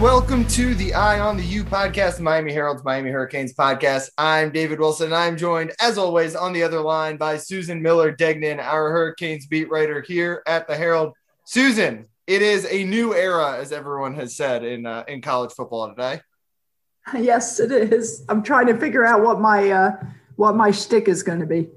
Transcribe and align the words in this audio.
and 0.00 0.06
welcome 0.06 0.46
to 0.46 0.74
the 0.76 0.94
Eye 0.94 1.20
on 1.20 1.36
the 1.36 1.44
U 1.44 1.62
podcast, 1.62 2.20
Miami 2.20 2.54
Herald's 2.54 2.82
Miami 2.82 3.10
Hurricanes 3.10 3.52
podcast. 3.52 4.08
I'm 4.16 4.50
David 4.50 4.80
Wilson, 4.80 5.06
and 5.06 5.14
I'm 5.14 5.36
joined, 5.36 5.72
as 5.78 5.98
always, 5.98 6.34
on 6.34 6.54
the 6.54 6.62
other 6.62 6.80
line 6.80 7.18
by 7.18 7.36
Susan 7.36 7.82
Miller 7.82 8.10
Degnan, 8.10 8.60
our 8.60 8.90
Hurricanes 8.90 9.44
beat 9.44 9.68
writer 9.68 10.00
here 10.00 10.42
at 10.46 10.66
the 10.66 10.74
Herald. 10.74 11.12
Susan, 11.44 12.06
it 12.26 12.40
is 12.40 12.66
a 12.70 12.84
new 12.84 13.14
era, 13.14 13.58
as 13.58 13.72
everyone 13.72 14.14
has 14.14 14.34
said 14.34 14.64
in 14.64 14.86
uh, 14.86 15.04
in 15.06 15.20
college 15.20 15.52
football 15.52 15.90
today. 15.90 16.20
Yes, 17.18 17.60
it 17.60 17.70
is. 17.70 18.24
I'm 18.30 18.42
trying 18.42 18.68
to 18.68 18.78
figure 18.78 19.04
out 19.04 19.22
what 19.22 19.38
my 19.38 19.70
uh, 19.70 19.92
what 20.36 20.56
my 20.56 20.70
shtick 20.70 21.08
is 21.08 21.22
going 21.22 21.40
to 21.40 21.46
be. 21.46 21.68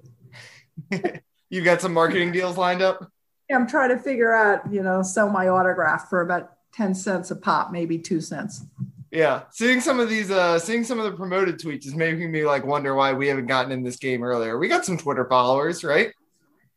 You've 1.50 1.66
got 1.66 1.82
some 1.82 1.94
marketing 1.94 2.32
deals 2.32 2.58
lined 2.58 2.82
up. 2.82 3.06
Yeah, 3.50 3.58
I'm 3.58 3.68
trying 3.68 3.90
to 3.90 3.98
figure 3.98 4.34
out, 4.34 4.72
you 4.72 4.82
know, 4.82 5.02
sell 5.02 5.30
my 5.30 5.50
autograph 5.50 6.10
for 6.10 6.22
about 6.22 6.53
10 6.74 6.96
cents 6.96 7.32
a 7.32 7.36
pop, 7.36 7.72
maybe 7.72 7.98
two 7.98 8.22
cents. 8.22 8.66
Yeah. 9.12 9.44
Seeing 9.52 9.80
some 9.80 10.00
of 10.00 10.10
these, 10.10 10.32
uh, 10.32 10.58
seeing 10.58 10.84
some 10.84 11.00
of 11.00 11.06
the 11.06 11.12
promoted 11.12 11.60
tweets 11.60 11.86
is 11.86 11.94
making 11.94 12.32
me 12.32 12.46
like 12.46 12.66
wonder 12.66 12.96
why 12.96 13.14
we 13.14 13.28
haven't 13.28 13.46
gotten 13.46 13.72
in 13.72 13.84
this 13.84 13.98
game 13.98 14.24
earlier. 14.24 14.58
We 14.58 14.68
got 14.68 14.86
some 14.86 14.98
Twitter 14.98 15.26
followers, 15.26 15.84
right? 15.84 16.12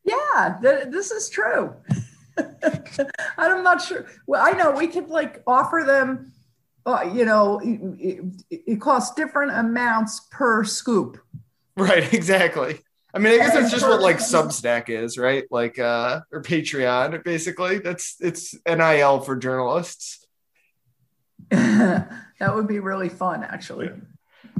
Yeah, 0.04 0.58
th- 0.62 0.88
this 0.90 1.10
is 1.10 1.30
true. 1.30 1.74
I'm 3.38 3.62
not 3.62 3.80
sure. 3.80 4.06
Well, 4.26 4.44
I 4.44 4.50
know 4.50 4.72
we 4.72 4.86
could 4.86 5.08
like 5.08 5.42
offer 5.46 5.82
them, 5.86 6.32
uh, 6.84 7.10
you 7.12 7.24
know, 7.24 7.58
it, 7.60 8.22
it, 8.50 8.62
it 8.66 8.80
costs 8.80 9.14
different 9.14 9.52
amounts 9.52 10.20
per 10.30 10.62
scoop. 10.62 11.18
Right. 11.76 12.12
Exactly. 12.12 12.80
I 13.16 13.18
mean, 13.18 13.32
I 13.32 13.38
guess 13.38 13.54
that's 13.54 13.70
just 13.70 13.88
what 13.88 14.02
like 14.02 14.18
Substack 14.18 14.90
is, 14.90 15.16
right? 15.16 15.44
Like 15.50 15.78
uh 15.78 16.20
or 16.30 16.42
Patreon, 16.42 17.24
basically. 17.24 17.78
That's 17.78 18.16
it's 18.20 18.54
NIL 18.66 19.20
for 19.20 19.36
journalists. 19.36 20.26
that 21.48 22.54
would 22.54 22.68
be 22.68 22.78
really 22.78 23.08
fun, 23.08 23.42
actually. 23.42 23.88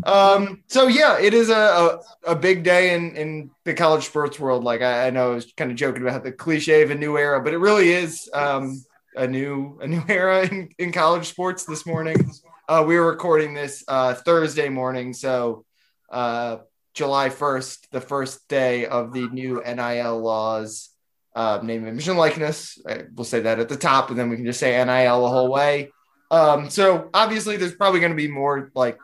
Um, 0.05 0.62
so 0.69 0.86
yeah, 0.86 1.19
it 1.19 1.34
is 1.34 1.50
a, 1.50 1.55
a, 1.55 2.00
a, 2.28 2.36
big 2.36 2.62
day 2.62 2.94
in, 2.94 3.16
in 3.16 3.50
the 3.64 3.75
college 3.75 4.05
sports 4.05 4.39
world. 4.39 4.62
Like 4.62 4.81
I, 4.81 5.09
I, 5.09 5.11
know 5.11 5.33
I 5.33 5.34
was 5.34 5.53
kind 5.56 5.70
of 5.70 5.77
joking 5.77 6.03
about 6.03 6.22
the 6.22 6.33
cliche 6.33 6.83
of 6.83 6.91
a 6.91 6.94
new 6.94 7.16
era, 7.16 7.42
but 7.42 7.55
it 7.55 7.59
really 7.59 7.91
is 7.91 8.28
um 8.33 8.83
a 9.16 9.27
new 9.27 9.78
a 9.83 9.86
new 9.86 10.03
era 10.09 10.47
in, 10.47 10.70
in 10.78 10.92
college 10.92 11.27
sports 11.27 11.64
this 11.64 11.84
morning. 11.84 12.31
Uh, 12.69 12.84
we 12.86 12.98
were 12.98 13.11
recording 13.11 13.53
this 13.53 13.84
uh, 13.86 14.14
Thursday 14.14 14.70
morning, 14.70 15.12
so 15.12 15.64
uh, 16.11 16.59
July 16.97 17.28
1st, 17.28 17.91
the 17.91 18.00
first 18.00 18.48
day 18.48 18.86
of 18.86 19.12
the 19.12 19.28
new 19.28 19.62
NIL 19.62 20.19
laws, 20.19 20.89
uh, 21.34 21.61
name, 21.62 21.86
image, 21.86 22.08
and 22.08 22.19
likeness. 22.19 22.78
We'll 23.14 23.25
say 23.25 23.41
that 23.41 23.61
at 23.61 23.69
the 23.69 23.77
top, 23.77 24.08
and 24.08 24.19
then 24.19 24.30
we 24.30 24.36
can 24.36 24.47
just 24.47 24.58
say 24.58 24.83
NIL 24.83 25.22
the 25.22 25.28
whole 25.28 25.53
way. 25.53 25.92
Um, 26.30 26.70
so 26.70 27.11
obviously, 27.12 27.58
there's 27.58 27.75
probably 27.75 28.00
going 28.00 28.12
to 28.12 28.16
be 28.16 28.28
more 28.28 28.72
like 28.75 28.98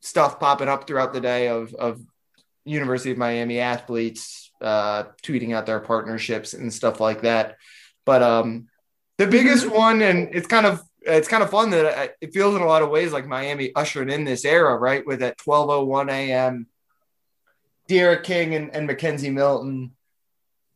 stuff 0.00 0.38
popping 0.38 0.68
up 0.68 0.86
throughout 0.86 1.12
the 1.12 1.20
day 1.20 1.48
of, 1.48 1.74
of 1.74 2.00
University 2.64 3.10
of 3.10 3.18
Miami 3.18 3.58
athletes 3.58 4.52
uh, 4.60 5.04
tweeting 5.24 5.54
out 5.54 5.66
their 5.66 5.80
partnerships 5.80 6.54
and 6.54 6.72
stuff 6.72 7.00
like 7.00 7.22
that. 7.22 7.56
But 8.06 8.22
um, 8.22 8.68
the 9.18 9.26
biggest 9.26 9.68
one, 9.68 10.02
and 10.02 10.32
it's 10.32 10.46
kind 10.46 10.66
of 10.66 10.80
it's 11.00 11.26
kind 11.26 11.42
of 11.42 11.50
fun 11.50 11.70
that 11.70 12.14
it 12.20 12.32
feels 12.32 12.54
in 12.54 12.62
a 12.62 12.66
lot 12.66 12.82
of 12.82 12.90
ways 12.90 13.12
like 13.12 13.26
Miami 13.26 13.72
ushered 13.74 14.08
in 14.08 14.22
this 14.22 14.44
era, 14.44 14.78
right? 14.78 15.04
With 15.04 15.20
at 15.20 15.36
12:01 15.38 16.08
a.m. 16.08 16.66
D'Eriq 17.92 18.22
King 18.22 18.54
and, 18.54 18.74
and 18.74 18.88
McKenzie 18.88 19.30
Milton. 19.30 19.92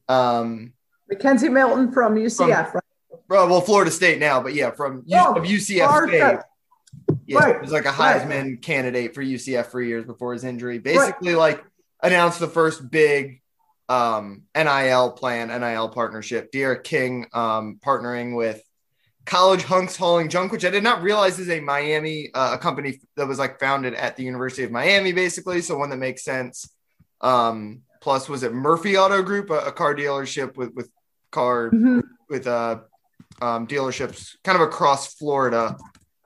Um, 0.06 0.74
McKenzie 1.10 1.50
Milton 1.50 1.90
from 1.90 2.14
UCF, 2.14 2.72
from, 2.72 2.80
right? 3.26 3.48
Well, 3.48 3.62
Florida 3.62 3.90
State 3.90 4.18
now, 4.18 4.42
but 4.42 4.52
yeah, 4.52 4.70
from 4.70 5.02
oh, 5.10 5.34
of 5.36 5.44
UCF 5.44 6.08
State. 6.08 6.40
Yeah, 7.26 7.38
right. 7.38 7.54
he 7.56 7.60
was 7.60 7.72
like 7.72 7.86
a 7.86 7.92
Heisman 7.92 8.42
right. 8.42 8.62
candidate 8.62 9.14
for 9.14 9.22
UCF 9.22 9.66
for 9.66 9.80
years 9.80 10.04
before 10.04 10.34
his 10.34 10.44
injury. 10.44 10.78
Basically, 10.78 11.30
right. 11.30 11.38
like 11.38 11.64
announced 12.02 12.38
the 12.38 12.48
first 12.48 12.90
big 12.90 13.40
um, 13.88 14.42
NIL 14.54 15.12
plan, 15.12 15.48
NIL 15.48 15.88
partnership. 15.88 16.52
D'Eriq 16.52 16.84
King 16.84 17.26
um, 17.32 17.80
partnering 17.82 18.36
with 18.36 18.62
College 19.24 19.62
Hunks 19.62 19.96
Hauling 19.96 20.28
Junk, 20.28 20.52
which 20.52 20.66
I 20.66 20.70
did 20.70 20.82
not 20.82 21.02
realize 21.02 21.38
is 21.38 21.48
a 21.48 21.60
Miami, 21.60 22.30
uh, 22.34 22.54
a 22.54 22.58
company 22.58 23.00
that 23.16 23.26
was 23.26 23.38
like 23.38 23.58
founded 23.58 23.94
at 23.94 24.16
the 24.16 24.22
University 24.22 24.64
of 24.64 24.70
Miami, 24.70 25.12
basically. 25.12 25.62
So 25.62 25.78
one 25.78 25.90
that 25.90 25.96
makes 25.96 26.22
sense. 26.22 26.68
Um, 27.20 27.82
plus, 28.00 28.28
was 28.28 28.42
it 28.42 28.52
Murphy 28.52 28.96
Auto 28.96 29.22
Group, 29.22 29.50
a, 29.50 29.58
a 29.66 29.72
car 29.72 29.94
dealership 29.94 30.56
with 30.56 30.74
with 30.74 30.90
car 31.30 31.70
mm-hmm. 31.70 32.00
with 32.28 32.46
uh, 32.46 32.80
um, 33.40 33.66
dealerships 33.66 34.36
kind 34.44 34.60
of 34.60 34.66
across 34.66 35.14
Florida, 35.14 35.76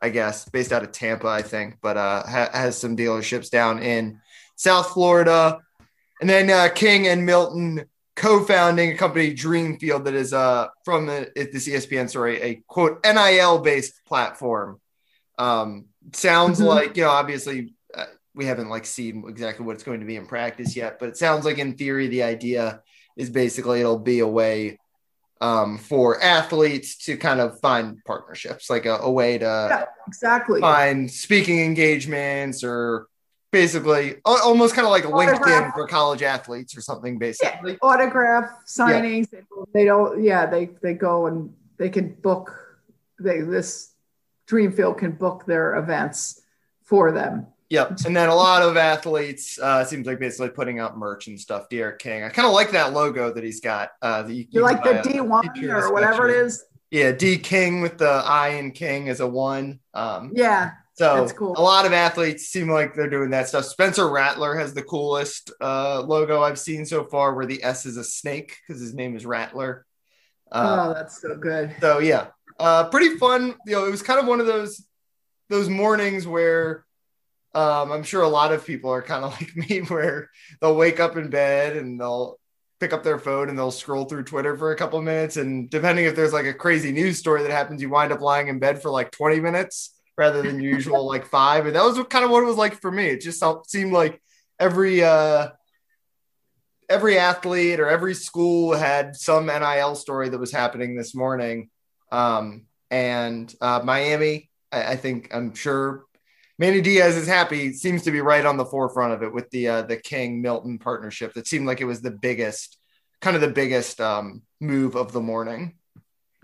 I 0.00 0.10
guess, 0.10 0.48
based 0.48 0.72
out 0.72 0.82
of 0.82 0.92
Tampa, 0.92 1.28
I 1.28 1.42
think, 1.42 1.78
but 1.82 1.96
uh, 1.96 2.22
ha- 2.22 2.50
has 2.52 2.78
some 2.78 2.96
dealerships 2.96 3.50
down 3.50 3.82
in 3.82 4.20
South 4.56 4.90
Florida. 4.90 5.58
And 6.20 6.28
then 6.28 6.50
uh, 6.50 6.68
King 6.74 7.06
and 7.06 7.24
Milton 7.24 7.86
co-founding 8.16 8.92
a 8.92 8.96
company 8.96 9.34
Dreamfield 9.34 10.04
that 10.04 10.12
is 10.12 10.34
uh 10.34 10.66
from 10.84 11.06
the, 11.06 11.30
this 11.34 11.66
ESPN 11.66 12.08
story 12.08 12.40
a 12.42 12.62
quote 12.66 13.00
NIL 13.04 13.60
based 13.60 14.04
platform. 14.04 14.78
Um, 15.38 15.86
sounds 16.12 16.58
mm-hmm. 16.58 16.68
like 16.68 16.96
you 16.98 17.04
know 17.04 17.10
obviously 17.10 17.74
we 18.34 18.46
haven't 18.46 18.68
like 18.68 18.86
seen 18.86 19.24
exactly 19.28 19.66
what 19.66 19.74
it's 19.74 19.82
going 19.82 20.00
to 20.00 20.06
be 20.06 20.16
in 20.16 20.26
practice 20.26 20.76
yet, 20.76 20.98
but 20.98 21.08
it 21.08 21.16
sounds 21.16 21.44
like 21.44 21.58
in 21.58 21.74
theory 21.74 22.08
the 22.08 22.22
idea 22.22 22.82
is 23.16 23.30
basically 23.30 23.80
it'll 23.80 23.98
be 23.98 24.20
a 24.20 24.26
way 24.26 24.78
um, 25.40 25.78
for 25.78 26.22
athletes 26.22 26.96
to 27.06 27.16
kind 27.16 27.40
of 27.40 27.58
find 27.60 27.98
partnerships, 28.04 28.68
like 28.68 28.86
a, 28.86 28.96
a 28.98 29.10
way 29.10 29.38
to 29.38 29.44
yeah, 29.44 29.84
exactly 30.06 30.60
find 30.60 31.10
speaking 31.10 31.60
engagements 31.60 32.62
or 32.62 33.06
basically 33.50 34.16
almost 34.24 34.74
kind 34.74 34.86
of 34.86 34.92
like 34.92 35.06
autograph. 35.06 35.40
LinkedIn 35.40 35.74
for 35.74 35.86
college 35.88 36.22
athletes 36.22 36.76
or 36.76 36.80
something. 36.80 37.18
Basically, 37.18 37.72
yeah, 37.72 37.78
autograph 37.82 38.50
signings. 38.66 39.28
Yeah. 39.32 39.40
They 39.72 39.84
don't. 39.84 40.22
Yeah, 40.22 40.46
they 40.46 40.70
they 40.82 40.94
go 40.94 41.26
and 41.26 41.54
they 41.78 41.88
can 41.88 42.14
book. 42.14 42.54
They 43.18 43.40
this 43.40 43.94
Dreamfield 44.46 44.98
can 44.98 45.12
book 45.12 45.46
their 45.46 45.76
events 45.76 46.42
for 46.82 47.12
them. 47.12 47.46
Yep. 47.70 48.00
And 48.06 48.16
then 48.16 48.28
a 48.28 48.34
lot 48.34 48.62
of 48.62 48.76
athletes 48.76 49.58
uh 49.58 49.84
seems 49.84 50.06
like 50.06 50.18
basically 50.18 50.50
putting 50.50 50.78
out 50.78 50.98
merch 50.98 51.28
and 51.28 51.40
stuff. 51.40 51.68
D'Eriq 51.68 51.98
King. 51.98 52.24
I 52.24 52.28
kind 52.28 52.46
of 52.46 52.52
like 52.52 52.72
that 52.72 52.92
logo 52.92 53.32
that 53.32 53.42
he's 53.44 53.60
got. 53.60 53.90
Uh 54.02 54.24
you, 54.28 54.46
you 54.50 54.60
like 54.60 54.82
the 54.82 55.00
D 55.02 55.20
one 55.20 55.48
or 55.68 55.92
whatever 55.92 56.28
it 56.28 56.36
is. 56.36 56.64
Yeah, 56.90 57.12
D 57.12 57.38
King 57.38 57.80
with 57.80 57.98
the 57.98 58.08
I 58.08 58.48
and 58.48 58.74
King 58.74 59.08
as 59.08 59.20
a 59.20 59.26
one. 59.26 59.80
Um 59.94 60.32
yeah. 60.34 60.72
So 61.00 61.14
that's 61.16 61.32
cool. 61.32 61.54
a 61.56 61.62
lot 61.62 61.86
of 61.86 61.94
athletes 61.94 62.48
seem 62.48 62.68
like 62.68 62.94
they're 62.94 63.08
doing 63.08 63.30
that 63.30 63.48
stuff. 63.48 63.64
Spencer 63.64 64.10
Rattler 64.10 64.54
has 64.54 64.74
the 64.74 64.82
coolest 64.82 65.50
uh, 65.58 66.02
logo 66.02 66.42
I've 66.42 66.58
seen 66.58 66.84
so 66.84 67.04
far, 67.04 67.32
where 67.32 67.46
the 67.46 67.64
S 67.64 67.86
is 67.86 67.96
a 67.96 68.04
snake 68.04 68.58
because 68.68 68.82
his 68.82 68.92
name 68.92 69.16
is 69.16 69.24
Rattler. 69.24 69.86
Uh, 70.52 70.88
oh, 70.90 70.92
that's 70.92 71.22
so 71.22 71.38
good. 71.38 71.74
So 71.80 72.00
yeah, 72.00 72.26
uh, 72.58 72.90
pretty 72.90 73.16
fun. 73.16 73.54
You 73.64 73.76
know, 73.76 73.86
it 73.86 73.90
was 73.90 74.02
kind 74.02 74.20
of 74.20 74.26
one 74.26 74.40
of 74.40 74.46
those 74.46 74.84
those 75.48 75.70
mornings 75.70 76.26
where 76.26 76.84
um, 77.54 77.90
I'm 77.92 78.02
sure 78.02 78.22
a 78.22 78.28
lot 78.28 78.52
of 78.52 78.64
people 78.64 78.90
are 78.90 79.02
kind 79.02 79.24
of 79.24 79.32
like 79.40 79.56
me, 79.56 79.80
where 79.80 80.30
they'll 80.60 80.76
wake 80.76 81.00
up 81.00 81.16
in 81.16 81.30
bed 81.30 81.76
and 81.76 82.00
they'll 82.00 82.38
pick 82.78 82.92
up 82.92 83.02
their 83.02 83.18
phone 83.18 83.48
and 83.48 83.58
they'll 83.58 83.70
scroll 83.70 84.06
through 84.06 84.24
Twitter 84.24 84.56
for 84.56 84.72
a 84.72 84.76
couple 84.76 85.00
minutes. 85.02 85.36
And 85.36 85.68
depending 85.68 86.06
if 86.06 86.16
there's 86.16 86.32
like 86.32 86.46
a 86.46 86.54
crazy 86.54 86.92
news 86.92 87.18
story 87.18 87.42
that 87.42 87.50
happens, 87.50 87.82
you 87.82 87.90
wind 87.90 88.12
up 88.12 88.20
lying 88.20 88.48
in 88.48 88.58
bed 88.58 88.80
for 88.80 88.90
like 88.90 89.10
20 89.10 89.40
minutes 89.40 89.94
rather 90.16 90.42
than 90.42 90.60
usual 90.60 91.06
like 91.06 91.26
five. 91.30 91.66
And 91.66 91.76
that 91.76 91.84
was 91.84 91.98
kind 92.08 92.24
of 92.24 92.30
what 92.30 92.42
it 92.42 92.46
was 92.46 92.56
like 92.56 92.80
for 92.80 92.90
me. 92.90 93.08
It 93.08 93.20
just 93.20 93.42
seemed 93.66 93.92
like 93.92 94.20
every 94.58 95.04
uh, 95.04 95.48
every 96.88 97.18
athlete 97.18 97.80
or 97.80 97.88
every 97.88 98.14
school 98.14 98.74
had 98.74 99.14
some 99.14 99.46
NIL 99.46 99.94
story 99.94 100.28
that 100.28 100.38
was 100.38 100.52
happening 100.52 100.96
this 100.96 101.14
morning. 101.14 101.68
Um, 102.10 102.64
and 102.90 103.54
uh, 103.60 103.80
Miami, 103.84 104.50
I, 104.72 104.92
I 104.92 104.96
think 104.96 105.32
I'm 105.32 105.54
sure 105.54 106.04
Manny 106.60 106.82
Diaz 106.82 107.16
is 107.16 107.26
happy. 107.26 107.72
Seems 107.72 108.02
to 108.02 108.10
be 108.10 108.20
right 108.20 108.44
on 108.44 108.58
the 108.58 108.66
forefront 108.66 109.14
of 109.14 109.22
it 109.22 109.32
with 109.32 109.48
the 109.48 109.66
uh, 109.66 109.82
the 109.82 109.96
King 109.96 110.42
Milton 110.42 110.78
partnership. 110.78 111.32
That 111.32 111.46
seemed 111.46 111.66
like 111.66 111.80
it 111.80 111.86
was 111.86 112.02
the 112.02 112.10
biggest, 112.10 112.76
kind 113.22 113.34
of 113.34 113.40
the 113.40 113.48
biggest 113.48 113.98
um, 113.98 114.42
move 114.60 114.94
of 114.94 115.12
the 115.12 115.22
morning. 115.22 115.78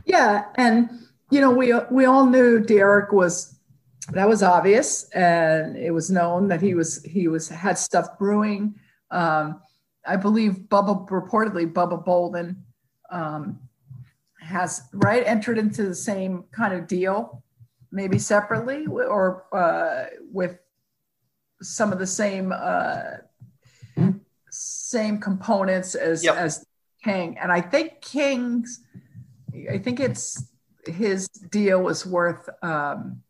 Yeah, 0.06 0.46
and 0.54 0.88
you 1.30 1.42
know 1.42 1.50
we 1.50 1.74
we 1.90 2.06
all 2.06 2.24
knew 2.24 2.60
D'Eriq 2.60 3.12
was 3.12 3.58
that 4.12 4.26
was 4.26 4.42
obvious, 4.42 5.06
and 5.10 5.76
it 5.76 5.90
was 5.90 6.10
known 6.10 6.48
that 6.48 6.62
he 6.62 6.72
was 6.72 7.02
he 7.02 7.28
was 7.28 7.50
had 7.50 7.76
stuff 7.76 8.18
brewing. 8.18 8.74
Um, 9.10 9.60
I 10.06 10.16
believe 10.16 10.60
Bubba 10.70 11.06
reportedly 11.10 11.70
Bubba 11.70 12.02
Bolden 12.02 12.64
um, 13.10 13.60
has 14.40 14.80
right 14.94 15.26
entered 15.26 15.58
into 15.58 15.82
the 15.82 15.94
same 15.94 16.44
kind 16.52 16.72
of 16.72 16.86
deal 16.86 17.42
maybe 17.91 18.19
separately 18.19 18.87
or 18.87 19.44
uh, 19.53 20.06
with 20.33 20.59
some 21.62 21.93
of 21.93 21.99
the 21.99 22.06
same 22.06 22.53
uh, 22.55 23.03
same 24.50 25.19
components 25.19 25.94
as 25.94 26.25
yep. 26.25 26.37
as 26.37 26.65
King. 27.05 27.38
And 27.38 27.53
I 27.53 27.61
think 27.61 28.00
King's, 28.00 28.81
I 29.71 29.79
think 29.79 30.00
it's 30.00 30.44
his 30.87 31.29
deal 31.29 31.83
was 31.83 32.06
worth 32.06 32.49
um, 32.62 33.23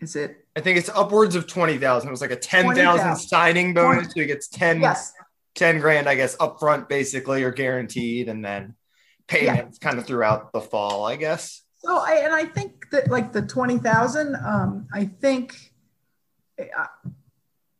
Is 0.00 0.16
it? 0.16 0.46
I 0.56 0.60
think 0.60 0.78
it's 0.78 0.88
upwards 0.88 1.34
of 1.34 1.46
20,000. 1.46 2.08
It 2.08 2.10
was 2.10 2.20
like 2.20 2.30
a 2.30 2.36
10,000 2.36 3.16
signing 3.16 3.74
bonus. 3.74 4.06
20. 4.06 4.08
So 4.08 4.20
he 4.20 4.26
gets 4.26 4.48
10, 4.48 4.80
yes. 4.80 5.12
10 5.54 5.80
grand, 5.80 6.08
I 6.08 6.14
guess, 6.14 6.36
upfront 6.36 6.88
basically 6.88 7.42
or 7.42 7.52
guaranteed. 7.52 8.28
And 8.28 8.44
then 8.44 8.74
payments 9.26 9.78
yeah. 9.80 9.88
kind 9.88 9.98
of 9.98 10.06
throughout 10.06 10.52
the 10.52 10.60
fall, 10.60 11.06
I 11.06 11.16
guess. 11.16 11.62
So 11.78 11.96
I, 11.96 12.22
and 12.24 12.34
I 12.34 12.44
think 12.44 12.77
that 12.90 13.10
like 13.10 13.32
the 13.32 13.42
20,000, 13.42 14.36
um, 14.36 14.86
I 14.92 15.06
think 15.06 15.72
uh, 16.58 16.86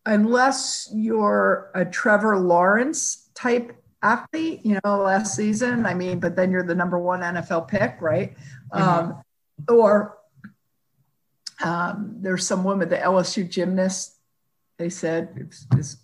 unless 0.07 0.91
you're 0.95 1.71
a 1.75 1.85
Trevor 1.85 2.39
Lawrence 2.39 3.29
type 3.35 3.77
athlete, 4.03 4.61
you 4.65 4.79
know, 4.85 4.99
last 4.99 5.35
season, 5.35 5.87
I 5.87 5.95
mean, 5.95 6.21
but 6.21 6.37
then 6.37 6.51
you're 6.51 6.63
the 6.63 6.75
number 6.75 6.99
one 6.99 7.21
NFL 7.21 7.69
pick, 7.69 7.97
right? 8.01 8.37
Mm-hmm. 8.73 8.83
Um, 8.83 9.23
or 9.69 10.19
um, 11.63 12.17
there's 12.21 12.47
some 12.47 12.65
woman, 12.65 12.89
the 12.89 12.97
LSU 12.97 13.49
gymnast, 13.49 14.15
they 14.79 14.89
said 14.89 15.31
it's 15.37 15.67
is 15.77 15.97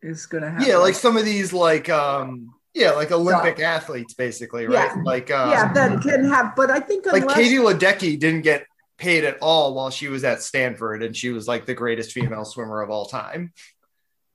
is 0.00 0.26
going 0.26 0.42
to 0.42 0.50
happen. 0.50 0.66
Yeah, 0.66 0.78
like 0.78 0.94
some 0.94 1.16
of 1.16 1.24
these, 1.24 1.52
like 1.52 1.88
um, 1.88 2.54
yeah, 2.74 2.92
like 2.92 3.10
Olympic 3.10 3.58
so, 3.58 3.64
athletes, 3.64 4.14
basically, 4.14 4.66
right? 4.66 4.90
Yeah. 4.94 5.02
Like 5.04 5.30
um, 5.30 5.50
yeah, 5.50 5.72
that 5.72 6.02
can 6.02 6.24
have. 6.24 6.54
But 6.56 6.70
I 6.70 6.80
think 6.80 7.06
unless, 7.06 7.24
like 7.24 7.36
Katie 7.36 7.56
Ledecky 7.56 8.18
didn't 8.18 8.42
get 8.42 8.66
paid 8.98 9.24
at 9.24 9.38
all 9.40 9.74
while 9.74 9.90
she 9.90 10.08
was 10.08 10.24
at 10.24 10.42
Stanford, 10.42 11.02
and 11.02 11.16
she 11.16 11.30
was 11.30 11.48
like 11.48 11.66
the 11.66 11.74
greatest 11.74 12.12
female 12.12 12.44
swimmer 12.44 12.80
of 12.82 12.90
all 12.90 13.06
time. 13.06 13.52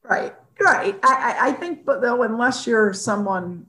Right, 0.03 0.33
right. 0.59 0.97
I, 1.03 1.49
I 1.49 1.51
think, 1.51 1.85
but 1.85 2.01
though, 2.01 2.23
unless 2.23 2.65
you're 2.65 2.93
someone 2.93 3.65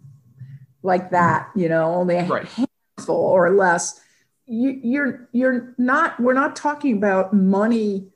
like 0.82 1.10
that, 1.10 1.50
you 1.56 1.68
know, 1.68 1.94
only 1.94 2.16
a 2.16 2.24
right. 2.26 2.46
handful 2.46 3.16
or 3.16 3.50
less 3.50 4.00
you, 4.48 4.80
you're 4.82 5.28
you're 5.32 5.74
not 5.76 6.18
we're 6.18 6.32
not 6.32 6.56
talking 6.56 6.96
about 6.96 7.34
money 7.34 8.08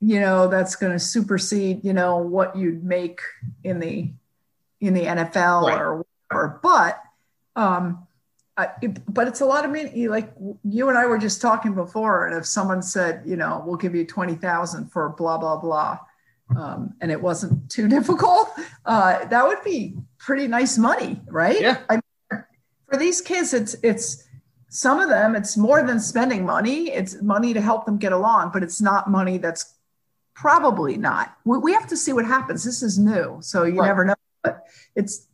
you 0.00 0.20
know 0.20 0.46
that's 0.46 0.76
going 0.76 0.92
to 0.92 0.98
supersede 0.98 1.84
you 1.84 1.92
know 1.92 2.18
what 2.18 2.56
you'd 2.56 2.84
make 2.84 3.20
in 3.64 3.80
the 3.80 4.10
in 4.80 4.94
the 4.94 5.04
NFL 5.04 5.68
right. 5.68 5.80
or 5.80 6.04
whatever. 6.30 6.60
But 6.62 7.02
um 7.56 8.06
I, 8.58 8.70
it, 8.82 9.14
but 9.14 9.28
it's 9.28 9.40
a 9.40 9.46
lot 9.46 9.64
of 9.64 9.70
money 9.70 10.08
like 10.08 10.34
you 10.64 10.88
and 10.88 10.98
I 10.98 11.06
were 11.06 11.16
just 11.16 11.40
talking 11.40 11.74
before 11.74 12.26
and 12.26 12.36
if 12.36 12.44
someone 12.44 12.82
said 12.82 13.22
you 13.24 13.36
know 13.36 13.62
we'll 13.64 13.76
give 13.76 13.94
you 13.94 14.04
20,000 14.04 14.90
for 14.90 15.10
blah 15.10 15.38
blah 15.38 15.56
blah 15.56 15.98
um, 16.56 16.94
and 17.00 17.12
it 17.12 17.22
wasn't 17.22 17.70
too 17.70 17.88
difficult 17.96 18.50
uh, 18.84 19.24
that 19.26 19.46
would 19.46 19.62
be 19.62 19.94
pretty 20.18 20.48
nice 20.48 20.76
money 20.76 21.20
right? 21.28 21.60
Yeah. 21.60 21.78
I 21.88 21.94
mean, 21.94 22.44
for 22.90 22.98
these 22.98 23.20
kids 23.20 23.54
it's 23.54 23.76
it's 23.84 24.24
some 24.70 24.98
of 24.98 25.08
them 25.08 25.36
it's 25.36 25.56
more 25.56 25.82
than 25.84 26.00
spending 26.00 26.44
money. 26.44 26.90
It's 26.90 27.22
money 27.22 27.54
to 27.54 27.60
help 27.60 27.86
them 27.86 27.96
get 27.96 28.12
along 28.12 28.50
but 28.52 28.64
it's 28.64 28.80
not 28.80 29.08
money 29.08 29.38
that's 29.38 29.72
probably 30.34 30.96
not. 30.96 31.36
We, 31.44 31.58
we 31.58 31.72
have 31.74 31.86
to 31.88 31.96
see 31.96 32.12
what 32.12 32.24
happens. 32.26 32.64
This 32.64 32.82
is 32.82 32.98
new 32.98 33.38
so 33.40 33.62
you 33.62 33.78
right. 33.80 33.86
never 33.86 34.04
know 34.04 34.14
it's 34.98 35.26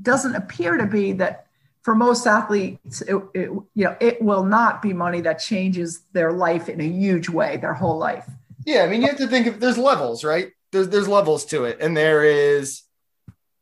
doesn't 0.00 0.34
appear 0.34 0.76
to 0.76 0.86
be 0.86 1.12
that 1.12 1.46
for 1.82 1.94
most 1.94 2.26
athletes 2.26 3.02
it, 3.02 3.16
it, 3.34 3.50
you 3.74 3.84
know 3.84 3.96
it 4.00 4.22
will 4.22 4.44
not 4.44 4.80
be 4.80 4.92
money 4.92 5.20
that 5.20 5.34
changes 5.34 6.02
their 6.12 6.32
life 6.32 6.68
in 6.68 6.80
a 6.80 6.88
huge 6.88 7.28
way 7.28 7.58
their 7.58 7.74
whole 7.74 7.98
life. 7.98 8.28
Yeah 8.64 8.84
i 8.84 8.86
mean 8.88 9.02
you 9.02 9.08
have 9.08 9.18
to 9.18 9.28
think 9.28 9.46
of 9.46 9.60
there's 9.60 9.76
levels 9.76 10.24
right? 10.24 10.52
There's 10.72 10.88
there's 10.88 11.08
levels 11.08 11.44
to 11.46 11.64
it. 11.64 11.78
And 11.80 11.96
there 11.96 12.24
is 12.24 12.82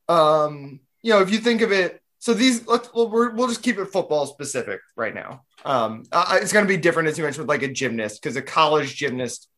um 0.08 0.80
you 1.02 1.12
know 1.12 1.20
if 1.20 1.30
you 1.32 1.38
think 1.38 1.62
of 1.62 1.72
it 1.72 2.00
so 2.18 2.34
these 2.34 2.66
let's 2.68 2.88
we'll, 2.94 3.08
we'll 3.10 3.48
just 3.48 3.64
keep 3.64 3.78
it 3.78 3.86
football 3.86 4.26
specific 4.26 4.80
right 4.94 5.12
now. 5.12 5.42
Um, 5.64 6.04
uh, 6.12 6.38
it's 6.40 6.52
going 6.52 6.64
to 6.64 6.68
be 6.68 6.76
different 6.76 7.08
as 7.08 7.18
you 7.18 7.24
mentioned 7.24 7.42
with 7.42 7.48
like 7.48 7.68
a 7.68 7.72
gymnast 7.72 8.22
because 8.22 8.36
a 8.36 8.42
college 8.42 8.94
gymnast 8.94 9.48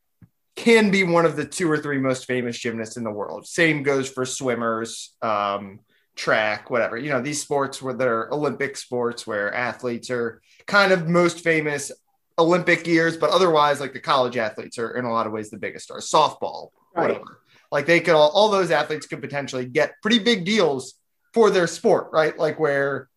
can 0.57 0.91
be 0.91 1.03
one 1.03 1.25
of 1.25 1.37
the 1.37 1.45
two 1.45 1.71
or 1.71 1.79
three 1.79 1.99
most 1.99 2.27
famous 2.27 2.59
gymnasts 2.59 2.97
in 2.97 3.05
the 3.05 3.11
world. 3.11 3.47
Same 3.47 3.83
goes 3.83 4.09
for 4.09 4.25
swimmers, 4.25 5.15
um, 5.21 5.81
track, 6.17 6.71
whatever. 6.71 6.97
You 6.97 7.11
know 7.11 7.21
these 7.21 7.43
sports 7.43 7.83
where 7.83 7.95
they're 7.95 8.29
Olympic 8.31 8.77
sports 8.77 9.27
where 9.27 9.53
athletes 9.53 10.11
are 10.11 10.41
kind 10.67 10.93
of 10.93 11.09
most 11.09 11.41
famous 11.41 11.91
Olympic 12.39 12.87
years, 12.87 13.17
but 13.17 13.31
otherwise 13.31 13.81
like 13.81 13.93
the 13.93 14.01
college 14.01 14.37
athletes 14.37 14.79
are 14.79 14.97
in 14.97 15.05
a 15.05 15.13
lot 15.13 15.27
of 15.27 15.33
ways 15.33 15.51
the 15.51 15.59
biggest 15.59 15.87
stars. 15.87 16.11
Softball, 16.11 16.71
right. 16.95 17.09
whatever. 17.09 17.41
Like 17.71 17.87
they 17.87 18.01
could 18.01 18.15
all, 18.15 18.31
all 18.31 18.51
those 18.51 18.71
athletes 18.71 19.07
could 19.07 19.21
potentially 19.21 19.67
get 19.67 20.01
pretty 20.03 20.21
big 20.21 20.45
deals 20.45 20.95
for 21.33 21.51
their 21.51 21.67
sport, 21.67 22.11
right? 22.13 22.39
Like 22.39 22.59
where 22.61 23.09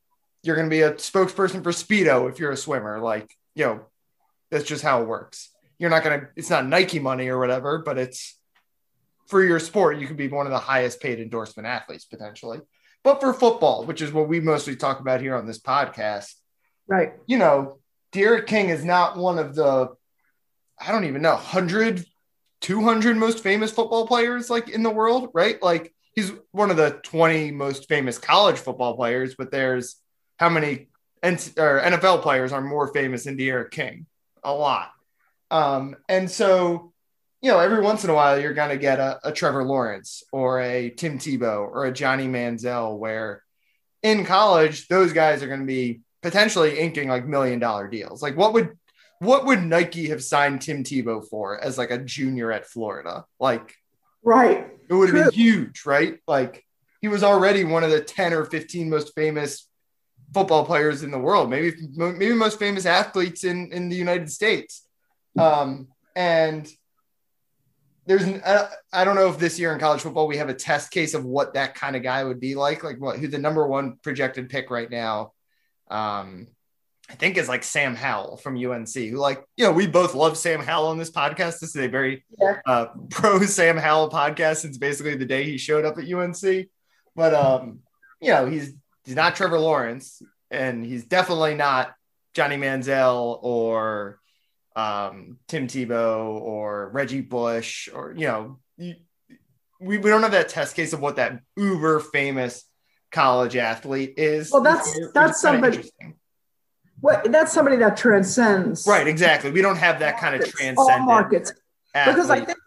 you're 0.43 0.55
going 0.55 0.67
to 0.67 0.75
be 0.75 0.81
a 0.81 0.93
spokesperson 0.93 1.63
for 1.63 1.71
Speedo 1.71 2.29
if 2.29 2.39
you're 2.39 2.51
a 2.51 2.57
swimmer. 2.57 2.99
Like, 2.99 3.29
you 3.53 3.65
know, 3.65 3.85
that's 4.49 4.65
just 4.65 4.83
how 4.83 5.01
it 5.01 5.07
works. 5.07 5.49
You're 5.79 5.89
not 5.89 6.03
going 6.03 6.19
to, 6.19 6.27
it's 6.35 6.49
not 6.49 6.65
Nike 6.65 6.99
money 6.99 7.27
or 7.27 7.39
whatever, 7.39 7.79
but 7.79 7.97
it's 7.97 8.37
for 9.27 9.43
your 9.43 9.59
sport. 9.59 9.99
You 9.99 10.07
could 10.07 10.17
be 10.17 10.27
one 10.27 10.45
of 10.45 10.51
the 10.51 10.59
highest 10.59 11.01
paid 11.01 11.19
endorsement 11.19 11.67
athletes 11.67 12.05
potentially. 12.05 12.59
But 13.03 13.19
for 13.19 13.33
football, 13.33 13.85
which 13.85 14.01
is 14.01 14.11
what 14.11 14.27
we 14.27 14.39
mostly 14.39 14.75
talk 14.75 14.99
about 14.99 15.21
here 15.21 15.35
on 15.35 15.45
this 15.45 15.59
podcast, 15.59 16.33
right? 16.87 17.13
You 17.25 17.37
know, 17.37 17.79
D'Eriq 18.11 18.47
King 18.47 18.69
is 18.69 18.83
not 18.83 19.17
one 19.17 19.37
of 19.37 19.55
the, 19.55 19.89
I 20.79 20.91
don't 20.91 21.05
even 21.05 21.21
know, 21.21 21.33
100, 21.33 22.05
200 22.61 23.17
most 23.17 23.43
famous 23.43 23.71
football 23.71 24.07
players 24.07 24.49
like 24.49 24.69
in 24.69 24.83
the 24.83 24.89
world, 24.89 25.29
right? 25.33 25.61
Like 25.61 25.93
he's 26.13 26.31
one 26.51 26.71
of 26.71 26.77
the 26.77 26.99
20 27.03 27.51
most 27.51 27.87
famous 27.87 28.17
college 28.17 28.57
football 28.57 28.95
players, 28.95 29.35
but 29.37 29.51
there's 29.51 29.97
how 30.37 30.49
many 30.49 30.87
NFL 31.23 32.21
players 32.21 32.51
are 32.51 32.61
more 32.61 32.91
famous 32.93 33.25
than 33.25 33.37
D'Eriq 33.37 33.71
King? 33.71 34.05
A 34.43 34.53
lot. 34.53 34.91
Um, 35.49 35.95
and 36.09 36.29
so, 36.29 36.93
you 37.41 37.51
know, 37.51 37.59
every 37.59 37.81
once 37.81 38.03
in 38.03 38.09
a 38.09 38.13
while, 38.13 38.39
you're 38.39 38.53
going 38.53 38.69
to 38.69 38.77
get 38.77 38.99
a, 38.99 39.19
a, 39.23 39.31
Trevor 39.31 39.63
Lawrence 39.63 40.23
or 40.31 40.59
a 40.59 40.89
Tim 40.89 41.17
Tebow 41.17 41.59
or 41.59 41.85
a 41.85 41.91
Johnny 41.91 42.27
Manziel, 42.27 42.97
where 42.97 43.43
in 44.03 44.25
college, 44.25 44.87
those 44.87 45.13
guys 45.13 45.41
are 45.43 45.47
going 45.47 45.61
to 45.61 45.65
be 45.65 46.01
potentially 46.21 46.79
inking 46.79 47.09
like 47.09 47.25
million 47.25 47.59
dollar 47.59 47.87
deals. 47.87 48.21
Like, 48.21 48.35
what 48.35 48.53
would 48.53 48.77
what 49.19 49.45
would 49.45 49.63
Nike 49.63 50.09
have 50.09 50.23
signed 50.23 50.61
Tim 50.61 50.83
Tebow 50.83 51.27
for 51.27 51.59
as 51.63 51.77
like 51.77 51.91
a 51.91 51.97
junior 51.97 52.51
at 52.51 52.67
Florida? 52.67 53.25
Like, 53.39 53.73
right 54.23 54.67
it 54.89 54.93
would 54.93 55.09
have 55.13 55.25
been 55.25 55.33
huge, 55.33 55.85
right? 55.85 56.19
Like 56.27 56.65
he 57.01 57.07
was 57.07 57.23
already 57.23 57.63
one 57.63 57.83
of 57.83 57.91
the 57.91 58.01
10 58.01 58.33
or 58.33 58.45
15 58.45 58.89
most 58.89 59.13
famous 59.15 59.67
football 60.33 60.65
players 60.65 61.03
in 61.03 61.11
the 61.11 61.19
world, 61.19 61.49
maybe 61.49 61.75
maybe 61.95 62.33
most 62.33 62.59
famous 62.59 62.85
athletes 62.85 63.43
in 63.43 63.71
in 63.71 63.89
the 63.89 63.95
United 63.95 64.31
States. 64.31 64.86
Um, 65.37 65.87
and 66.15 66.67
there's 68.05 68.23
I, 68.25 68.69
I 68.91 69.03
don't 69.03 69.15
know 69.15 69.29
if 69.29 69.37
this 69.37 69.59
year 69.59 69.73
in 69.73 69.79
college 69.79 70.01
football 70.01 70.27
we 70.27 70.37
have 70.37 70.49
a 70.49 70.53
test 70.53 70.91
case 70.91 71.13
of 71.13 71.25
what 71.25 71.53
that 71.53 71.75
kind 71.75 71.95
of 71.95 72.03
guy 72.03 72.23
would 72.23 72.39
be 72.39 72.55
like, 72.55 72.83
like 72.83 72.99
what 72.99 73.19
who 73.19 73.27
the 73.27 73.37
number 73.37 73.67
one 73.67 73.97
projected 74.01 74.49
pick 74.49 74.71
right 74.71 74.89
now. 74.89 75.33
Um, 75.89 76.47
I 77.09 77.15
think 77.15 77.37
is 77.37 77.47
like 77.47 77.63
Sam 77.63 77.95
Howell 77.95 78.37
from 78.37 78.57
UNC, 78.57 78.93
who 78.93 79.17
like, 79.17 79.41
you 79.55 79.63
know, 79.63 79.71
we 79.71 79.87
both 79.87 80.13
love 80.13 80.37
Sam 80.37 80.59
Howell 80.59 80.87
on 80.87 80.97
this 80.97 81.11
podcast. 81.11 81.59
This 81.59 81.75
is 81.75 81.77
a 81.77 81.87
very 81.87 82.25
yeah. 82.37 82.59
uh, 82.65 82.87
pro 83.09 83.39
Sam 83.45 83.77
Howell 83.77 84.09
podcast 84.09 84.57
since 84.57 84.77
basically 84.77 85.15
the 85.15 85.25
day 85.25 85.43
he 85.45 85.57
showed 85.57 85.85
up 85.85 85.97
at 85.97 86.11
UNC. 86.11 86.67
But 87.15 87.33
um, 87.33 87.79
you 88.21 88.31
know, 88.31 88.45
he's 88.45 88.73
he's 89.05 89.15
not 89.15 89.35
Trevor 89.35 89.59
Lawrence, 89.59 90.21
and 90.51 90.85
he's 90.85 91.05
definitely 91.05 91.55
not 91.55 91.93
Johnny 92.33 92.57
Manziel 92.57 93.39
or 93.41 94.19
um, 94.77 95.39
Tim 95.47 95.67
Tebow 95.67 96.39
or 96.39 96.89
Reggie 96.89 97.21
Bush 97.21 97.89
or 97.93 98.13
you 98.15 98.27
know, 98.27 98.59
we, 98.77 99.97
we 99.97 99.97
don't 99.97 100.21
have 100.21 100.31
that 100.31 100.49
test 100.49 100.75
case 100.75 100.93
of 100.93 101.01
what 101.01 101.15
that 101.15 101.41
uber 101.57 101.99
famous 101.99 102.63
college 103.11 103.55
athlete 103.55 104.13
is. 104.17 104.51
Well, 104.51 104.61
that's 104.61 104.97
that's 105.13 105.41
somebody 105.41 105.89
what 106.99 107.31
that's 107.31 107.51
somebody 107.51 107.77
that 107.77 107.97
transcends. 107.97 108.85
Right, 108.87 109.07
exactly. 109.07 109.49
We 109.49 109.63
don't 109.63 109.77
have 109.77 109.99
that 109.99 110.19
kind 110.19 110.35
of 110.35 110.47
transcendent 110.47 110.77
all 110.77 110.99
markets 110.99 111.51
athlete. 111.95 112.15
because 112.15 112.29
I 112.29 112.45
think 112.45 112.57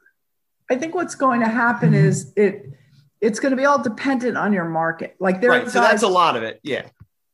I 0.69 0.77
think 0.77 0.95
what's 0.97 1.15
going 1.15 1.41
to 1.41 1.49
happen 1.49 1.95
is 1.95 2.33
it 2.37 2.73
it's 3.21 3.39
going 3.39 3.51
to 3.51 3.57
be 3.57 3.67
all 3.67 3.81
dependent 3.81 4.37
on 4.37 4.53
your 4.53 4.65
market. 4.65 5.15
Like 5.21 5.41
there, 5.41 5.51
right. 5.51 5.71
So 5.71 5.81
that's 5.81 6.03
a 6.03 6.09
lot 6.09 6.37
of 6.37 6.43
it. 6.43 6.59
Yeah. 6.65 6.87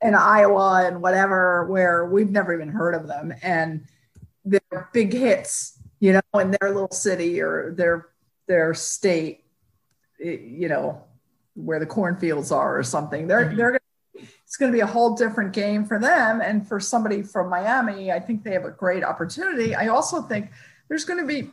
In 0.02 0.14
Iowa 0.14 0.85
and 0.87 1.00
whatever, 1.00 1.64
where 1.66 2.04
we've 2.04 2.30
never 2.30 2.54
even 2.54 2.68
heard 2.68 2.95
of 2.95 3.09
them, 3.09 3.33
and 3.42 3.87
they're 4.47 4.88
big 4.93 5.12
hits, 5.12 5.79
you 6.00 6.12
know, 6.12 6.41
in 6.41 6.57
their 6.61 6.73
little 6.73 6.91
city 6.91 7.41
or 7.41 7.75
their 7.76 8.09
their 8.47 8.73
state, 8.75 9.45
you 10.19 10.69
know, 10.69 11.03
where 11.55 11.81
the 11.81 11.87
cornfields 11.87 12.53
are 12.53 12.79
or 12.79 12.83
something. 12.83 13.26
They're 13.26 13.47
mm-hmm. 13.47 13.57
they're 13.57 13.81
it's 14.15 14.57
going 14.57 14.73
to 14.73 14.76
be 14.76 14.81
a 14.81 14.87
whole 14.87 15.15
different 15.15 15.53
game 15.53 15.85
for 15.85 15.99
them. 15.99 16.41
And 16.41 16.67
for 16.67 16.81
somebody 16.81 17.23
from 17.23 17.50
Miami, 17.50 18.12
I 18.12 18.21
think 18.21 18.45
they 18.45 18.53
have 18.53 18.65
a 18.65 18.71
great 18.71 19.05
opportunity. 19.05 19.75
I 19.75 19.88
also 19.88 20.23
think 20.23 20.50
there's 20.88 21.05
going 21.05 21.21
to 21.21 21.26
be 21.26 21.50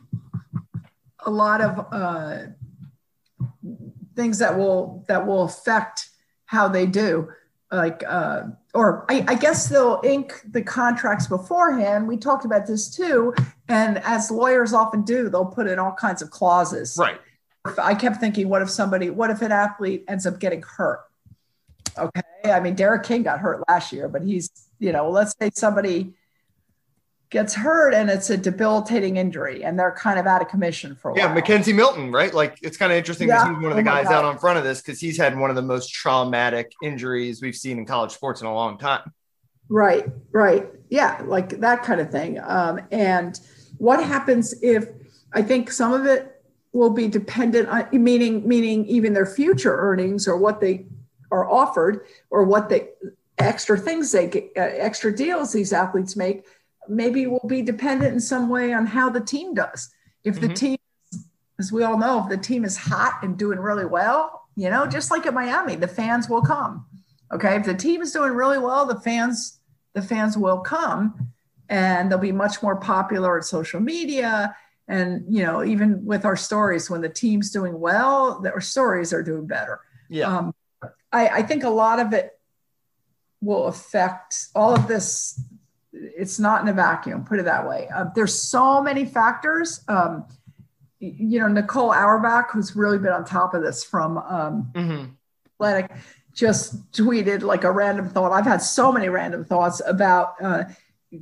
a 1.26 1.30
lot 1.30 1.60
of 1.60 1.86
uh, 1.90 2.38
things 4.14 4.38
that 4.38 4.56
will 4.56 5.04
that 5.08 5.26
will 5.26 5.42
affect 5.42 6.08
how 6.46 6.68
they 6.68 6.86
do. 6.86 7.28
Like 7.72 8.04
uh, 8.06 8.42
or 8.72 9.04
I, 9.08 9.24
I, 9.26 9.34
guess 9.34 9.68
they'll 9.68 10.00
ink 10.04 10.40
the 10.48 10.62
contracts 10.62 11.26
beforehand 11.26 12.06
we 12.06 12.16
talked 12.16 12.44
about 12.44 12.66
this 12.66 12.94
too. 12.94 13.34
And 13.68 13.98
as 13.98 14.30
lawyers 14.30 14.72
often 14.72 15.02
do 15.02 15.28
they'll 15.28 15.46
put 15.46 15.66
in 15.66 15.78
all 15.78 15.92
kinds 15.92 16.22
of 16.22 16.30
clauses. 16.30 16.96
Right. 16.98 17.18
I 17.82 17.94
kept 17.94 18.18
thinking 18.18 18.48
what 18.48 18.62
if 18.62 18.70
somebody 18.70 19.10
what 19.10 19.30
if 19.30 19.42
an 19.42 19.50
athlete 19.50 20.04
ends 20.06 20.26
up 20.26 20.38
getting 20.38 20.62
hurt? 20.62 21.00
Okay. 21.98 22.20
I 22.44 22.60
mean 22.60 22.76
D'Eriq 22.76 23.02
King 23.02 23.22
got 23.24 23.40
hurt 23.40 23.64
last 23.68 23.92
year 23.92 24.08
but 24.08 24.22
he's 24.22 24.50
you 24.78 24.92
know 24.92 25.10
let's 25.10 25.34
say 25.40 25.50
somebody 25.54 26.14
gets 27.34 27.52
hurt 27.52 27.92
and 27.92 28.08
it's 28.08 28.30
a 28.30 28.36
debilitating 28.36 29.16
injury 29.16 29.64
and 29.64 29.76
they're 29.76 29.90
kind 29.90 30.20
of 30.20 30.26
out 30.26 30.40
of 30.40 30.46
commission 30.46 30.94
for 30.94 31.10
a 31.10 31.12
while. 31.12 31.18
yeah, 31.18 31.34
while. 31.34 31.42
McKenzie 31.42 31.74
Milton, 31.74 32.12
right? 32.12 32.32
Like 32.32 32.56
it's 32.62 32.76
kind 32.76 32.92
of 32.92 32.96
interesting 32.96 33.26
because 33.26 33.44
yeah. 33.44 33.54
he's 33.54 33.62
one 33.62 33.72
of 33.72 33.76
the 33.76 33.82
oh 33.82 33.92
guys 33.92 34.06
out 34.06 34.24
on 34.24 34.38
front 34.38 34.56
of 34.56 34.62
this 34.62 34.80
because 34.80 35.00
he's 35.00 35.18
had 35.18 35.36
one 35.36 35.50
of 35.50 35.56
the 35.56 35.62
most 35.62 35.92
traumatic 35.92 36.72
injuries 36.80 37.42
we've 37.42 37.56
seen 37.56 37.78
in 37.78 37.86
college 37.86 38.12
sports 38.12 38.40
in 38.40 38.46
a 38.46 38.54
long 38.54 38.78
time. 38.78 39.12
Right, 39.68 40.06
right. 40.30 40.68
Yeah, 40.90 41.22
like 41.24 41.58
that 41.58 41.82
kind 41.82 42.00
of 42.00 42.12
thing. 42.12 42.38
Um, 42.40 42.80
and 42.92 43.38
what 43.78 44.02
happens 44.02 44.54
if 44.62 44.88
I 45.32 45.42
think 45.42 45.72
some 45.72 45.92
of 45.92 46.06
it 46.06 46.40
will 46.72 46.90
be 46.90 47.08
dependent 47.08 47.68
on 47.68 47.88
meaning 47.92 48.46
meaning 48.46 48.86
even 48.86 49.12
their 49.12 49.26
future 49.26 49.76
earnings 49.76 50.28
or 50.28 50.36
what 50.36 50.60
they 50.60 50.86
are 51.32 51.50
offered 51.50 52.06
or 52.30 52.44
what 52.44 52.68
they 52.68 52.90
extra 53.38 53.76
things 53.76 54.12
they 54.12 54.28
get, 54.28 54.44
uh, 54.56 54.60
extra 54.60 55.12
deals 55.12 55.52
these 55.52 55.72
athletes 55.72 56.14
make 56.14 56.44
maybe 56.88 57.26
will 57.26 57.46
be 57.46 57.62
dependent 57.62 58.12
in 58.12 58.20
some 58.20 58.48
way 58.48 58.72
on 58.72 58.86
how 58.86 59.10
the 59.10 59.20
team 59.20 59.54
does. 59.54 59.90
If 60.22 60.40
the 60.40 60.46
mm-hmm. 60.46 60.54
team, 60.54 60.78
as 61.58 61.72
we 61.72 61.82
all 61.84 61.98
know, 61.98 62.22
if 62.22 62.28
the 62.28 62.36
team 62.36 62.64
is 62.64 62.76
hot 62.76 63.20
and 63.22 63.36
doing 63.36 63.58
really 63.58 63.84
well, 63.84 64.48
you 64.56 64.70
know, 64.70 64.86
just 64.86 65.10
like 65.10 65.26
at 65.26 65.34
Miami, 65.34 65.76
the 65.76 65.88
fans 65.88 66.28
will 66.28 66.42
come. 66.42 66.86
Okay. 67.32 67.56
If 67.56 67.64
the 67.64 67.74
team 67.74 68.02
is 68.02 68.12
doing 68.12 68.32
really 68.32 68.58
well, 68.58 68.86
the 68.86 69.00
fans, 69.00 69.58
the 69.94 70.02
fans 70.02 70.36
will 70.36 70.58
come 70.58 71.32
and 71.68 72.10
they'll 72.10 72.18
be 72.18 72.32
much 72.32 72.62
more 72.62 72.76
popular 72.76 73.38
at 73.38 73.44
social 73.44 73.80
media. 73.80 74.54
And, 74.86 75.24
you 75.28 75.42
know, 75.42 75.64
even 75.64 76.04
with 76.04 76.24
our 76.24 76.36
stories, 76.36 76.90
when 76.90 77.00
the 77.00 77.08
team's 77.08 77.50
doing 77.50 77.80
well, 77.80 78.44
our 78.46 78.60
stories 78.60 79.12
are 79.12 79.22
doing 79.22 79.46
better. 79.46 79.80
Yeah. 80.08 80.36
Um, 80.36 80.54
I, 81.10 81.28
I 81.28 81.42
think 81.42 81.64
a 81.64 81.70
lot 81.70 81.98
of 81.98 82.12
it 82.12 82.38
will 83.40 83.66
affect 83.66 84.48
all 84.54 84.74
of 84.74 84.86
this 84.86 85.40
it's 85.94 86.38
not 86.38 86.62
in 86.62 86.68
a 86.68 86.72
vacuum 86.72 87.24
put 87.24 87.38
it 87.38 87.44
that 87.44 87.66
way 87.68 87.88
uh, 87.94 88.04
there's 88.14 88.34
so 88.34 88.82
many 88.82 89.04
factors 89.04 89.80
um, 89.88 90.24
you 90.98 91.38
know 91.38 91.48
nicole 91.48 91.92
auerbach 91.92 92.50
who's 92.50 92.74
really 92.74 92.98
been 92.98 93.12
on 93.12 93.24
top 93.24 93.54
of 93.54 93.62
this 93.62 93.84
from 93.84 94.18
um, 94.18 94.70
mm-hmm. 94.74 95.04
athletic 95.46 95.90
just 96.32 96.90
tweeted 96.92 97.42
like 97.42 97.64
a 97.64 97.70
random 97.70 98.08
thought 98.08 98.32
i've 98.32 98.46
had 98.46 98.60
so 98.60 98.90
many 98.90 99.08
random 99.08 99.44
thoughts 99.44 99.80
about 99.86 100.34
uh, 100.42 100.64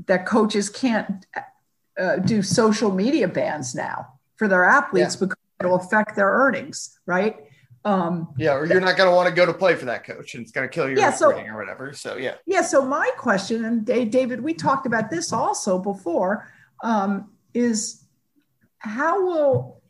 that 0.07 0.27
coaches 0.27 0.69
can't 0.69 1.27
uh, 1.99 2.17
do 2.17 2.43
social 2.43 2.91
media 2.91 3.29
bans 3.29 3.75
now 3.75 4.07
for 4.37 4.49
their 4.49 4.65
athletes 4.65 5.17
yeah. 5.17 5.27
because 5.27 5.39
it'll 5.61 5.77
affect 5.77 6.17
their 6.17 6.31
earnings 6.31 6.99
right 7.07 7.37
um, 7.85 8.33
yeah, 8.39 8.55
or 8.55 8.65
you're 8.65 8.81
not 8.81 8.97
going 8.97 9.11
to 9.11 9.15
want 9.15 9.29
to 9.29 9.35
go 9.35 9.45
to 9.45 9.53
play 9.53 9.75
for 9.75 9.87
that 9.87 10.05
coach, 10.05 10.35
and 10.35 10.43
it's 10.43 10.53
going 10.53 10.69
to 10.69 10.73
kill 10.73 10.89
your 10.89 10.99
yeah, 10.99 11.11
so, 11.11 11.33
or 11.33 11.57
whatever. 11.57 11.93
So 11.93 12.17
yeah, 12.17 12.35
yeah. 12.47 12.63
So 12.63 12.85
my 12.85 13.11
question, 13.17 13.65
and 13.65 13.85
David, 13.85 14.41
we 14.41 14.55
talked 14.55 14.87
about 14.87 15.11
this 15.11 15.33
also 15.33 15.79
before, 15.79 16.49
um, 16.85 17.31
is 17.55 18.05
how 18.79 19.25
will 19.25 19.83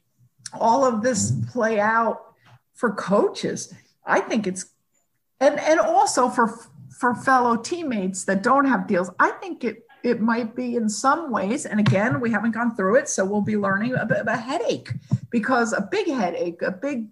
all 0.58 0.86
of 0.86 1.02
this 1.02 1.32
play 1.50 1.80
out 1.80 2.34
for 2.74 2.92
coaches? 2.94 3.74
I 4.06 4.20
think 4.20 4.46
it's, 4.46 4.66
and 5.38 5.60
and 5.60 5.78
also 5.78 6.30
for 6.30 6.58
for 6.98 7.14
fellow 7.14 7.56
teammates 7.56 8.24
that 8.24 8.42
don't 8.42 8.64
have 8.64 8.86
deals. 8.86 9.10
I 9.18 9.32
think 9.32 9.64
it 9.64 9.84
it 10.02 10.20
might 10.20 10.56
be 10.56 10.76
in 10.76 10.88
some 10.88 11.30
ways, 11.30 11.66
and 11.66 11.78
again, 11.78 12.20
we 12.20 12.30
haven't 12.30 12.52
gone 12.52 12.74
through 12.74 12.96
it, 12.96 13.08
so 13.10 13.24
we'll 13.24 13.42
be 13.42 13.58
learning 13.58 13.94
a, 13.94 14.06
bit 14.06 14.18
of 14.18 14.26
a 14.26 14.36
headache 14.36 14.92
because 15.30 15.74
a 15.74 15.86
big 15.90 16.08
headache, 16.08 16.62
a 16.62 16.70
big 16.70 17.08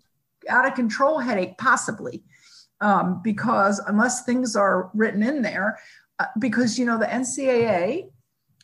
out 0.50 0.66
of 0.66 0.74
control 0.74 1.18
headache, 1.18 1.56
possibly, 1.58 2.22
um, 2.80 3.20
because 3.22 3.78
unless 3.86 4.24
things 4.24 4.56
are 4.56 4.90
written 4.94 5.22
in 5.22 5.42
there, 5.42 5.78
uh, 6.18 6.26
because 6.38 6.78
you 6.78 6.84
know 6.84 6.98
the 6.98 7.06
NCAA. 7.06 8.10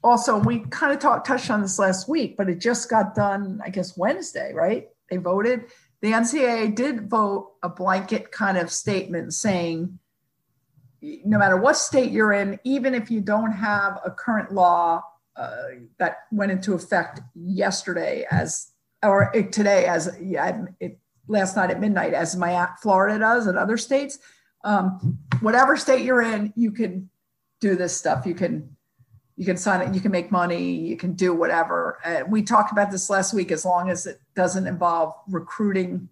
Also, 0.04 0.38
we 0.38 0.60
kind 0.70 0.92
of 0.92 0.98
talked 1.00 1.26
touched 1.26 1.50
on 1.50 1.62
this 1.62 1.78
last 1.78 2.08
week, 2.08 2.36
but 2.36 2.48
it 2.48 2.60
just 2.60 2.88
got 2.88 3.14
done, 3.14 3.60
I 3.64 3.70
guess 3.70 3.96
Wednesday, 3.96 4.52
right? 4.52 4.88
They 5.10 5.16
voted. 5.16 5.64
The 6.02 6.12
NCAA 6.12 6.74
did 6.74 7.08
vote 7.08 7.52
a 7.62 7.68
blanket 7.68 8.30
kind 8.30 8.58
of 8.58 8.70
statement 8.70 9.32
saying, 9.32 9.98
no 11.00 11.38
matter 11.38 11.56
what 11.56 11.76
state 11.76 12.12
you're 12.12 12.32
in, 12.32 12.60
even 12.64 12.94
if 12.94 13.10
you 13.10 13.20
don't 13.20 13.52
have 13.52 13.98
a 14.04 14.10
current 14.10 14.52
law 14.52 15.02
uh, 15.36 15.56
that 15.98 16.18
went 16.32 16.52
into 16.52 16.74
effect 16.74 17.20
yesterday 17.34 18.26
as 18.30 18.72
or 19.02 19.30
today 19.52 19.86
as 19.86 20.16
yeah, 20.20 20.64
it 20.80 20.98
last 21.28 21.56
night 21.56 21.70
at 21.70 21.80
midnight, 21.80 22.14
as 22.14 22.36
my 22.36 22.68
Florida 22.80 23.18
does 23.18 23.46
and 23.46 23.58
other 23.58 23.76
states. 23.76 24.18
Um, 24.64 25.18
whatever 25.40 25.76
state 25.76 26.04
you're 26.04 26.22
in, 26.22 26.52
you 26.56 26.72
can 26.72 27.08
do 27.60 27.76
this 27.76 27.96
stuff. 27.96 28.26
You 28.26 28.34
can 28.34 28.76
you 29.36 29.44
can 29.44 29.56
sign 29.58 29.86
it. 29.86 29.94
You 29.94 30.00
can 30.00 30.12
make 30.12 30.32
money. 30.32 30.72
You 30.72 30.96
can 30.96 31.12
do 31.12 31.34
whatever. 31.34 31.98
Uh, 32.04 32.24
we 32.26 32.42
talked 32.42 32.72
about 32.72 32.90
this 32.90 33.10
last 33.10 33.34
week. 33.34 33.52
As 33.52 33.64
long 33.64 33.90
as 33.90 34.06
it 34.06 34.18
doesn't 34.34 34.66
involve 34.66 35.14
recruiting 35.28 36.08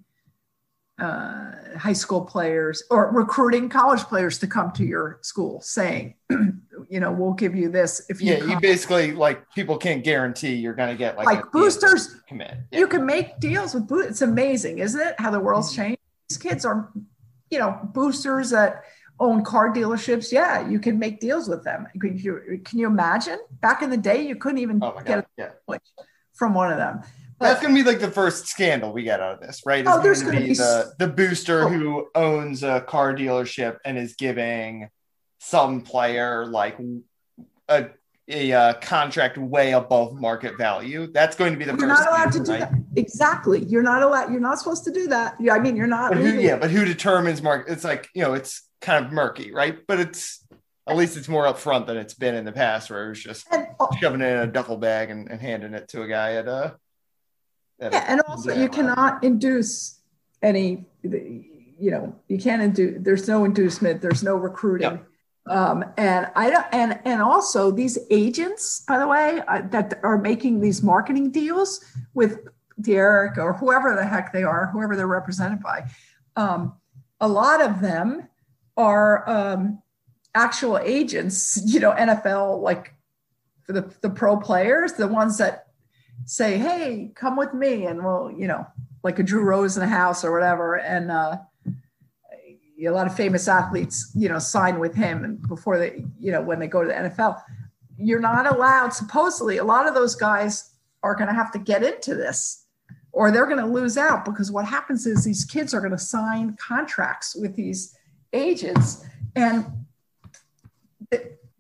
uh, 0.99 1.53
high 1.79 1.95
school 1.95 2.21
players 2.21 2.83
or 2.91 3.11
recruiting 3.13 3.69
college 3.69 4.03
players 4.03 4.39
to 4.41 4.47
come 4.47 4.73
to 4.73 4.85
your 4.85 5.19
school, 5.23 5.61
saying, 5.63 6.15
you 6.91 7.01
know, 7.01 7.13
we'll 7.13 7.33
give 7.33 7.55
you 7.55 7.69
this 7.69 8.07
if 8.09 8.21
you. 8.21 8.33
Yeah, 8.33 8.41
come. 8.41 8.51
you 8.51 8.61
basically 8.61 9.13
like 9.13 9.51
people 9.55 9.77
can't 9.77 10.05
guarantee 10.05 10.55
you're 10.55 10.75
going 10.75 10.91
to 10.91 10.97
get 10.97 11.17
like, 11.17 11.27
like 11.27 11.53
boosters. 11.53 12.21
Commit. 12.29 12.57
Yeah. 12.71 12.79
You 12.81 12.89
can 12.89 13.05
make 13.07 13.39
deals 13.41 13.75
with 13.75 13.89
boosters. 13.89 14.11
It's 14.13 14.23
amazing, 14.23 14.79
isn't 14.79 15.01
it? 15.01 15.15
How 15.19 15.31
the 15.31 15.41
world's 15.41 15.73
mm-hmm. 15.73 15.83
changed. 15.83 16.01
These 16.29 16.39
kids 16.39 16.65
are, 16.65 16.91
you 17.51 17.59
know, 17.59 17.79
boosters 17.93 18.51
that 18.51 18.85
own 19.21 19.45
car 19.45 19.73
dealerships. 19.73 20.33
Yeah, 20.33 20.69
you 20.69 20.79
can 20.79 20.99
make 20.99 21.21
deals 21.21 21.49
with 21.49 21.65
them. 21.65 21.87
Can 22.01 22.19
you, 22.19 22.61
can 22.65 22.79
you 22.79 22.87
imagine? 22.87 23.39
Back 23.61 23.83
in 23.83 23.91
the 23.91 23.97
day, 23.97 24.27
you 24.27 24.37
couldn't 24.37 24.59
even 24.59 24.81
oh 24.83 25.01
get 25.05 25.19
a 25.19 25.27
yeah. 25.37 25.79
from 26.35 26.55
one 26.55 26.73
of 26.73 26.79
them. 26.79 27.03
That's 27.41 27.61
gonna 27.61 27.75
be 27.75 27.83
like 27.83 28.01
the 28.01 28.11
first 28.11 28.47
scandal 28.47 28.93
we 28.93 29.03
get 29.03 29.21
out 29.21 29.35
of 29.35 29.41
this, 29.41 29.63
right? 29.67 29.81
It's 29.81 29.91
oh, 29.91 30.01
there's 30.03 30.23
gonna, 30.23 30.41
be, 30.41 30.49
be 30.49 30.55
the 30.55 30.95
the 30.99 31.09
booster 31.09 31.65
oh. 31.65 31.69
who 31.69 32.09
owns 32.15 32.63
a 32.63 32.81
car 32.81 33.15
dealership 33.15 33.79
and 33.85 33.99
is 33.99 34.15
giving 34.15 34.89
some 35.45 35.83
player 35.83 36.47
like 36.47 36.79
a 37.69 37.87
a 38.27 38.53
uh, 38.53 38.73
contract 38.75 39.37
way 39.37 39.73
above 39.73 40.15
market 40.15 40.57
value. 40.57 41.07
That's 41.13 41.37
going 41.37 41.53
to 41.53 41.59
be 41.59 41.67
the 41.67 41.77
you're. 41.77 41.87
Not 41.87 42.09
allowed 42.09 42.33
to 42.33 42.43
do 42.43 42.53
right? 42.53 42.61
that. 42.61 42.73
Exactly. 42.97 43.65
You're 43.65 43.83
not 43.83 44.03
allowed. 44.03 44.31
You're 44.31 44.41
not 44.41 44.59
supposed 44.59 44.85
to 44.85 44.91
do 44.91 45.09
that. 45.09 45.37
Yeah, 45.39 45.55
I 45.55 45.61
mean, 45.61 45.77
you're 45.77 45.87
not. 45.87 46.13
But 46.13 46.19
who, 46.19 46.41
yeah, 46.41 46.57
but 46.57 46.71
who 46.71 46.85
determines 46.85 47.43
market? 47.43 47.71
It's 47.71 47.85
like 47.85 48.09
you 48.15 48.23
know, 48.23 48.35
it's 48.35 48.63
kind 48.81 49.05
of 49.05 49.13
murky, 49.13 49.53
right? 49.53 49.79
But 49.87 50.01
it's 50.01 50.45
at 50.87 50.97
least 50.97 51.17
it's 51.17 51.29
more 51.29 51.45
upfront 51.45 51.87
than 51.87 51.97
it's 51.99 52.15
been 52.15 52.35
in 52.35 52.45
the 52.45 52.53
past, 52.53 52.91
where 52.91 53.07
it 53.07 53.09
was 53.11 53.23
just 53.23 53.47
and, 53.53 53.67
uh, 53.79 53.87
shoving 54.01 54.23
it 54.23 54.31
in 54.31 54.39
a 54.39 54.47
duffel 54.47 54.79
bag 54.79 55.11
and, 55.11 55.31
and 55.31 55.41
handing 55.41 55.75
it 55.75 55.89
to 55.89 56.03
a 56.03 56.09
guy 56.09 56.35
at 56.35 56.49
a 56.49 56.77
yeah, 57.81 58.05
and 58.09 58.23
also 58.29 58.55
you 58.55 58.69
cannot 58.69 59.25
induce 59.25 60.01
any, 60.43 60.87
you 61.03 61.91
know, 61.91 62.15
you 62.29 62.39
can't 62.39 62.63
induce, 62.63 63.03
there's 63.03 63.27
no 63.29 63.45
inducement, 63.45 64.01
there's 64.01 64.23
no 64.23 64.37
recruiting. 64.37 65.05
Um, 65.47 65.85
and 65.99 66.31
I 66.35 66.51
don't, 66.51 66.67
and 66.73 67.01
and 67.05 67.21
also 67.21 67.71
these 67.71 67.99
agents, 68.11 68.83
by 68.89 68.99
the 68.99 69.07
way, 69.07 69.43
uh, 69.47 69.63
that 69.71 70.01
are 70.03 70.17
making 70.17 70.61
these 70.61 70.83
marketing 70.83 71.31
deals 71.31 71.85
with 72.15 72.49
D'Eriq 72.81 73.37
or 73.37 73.53
whoever 73.53 73.95
the 73.95 74.07
heck 74.07 74.33
they 74.33 74.43
are, 74.43 74.71
whoever 74.73 74.97
they're 74.97 75.07
represented 75.07 75.63
by, 75.63 75.85
um, 76.37 76.75
a 77.21 77.29
lot 77.29 77.61
of 77.61 77.81
them 77.81 78.27
are 78.77 79.29
um, 79.29 79.83
actual 80.35 80.79
agents. 80.79 81.61
You 81.65 81.81
know, 81.81 81.93
NFL 81.93 82.63
like 82.63 82.95
for 83.65 83.75
the 83.75 83.95
the 84.01 84.11
pro 84.11 84.39
players, 84.39 84.95
the 84.95 85.09
ones 85.09 85.37
that 85.39 85.67
say, 86.25 86.59
hey, 86.59 87.13
come 87.15 87.37
with 87.37 87.53
me, 87.55 87.87
and 87.87 88.05
we'll, 88.05 88.31
you 88.31 88.47
know, 88.47 88.67
like 89.03 89.19
a 89.19 89.23
Drew 89.23 89.45
Rosenhaus 89.45 90.25
or 90.25 90.33
whatever. 90.33 90.79
And 90.79 91.11
uh, 91.11 91.39
a 92.83 92.91
lot 92.91 93.07
of 93.07 93.17
famous 93.17 93.49
athletes, 93.49 94.11
you 94.15 94.29
know, 94.29 94.39
sign 94.39 94.79
with 94.79 94.95
him 94.95 95.25
and 95.25 95.41
before 95.49 95.79
they, 95.79 96.05
you 96.19 96.33
know, 96.33 96.43
when 96.43 96.59
they 96.59 96.67
go 96.67 96.83
to 96.83 96.89
the 96.89 96.95
NFL. 96.95 97.41
You're 97.97 98.21
not 98.21 98.53
allowed, 98.53 98.93
supposedly, 98.93 99.59
a 99.59 99.65
lot 99.65 99.87
of 99.87 99.95
those 99.95 100.17
guys 100.17 100.73
are 101.03 101.15
going 101.15 101.29
to 101.29 101.35
have 101.35 101.53
to 101.53 101.59
get 101.59 101.83
into 101.83 102.15
this 102.15 102.67
or 103.13 103.31
they're 103.31 103.47
going 103.47 103.59
to 103.59 103.67
lose 103.67 103.97
out 103.97 104.25
because 104.25 104.51
what 104.51 104.65
happens 104.65 105.07
is 105.07 105.25
these 105.25 105.45
kids 105.45 105.73
are 105.73 105.81
going 105.81 105.93
to 105.93 105.99
sign 105.99 106.57
contracts 106.57 107.37
with 107.37 107.55
these 107.55 107.97
agents 108.33 109.05
and 109.37 109.65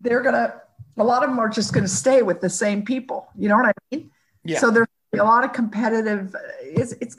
they're 0.00 0.22
going 0.22 0.34
to 0.34 0.60
a 0.96 1.04
lot 1.04 1.22
of 1.22 1.28
them 1.28 1.38
are 1.38 1.48
just 1.48 1.72
going 1.72 1.84
to 1.84 1.90
stay 1.90 2.22
with 2.22 2.40
the 2.40 2.48
same 2.48 2.84
people 2.84 3.28
you 3.36 3.48
know 3.48 3.56
what 3.56 3.66
i 3.66 3.72
mean 3.92 4.10
yeah. 4.44 4.58
So 4.58 4.70
there's 4.70 4.86
a 5.14 5.24
lot 5.24 5.44
of 5.44 5.52
competitive. 5.52 6.34
It's, 6.62 6.92
it's 7.00 7.16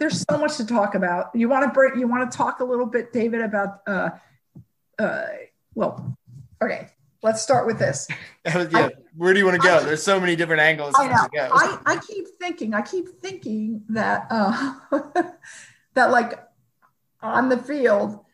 there's 0.00 0.24
so 0.28 0.38
much 0.38 0.56
to 0.56 0.66
talk 0.66 0.94
about. 0.94 1.26
You 1.34 1.48
want 1.48 1.64
to 1.64 1.70
bring. 1.70 2.00
You 2.00 2.08
want 2.08 2.28
to 2.28 2.36
talk 2.36 2.60
a 2.60 2.64
little 2.64 2.86
bit, 2.86 3.12
David, 3.12 3.42
about 3.42 3.82
uh, 3.86 4.10
uh, 4.98 5.26
well, 5.74 6.16
okay, 6.62 6.88
let's 7.22 7.42
start 7.42 7.66
with 7.66 7.78
this. 7.78 8.08
yeah, 8.46 8.66
I, 8.72 8.90
where 9.14 9.34
do 9.34 9.38
you 9.38 9.44
want 9.44 9.60
to 9.60 9.66
go? 9.66 9.76
I, 9.76 9.80
There's 9.80 10.02
so 10.02 10.18
many 10.18 10.34
different 10.36 10.62
angles. 10.62 10.94
I 10.96 11.06
know. 11.06 11.28
I, 11.34 11.78
I 11.84 11.96
keep 11.98 12.26
thinking, 12.40 12.72
I 12.72 12.80
keep 12.80 13.08
thinking 13.20 13.82
that 13.90 14.26
uh, 14.30 14.74
that 15.94 16.10
like 16.10 16.40
on 17.20 17.50
the 17.50 17.58
field, 17.58 18.24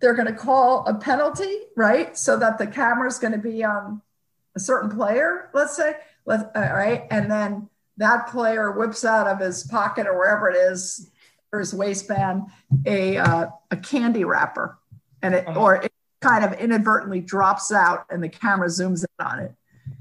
they're 0.00 0.14
going 0.14 0.28
to 0.28 0.34
call 0.34 0.86
a 0.86 0.94
penalty, 0.94 1.58
right? 1.74 2.16
So 2.18 2.36
that 2.36 2.58
the 2.58 2.66
camera 2.66 3.08
is 3.08 3.18
going 3.18 3.32
to 3.32 3.38
be 3.38 3.64
on 3.64 4.02
a 4.54 4.60
certain 4.60 4.90
player, 4.90 5.48
let's 5.54 5.74
say, 5.74 5.96
let 6.26 6.54
uh, 6.54 6.60
right, 6.60 7.06
and 7.10 7.30
then 7.30 7.70
that 7.96 8.28
player 8.28 8.72
whips 8.72 9.04
out 9.04 9.26
of 9.26 9.38
his 9.38 9.64
pocket 9.64 10.06
or 10.06 10.18
wherever 10.18 10.50
it 10.50 10.56
is, 10.56 11.10
his 11.58 11.74
waistband, 11.74 12.44
a 12.86 13.18
uh, 13.18 13.46
a 13.70 13.76
candy 13.76 14.24
wrapper, 14.24 14.78
and 15.22 15.34
it 15.34 15.48
uh-huh. 15.48 15.60
or 15.60 15.74
it 15.76 15.92
kind 16.20 16.44
of 16.44 16.52
inadvertently 16.54 17.20
drops 17.20 17.72
out, 17.72 18.06
and 18.10 18.22
the 18.22 18.28
camera 18.28 18.68
zooms 18.68 19.04
in 19.04 19.26
on 19.26 19.40
it. 19.40 19.52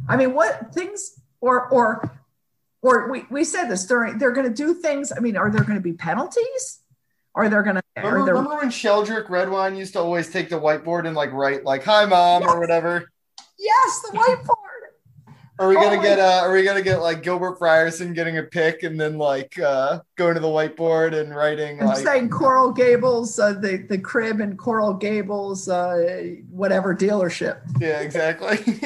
I 0.08 0.18
mean, 0.18 0.34
what 0.34 0.74
things 0.74 1.20
or 1.42 1.68
or 1.70 2.12
or 2.82 3.10
we, 3.10 3.26
we 3.30 3.44
said 3.44 3.66
this 3.66 3.86
during 3.86 4.18
they're 4.18 4.32
going 4.32 4.48
to 4.48 4.54
do 4.54 4.74
things. 4.74 5.12
I 5.16 5.20
mean, 5.20 5.38
are 5.38 5.50
there 5.50 5.64
going 5.64 5.78
to 5.78 5.82
be 5.82 5.94
penalties? 5.94 6.80
Are 7.36 7.50
they're 7.50 7.64
gonna. 7.64 7.82
Remember, 7.98 8.26
there, 8.26 8.36
remember 8.36 8.58
when 8.58 8.70
Sheldrick 8.70 9.28
Redwine 9.28 9.76
used 9.76 9.94
to 9.94 10.00
always 10.00 10.30
take 10.30 10.50
the 10.50 10.60
whiteboard 10.60 11.08
and 11.08 11.16
like 11.16 11.32
write 11.32 11.64
like 11.64 11.84
"Hi, 11.84 12.06
mom" 12.06 12.44
yes. 12.44 12.52
or 12.52 12.60
whatever? 12.60 13.10
Yes, 13.58 14.02
the 14.02 14.18
whiteboard. 14.18 14.73
Are 15.64 15.70
we 15.70 15.76
gonna 15.76 15.98
oh 15.98 16.02
get 16.02 16.20
uh 16.20 16.42
are 16.44 16.52
we 16.52 16.66
gonna 16.66 16.82
get 16.82 16.98
like 16.98 17.24
Gilbert 17.24 17.58
Frierson 17.58 18.14
getting 18.14 18.38
a 18.38 18.44
pick 18.44 18.84
and 18.84 19.00
then 19.00 19.18
like 19.18 19.58
uh 19.58 20.02
going 20.18 20.34
to 20.34 20.42
the 20.42 20.48
whiteboard 20.48 21.18
and 21.18 21.34
writing 21.34 21.80
I'm 21.80 21.88
like 21.88 22.04
saying 22.04 22.32
Coral 22.32 22.74
Gables, 22.74 23.40
uh, 23.40 23.54
the 23.54 23.78
the 23.78 23.98
crib 23.98 24.42
in 24.42 24.58
Coral 24.58 24.94
Gables, 24.94 25.70
uh 25.70 26.36
whatever 26.50 26.94
dealership. 26.94 27.62
Yeah, 27.80 28.02
exactly. 28.02 28.58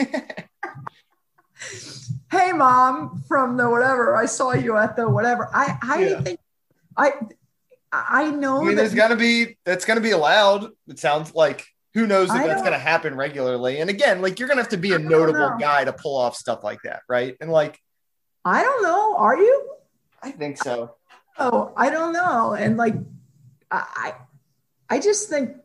hey 2.31 2.51
mom, 2.51 3.23
from 3.27 3.57
the 3.57 3.67
whatever, 3.67 4.15
I 4.15 4.27
saw 4.27 4.53
you 4.53 4.77
at 4.77 4.95
the 4.95 5.09
whatever. 5.09 5.49
I 5.51 5.79
I 5.81 6.05
yeah. 6.05 6.21
think 6.21 6.39
I 6.95 7.13
I 7.91 8.29
know 8.29 8.61
I 8.61 8.65
mean 8.65 8.75
there's 8.75 8.93
gotta 8.93 9.15
be 9.15 9.57
that's 9.65 9.85
gonna 9.85 9.99
be 9.99 10.11
allowed. 10.11 10.69
It 10.87 10.99
sounds 10.99 11.33
like 11.33 11.65
who 11.97 12.05
knows 12.05 12.29
if 12.29 12.35
I 12.35 12.45
that's 12.45 12.61
going 12.61 12.73
to 12.73 12.77
happen 12.77 13.15
regularly? 13.15 13.79
And 13.79 13.89
again, 13.89 14.21
like 14.21 14.37
you're 14.37 14.47
going 14.47 14.57
to 14.57 14.61
have 14.61 14.69
to 14.69 14.77
be 14.77 14.93
a 14.93 14.99
notable 14.99 15.57
guy 15.59 15.83
to 15.83 15.91
pull 15.91 16.15
off 16.15 16.35
stuff 16.35 16.63
like 16.63 16.79
that, 16.83 17.01
right? 17.09 17.35
And 17.41 17.49
like, 17.51 17.79
I 18.45 18.61
don't 18.61 18.83
know. 18.83 19.17
Are 19.17 19.35
you? 19.35 19.71
I 20.21 20.29
think 20.29 20.59
so. 20.59 20.93
Oh, 21.39 21.73
I 21.75 21.89
don't 21.89 22.13
know. 22.13 22.53
And 22.53 22.77
like, 22.77 22.93
I, 23.71 24.13
I 24.87 24.99
just 24.99 25.27
think, 25.27 25.55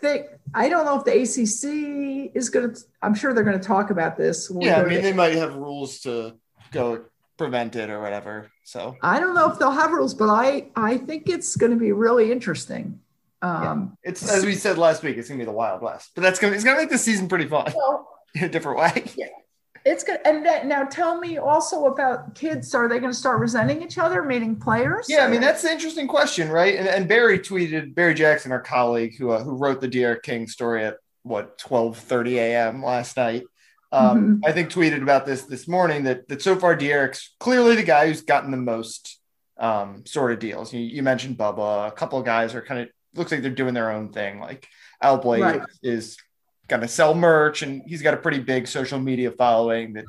think 0.00 0.26
I 0.54 0.68
don't 0.68 0.84
know 0.84 1.00
if 1.00 1.04
the 1.04 1.20
ACC 1.20 2.30
is 2.32 2.48
going 2.48 2.72
to. 2.72 2.80
I'm 3.02 3.16
sure 3.16 3.34
they're 3.34 3.42
going 3.42 3.58
to 3.58 3.66
talk 3.66 3.90
about 3.90 4.16
this. 4.16 4.52
Yeah, 4.56 4.80
I 4.80 4.84
mean, 4.84 5.02
they 5.02 5.12
might 5.12 5.34
have 5.34 5.56
rules 5.56 5.98
to 6.02 6.34
go 6.70 7.06
prevent 7.36 7.74
it 7.74 7.90
or 7.90 8.00
whatever. 8.00 8.52
So 8.62 8.96
I 9.02 9.18
don't 9.18 9.34
know 9.34 9.50
if 9.50 9.58
they'll 9.58 9.72
have 9.72 9.90
rules, 9.90 10.14
but 10.14 10.28
I 10.28 10.68
I 10.76 10.96
think 10.96 11.28
it's 11.28 11.56
going 11.56 11.72
to 11.72 11.78
be 11.78 11.90
really 11.90 12.30
interesting. 12.30 13.00
Um, 13.42 13.96
yeah. 14.04 14.10
It's 14.10 14.30
as 14.30 14.44
we 14.44 14.54
said 14.54 14.78
last 14.78 15.02
week, 15.02 15.16
it's 15.16 15.28
gonna 15.28 15.38
be 15.38 15.44
the 15.44 15.52
Wild 15.52 15.82
West, 15.82 16.10
but 16.14 16.22
that's 16.22 16.38
gonna 16.38 16.54
it's 16.54 16.64
gonna 16.64 16.78
make 16.78 16.90
the 16.90 16.98
season 16.98 17.28
pretty 17.28 17.46
fun 17.46 17.72
well, 17.74 18.08
in 18.34 18.44
a 18.44 18.48
different 18.48 18.78
way. 18.78 19.04
Yeah, 19.16 19.28
it's 19.84 20.04
good. 20.04 20.20
And 20.24 20.44
that, 20.44 20.66
now 20.66 20.84
tell 20.84 21.18
me 21.18 21.38
also 21.38 21.86
about 21.86 22.34
kids. 22.34 22.74
Are 22.74 22.88
they 22.88 22.98
going 22.98 23.12
to 23.12 23.16
start 23.16 23.40
resenting 23.40 23.82
each 23.82 23.96
other, 23.96 24.22
meaning 24.22 24.56
players? 24.56 25.06
Yeah, 25.08 25.24
I 25.24 25.28
mean 25.28 25.40
that's 25.40 25.62
the 25.62 25.70
interesting 25.70 26.06
question, 26.06 26.50
right? 26.50 26.76
And, 26.76 26.86
and 26.86 27.08
Barry 27.08 27.38
tweeted 27.38 27.94
Barry 27.94 28.14
Jackson, 28.14 28.52
our 28.52 28.60
colleague 28.60 29.16
who 29.16 29.30
uh, 29.30 29.42
who 29.42 29.56
wrote 29.56 29.80
the 29.80 29.88
D'Eriq 29.88 30.22
King 30.22 30.46
story 30.46 30.84
at 30.84 30.96
what 31.22 31.58
12:30 31.58 32.32
a.m. 32.32 32.84
last 32.84 33.16
night. 33.16 33.44
Um, 33.92 34.18
mm-hmm. 34.18 34.44
I 34.44 34.52
think 34.52 34.70
tweeted 34.70 35.02
about 35.02 35.26
this 35.26 35.42
this 35.44 35.66
morning 35.66 36.04
that 36.04 36.28
that 36.28 36.42
so 36.42 36.56
far 36.56 36.76
D'Eriq's 36.76 37.34
clearly 37.40 37.74
the 37.74 37.82
guy 37.82 38.06
who's 38.06 38.22
gotten 38.22 38.50
the 38.50 38.58
most 38.58 39.18
um, 39.58 40.04
sort 40.06 40.32
of 40.32 40.38
deals. 40.38 40.74
You, 40.74 40.80
you 40.80 41.02
mentioned 41.02 41.38
Bubba. 41.38 41.88
A 41.88 41.92
couple 41.92 42.18
of 42.18 42.26
guys 42.26 42.54
are 42.54 42.62
kind 42.62 42.80
of 42.82 42.88
looks 43.14 43.32
like 43.32 43.42
they're 43.42 43.50
doing 43.50 43.74
their 43.74 43.90
own 43.90 44.12
thing. 44.12 44.40
Like 44.40 44.68
Al 45.02 45.18
Blades 45.18 45.42
right. 45.42 45.62
is 45.82 46.16
going 46.68 46.82
to 46.82 46.88
sell 46.88 47.14
merch, 47.14 47.62
and 47.62 47.82
he's 47.86 48.02
got 48.02 48.14
a 48.14 48.18
pretty 48.18 48.40
big 48.40 48.66
social 48.66 48.98
media 48.98 49.30
following 49.30 49.94
that 49.94 50.04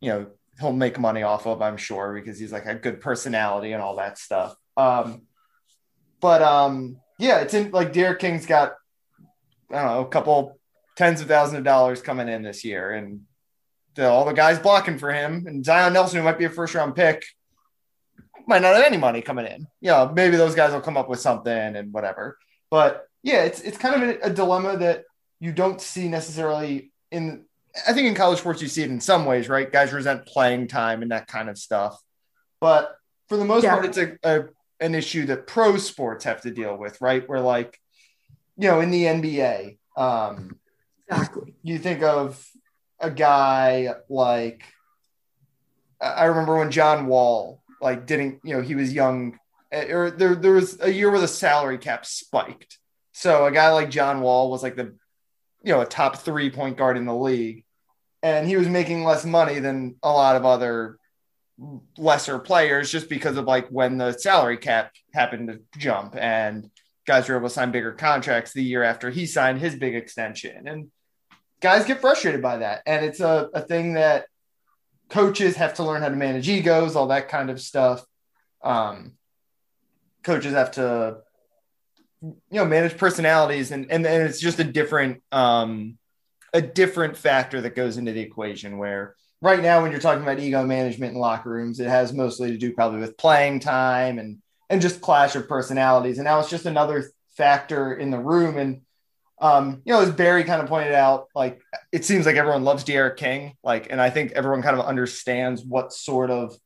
you 0.00 0.10
know 0.10 0.26
he'll 0.58 0.72
make 0.72 0.98
money 0.98 1.22
off 1.22 1.46
of. 1.46 1.62
I'm 1.62 1.76
sure 1.76 2.14
because 2.14 2.38
he's 2.38 2.52
like 2.52 2.66
a 2.66 2.74
good 2.74 3.00
personality 3.00 3.72
and 3.72 3.82
all 3.82 3.96
that 3.96 4.18
stuff. 4.18 4.56
Um, 4.76 5.22
but 6.20 6.42
um, 6.42 6.98
yeah, 7.18 7.40
it's 7.40 7.54
in 7.54 7.70
like 7.70 7.92
D'Eriq 7.92 8.18
King's 8.18 8.46
got 8.46 8.74
I 9.70 9.82
don't 9.82 9.86
know 9.86 10.00
a 10.00 10.08
couple 10.08 10.58
tens 10.96 11.20
of 11.20 11.28
thousands 11.28 11.58
of 11.58 11.64
dollars 11.64 12.02
coming 12.02 12.28
in 12.28 12.42
this 12.42 12.64
year, 12.64 12.92
and 12.92 13.22
the, 13.94 14.08
all 14.08 14.24
the 14.24 14.32
guys 14.32 14.58
blocking 14.58 14.98
for 14.98 15.12
him, 15.12 15.46
and 15.46 15.64
Zion 15.64 15.92
Nelson, 15.92 16.18
who 16.18 16.24
might 16.24 16.38
be 16.38 16.44
a 16.44 16.50
first 16.50 16.74
round 16.74 16.94
pick, 16.94 17.24
might 18.46 18.62
not 18.62 18.74
have 18.74 18.84
any 18.84 18.96
money 18.96 19.22
coming 19.22 19.46
in. 19.46 19.66
You 19.80 19.90
know, 19.90 20.12
maybe 20.14 20.36
those 20.36 20.54
guys 20.54 20.72
will 20.72 20.80
come 20.80 20.96
up 20.96 21.08
with 21.08 21.20
something 21.20 21.52
and 21.52 21.92
whatever. 21.92 22.38
But 22.70 23.06
yeah, 23.22 23.44
it's 23.44 23.60
it's 23.60 23.78
kind 23.78 24.02
of 24.02 24.08
a, 24.08 24.18
a 24.26 24.30
dilemma 24.30 24.76
that 24.78 25.04
you 25.40 25.52
don't 25.52 25.80
see 25.80 26.08
necessarily 26.08 26.92
in. 27.10 27.44
I 27.88 27.94
think 27.94 28.06
in 28.06 28.14
college 28.14 28.38
sports 28.38 28.60
you 28.60 28.68
see 28.68 28.82
it 28.82 28.90
in 28.90 29.00
some 29.00 29.24
ways, 29.24 29.48
right? 29.48 29.70
Guys 29.70 29.92
resent 29.92 30.26
playing 30.26 30.68
time 30.68 31.00
and 31.00 31.10
that 31.10 31.26
kind 31.26 31.48
of 31.48 31.56
stuff. 31.56 31.98
But 32.60 32.94
for 33.28 33.36
the 33.38 33.44
most 33.44 33.64
yeah. 33.64 33.72
part, 33.72 33.86
it's 33.86 33.98
a, 33.98 34.16
a 34.22 34.44
an 34.80 34.94
issue 34.94 35.26
that 35.26 35.46
pro 35.46 35.76
sports 35.78 36.24
have 36.24 36.42
to 36.42 36.50
deal 36.50 36.76
with, 36.76 37.00
right? 37.00 37.26
Where 37.26 37.40
like, 37.40 37.78
you 38.58 38.68
know, 38.68 38.80
in 38.80 38.90
the 38.90 39.04
NBA, 39.04 39.78
um, 39.96 40.58
exactly. 41.08 41.54
You 41.62 41.78
think 41.78 42.02
of 42.02 42.46
a 43.00 43.10
guy 43.10 43.94
like 44.08 44.64
I 46.00 46.24
remember 46.24 46.56
when 46.58 46.70
John 46.70 47.06
Wall 47.06 47.61
like 47.82 48.06
didn't 48.06 48.40
you 48.44 48.54
know 48.54 48.62
he 48.62 48.74
was 48.74 48.92
young 48.92 49.38
eh, 49.70 49.92
or 49.92 50.10
there 50.10 50.34
there 50.34 50.52
was 50.52 50.80
a 50.80 50.90
year 50.90 51.10
where 51.10 51.20
the 51.20 51.28
salary 51.28 51.78
cap 51.78 52.06
spiked. 52.06 52.78
So 53.12 53.44
a 53.44 53.52
guy 53.52 53.70
like 53.70 53.90
John 53.90 54.20
Wall 54.20 54.50
was 54.50 54.62
like 54.62 54.76
the 54.76 54.94
you 55.62 55.72
know 55.72 55.80
a 55.80 55.86
top 55.86 56.18
three 56.18 56.50
point 56.50 56.76
guard 56.76 56.96
in 56.96 57.04
the 57.04 57.14
league, 57.14 57.64
and 58.22 58.46
he 58.46 58.56
was 58.56 58.68
making 58.68 59.04
less 59.04 59.24
money 59.24 59.58
than 59.58 59.96
a 60.02 60.10
lot 60.10 60.36
of 60.36 60.46
other 60.46 60.98
lesser 61.98 62.38
players 62.38 62.90
just 62.90 63.08
because 63.08 63.36
of 63.36 63.44
like 63.44 63.68
when 63.68 63.98
the 63.98 64.12
salary 64.12 64.56
cap 64.56 64.92
happened 65.12 65.48
to 65.48 65.78
jump 65.78 66.16
and 66.16 66.70
guys 67.06 67.28
were 67.28 67.36
able 67.36 67.48
to 67.48 67.54
sign 67.54 67.70
bigger 67.70 67.92
contracts 67.92 68.52
the 68.52 68.62
year 68.62 68.82
after 68.82 69.10
he 69.10 69.26
signed 69.26 69.58
his 69.58 69.76
big 69.76 69.94
extension 69.94 70.66
and 70.66 70.90
guys 71.60 71.84
get 71.84 72.00
frustrated 72.00 72.42
by 72.42 72.56
that 72.58 72.82
and 72.86 73.04
it's 73.04 73.20
a, 73.20 73.48
a 73.54 73.60
thing 73.60 73.94
that 73.94 74.24
coaches 75.12 75.56
have 75.56 75.74
to 75.74 75.84
learn 75.84 76.00
how 76.00 76.08
to 76.08 76.16
manage 76.16 76.48
egos, 76.48 76.96
all 76.96 77.08
that 77.08 77.28
kind 77.28 77.50
of 77.50 77.60
stuff. 77.60 78.02
Um, 78.64 79.12
coaches 80.22 80.54
have 80.54 80.70
to, 80.72 81.18
you 82.22 82.36
know, 82.50 82.64
manage 82.64 82.96
personalities, 82.96 83.70
and 83.70 83.90
and, 83.90 84.06
and 84.06 84.22
it's 84.22 84.40
just 84.40 84.58
a 84.58 84.64
different 84.64 85.22
um, 85.30 85.98
a 86.54 86.62
different 86.62 87.16
factor 87.16 87.60
that 87.60 87.76
goes 87.76 87.98
into 87.98 88.12
the 88.12 88.20
equation. 88.20 88.78
Where 88.78 89.14
right 89.42 89.60
now, 89.60 89.82
when 89.82 89.90
you're 89.90 90.00
talking 90.00 90.22
about 90.22 90.40
ego 90.40 90.64
management 90.64 91.12
in 91.12 91.20
locker 91.20 91.50
rooms, 91.50 91.78
it 91.78 91.88
has 91.88 92.14
mostly 92.14 92.50
to 92.50 92.58
do 92.58 92.72
probably 92.72 93.00
with 93.00 93.18
playing 93.18 93.60
time 93.60 94.18
and 94.18 94.38
and 94.70 94.80
just 94.80 95.02
clash 95.02 95.36
of 95.36 95.46
personalities. 95.46 96.16
And 96.16 96.24
now 96.24 96.40
it's 96.40 96.48
just 96.48 96.64
another 96.64 97.10
factor 97.36 97.92
in 97.92 98.10
the 98.10 98.18
room 98.18 98.56
and 98.56 98.80
um, 99.42 99.82
you 99.84 99.92
know, 99.92 100.00
as 100.00 100.10
Barry 100.12 100.44
kind 100.44 100.62
of 100.62 100.68
pointed 100.68 100.94
out, 100.94 101.26
like 101.34 101.60
it 101.90 102.04
seems 102.04 102.26
like 102.26 102.36
everyone 102.36 102.62
loves 102.62 102.84
D'Eriq 102.84 103.16
King, 103.16 103.56
like, 103.64 103.88
and 103.90 104.00
I 104.00 104.08
think 104.08 104.32
everyone 104.32 104.62
kind 104.62 104.78
of 104.78 104.86
understands 104.86 105.64
what 105.64 105.92
sort 105.92 106.30
of 106.30 106.56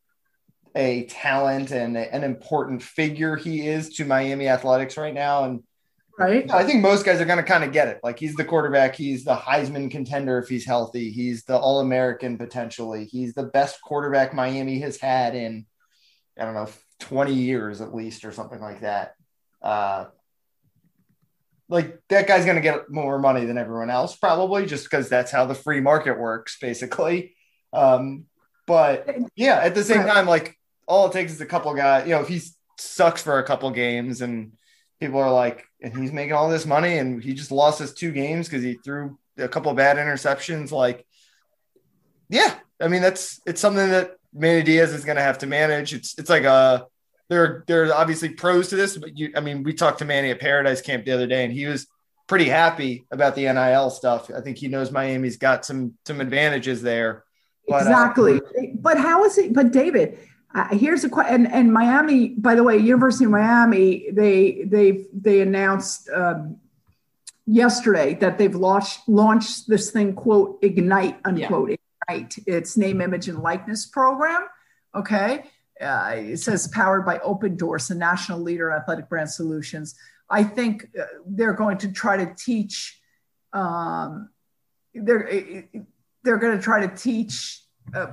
a 0.75 1.07
talent 1.07 1.71
and 1.71 1.97
a, 1.97 2.15
an 2.15 2.23
important 2.23 2.83
figure 2.83 3.35
he 3.35 3.67
is 3.67 3.95
to 3.95 4.05
Miami 4.05 4.47
athletics 4.47 4.99
right 4.99 5.15
now. 5.15 5.45
And 5.45 5.63
right, 6.19 6.51
I 6.53 6.65
think 6.65 6.83
most 6.83 7.07
guys 7.07 7.19
are 7.19 7.25
going 7.25 7.39
to 7.39 7.43
kind 7.43 7.65
of 7.65 7.73
get 7.73 7.89
it. 7.89 8.01
Like 8.05 8.19
he's 8.19 8.35
the 8.35 8.45
quarterback, 8.45 8.95
he's 8.95 9.25
the 9.25 9.37
Heisman 9.37 9.91
contender 9.91 10.39
if 10.39 10.51
he's 10.51 10.67
healthy, 10.67 11.11
he's 11.11 11.45
the 11.45 11.57
All 11.57 11.81
American 11.81 12.37
potentially, 12.37 13.07
he's 13.07 13.33
the 13.33 13.45
best 13.45 13.81
quarterback 13.81 14.35
Miami 14.35 14.81
has 14.81 14.99
had 14.99 15.35
in 15.35 15.65
I 16.39 16.45
don't 16.45 16.53
know 16.53 16.69
20 17.01 17.33
years 17.33 17.81
at 17.81 17.95
least 17.95 18.27
or 18.27 18.33
something 18.33 18.61
like 18.61 18.81
that. 18.81 19.15
Uh, 19.63 20.07
like 21.69 22.01
that 22.09 22.27
guy's 22.27 22.45
going 22.45 22.57
to 22.57 22.63
get 22.63 22.91
more 22.91 23.19
money 23.19 23.45
than 23.45 23.59
everyone 23.59 23.91
else 23.91 24.15
probably 24.17 24.67
just 24.67 24.85
because 24.85 25.09
that's 25.09 25.31
how 25.31 25.47
the 25.47 25.55
free 25.55 25.81
market 25.81 26.19
works 26.19 26.59
basically. 26.61 27.35
Um 27.73 28.25
but 28.67 29.09
yeah 29.37 29.59
at 29.59 29.75
the 29.75 29.85
same 29.85 30.05
time 30.07 30.27
like 30.27 30.59
all 30.89 31.07
it 31.07 31.13
takes 31.13 31.33
is 31.33 31.41
a 31.41 31.47
couple 31.47 31.73
guys 31.75 32.05
you 32.05 32.13
know 32.13 32.21
if 32.21 32.29
he 32.29 32.41
sucks 32.79 33.23
for 33.23 33.39
a 33.39 33.45
couple 33.45 33.71
games 33.71 34.23
and 34.23 34.53
people 34.99 35.21
are 35.21 35.33
like 35.33 35.65
and 35.81 35.97
he's 35.97 36.13
making 36.13 36.33
all 36.33 36.49
this 36.49 36.67
money 36.67 36.99
and 36.99 37.23
he 37.23 37.33
just 37.33 37.53
lost 37.53 37.79
his 37.79 37.95
two 37.95 38.11
games 38.11 38.49
because 38.49 38.65
he 38.65 38.75
threw 38.75 39.17
a 39.39 39.47
couple 39.47 39.73
bad 39.75 39.99
interceptions 39.99 40.73
like 40.73 41.07
yeah 42.29 42.55
i 42.81 42.89
mean 42.89 43.03
that's 43.03 43.41
it's 43.47 43.61
something 43.61 43.89
that 43.91 44.17
Manny 44.37 44.63
Diaz 44.63 44.93
is 44.93 45.05
going 45.05 45.17
to 45.17 45.23
have 45.23 45.39
to 45.39 45.47
manage. 45.47 45.95
It's 45.95 46.19
it's 46.19 46.31
like 46.31 46.45
a 46.45 46.87
there 47.29 47.65
there 47.67 47.87
are 47.87 47.95
obviously 47.95 48.31
pros 48.31 48.69
to 48.69 48.77
this, 48.77 48.97
but 48.97 49.17
you, 49.19 49.33
I 49.37 49.41
mean, 49.41 49.63
we 49.63 49.73
talked 49.73 49.99
to 49.99 50.05
Manny 50.05 50.31
at 50.31 50.41
Paradise 50.41 50.81
Camp 50.81 51.05
the 51.05 51.13
other 51.13 51.27
day, 51.27 51.45
and 51.45 51.53
he 51.53 51.67
was 51.67 51.87
pretty 52.27 52.47
happy 52.47 53.07
about 53.11 53.35
the 53.35 53.53
NIL 53.53 53.91
stuff. 53.91 54.31
I 54.35 54.41
think 54.41 54.59
he 54.59 54.69
knows 54.69 54.91
Miami's 54.91 55.37
got 55.37 55.65
some 55.65 55.95
some 56.07 56.21
advantages 56.21 56.83
there. 56.83 57.25
But, 57.69 57.75
uh, 57.75 57.79
exactly. 57.79 58.37
Uh, 58.37 58.63
but 58.77 58.99
how 58.99 59.25
is 59.25 59.39
it? 59.39 59.53
But 59.53 59.73
David, 59.73 60.19
uh, 60.55 60.69
here's 60.69 61.05
a 61.05 61.09
question. 61.09 61.35
And, 61.35 61.53
and 61.53 61.73
Miami, 61.73 62.29
by 62.31 62.55
the 62.55 62.63
way, 62.63 62.77
University 62.79 63.25
of 63.25 63.33
Miami, 63.33 64.11
they 64.13 64.63
they 64.65 65.07
they 65.13 65.41
announced 65.41 66.09
um, 66.11 66.59
yesterday 67.47 68.15
that 68.15 68.39
they've 68.39 68.55
launched 68.55 69.09
launched 69.09 69.69
this 69.69 69.91
thing 69.91 70.15
quote 70.15 70.59
ignite 70.63 71.19
unquote 71.25 71.71
yeah. 71.71 71.77
ignite. 72.09 72.37
It's 72.47 72.77
name, 72.77 73.01
image, 73.01 73.29
and 73.29 73.41
likeness 73.41 73.87
program. 73.87 74.47
Okay. 74.95 75.45
Uh, 75.81 76.15
it 76.17 76.39
says 76.39 76.69
powered 76.69 77.05
by 77.05 77.19
Opendorse, 77.19 77.91
a 77.91 77.95
national 77.95 78.41
leader 78.41 78.71
in 78.71 78.77
athletic 78.77 79.09
brand 79.09 79.31
solutions. 79.31 79.95
I 80.31 80.43
think 80.43 80.89
uh, 80.99 81.05
they're 81.27 81.53
going 81.53 81.79
to 81.79 81.93
try 81.93 82.17
to 82.17 82.35
teach. 82.35 83.01
Um, 83.53 84.31
they're 84.95 85.69
they're 86.25 86.39
going 86.39 86.57
to 86.57 86.63
try 86.63 86.87
to 86.87 86.95
teach 86.95 87.63
uh, 87.95 88.09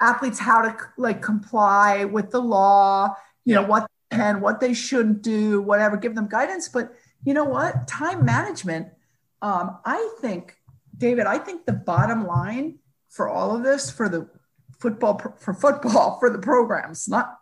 athletes 0.00 0.38
how 0.38 0.62
to 0.62 0.76
like 0.96 1.22
comply 1.22 2.04
with 2.04 2.30
the 2.30 2.40
law. 2.40 3.14
You 3.44 3.54
yeah. 3.54 3.60
know 3.60 3.66
what 3.66 3.86
and 4.10 4.40
what 4.40 4.60
they 4.60 4.74
shouldn't 4.74 5.22
do, 5.22 5.60
whatever. 5.60 5.96
Give 5.96 6.14
them 6.14 6.28
guidance, 6.28 6.68
but 6.68 6.92
you 7.24 7.34
know 7.34 7.44
what? 7.44 7.86
Time 7.86 8.24
management. 8.24 8.88
Um, 9.42 9.78
I 9.84 10.10
think, 10.20 10.56
David. 10.96 11.26
I 11.26 11.38
think 11.38 11.66
the 11.66 11.72
bottom 11.72 12.26
line 12.26 12.78
for 13.08 13.28
all 13.28 13.54
of 13.54 13.62
this, 13.62 13.90
for 13.90 14.08
the 14.08 14.28
football, 14.78 15.18
for 15.38 15.54
football, 15.54 16.18
for 16.20 16.30
the 16.30 16.38
programs, 16.38 17.08
not 17.08 17.40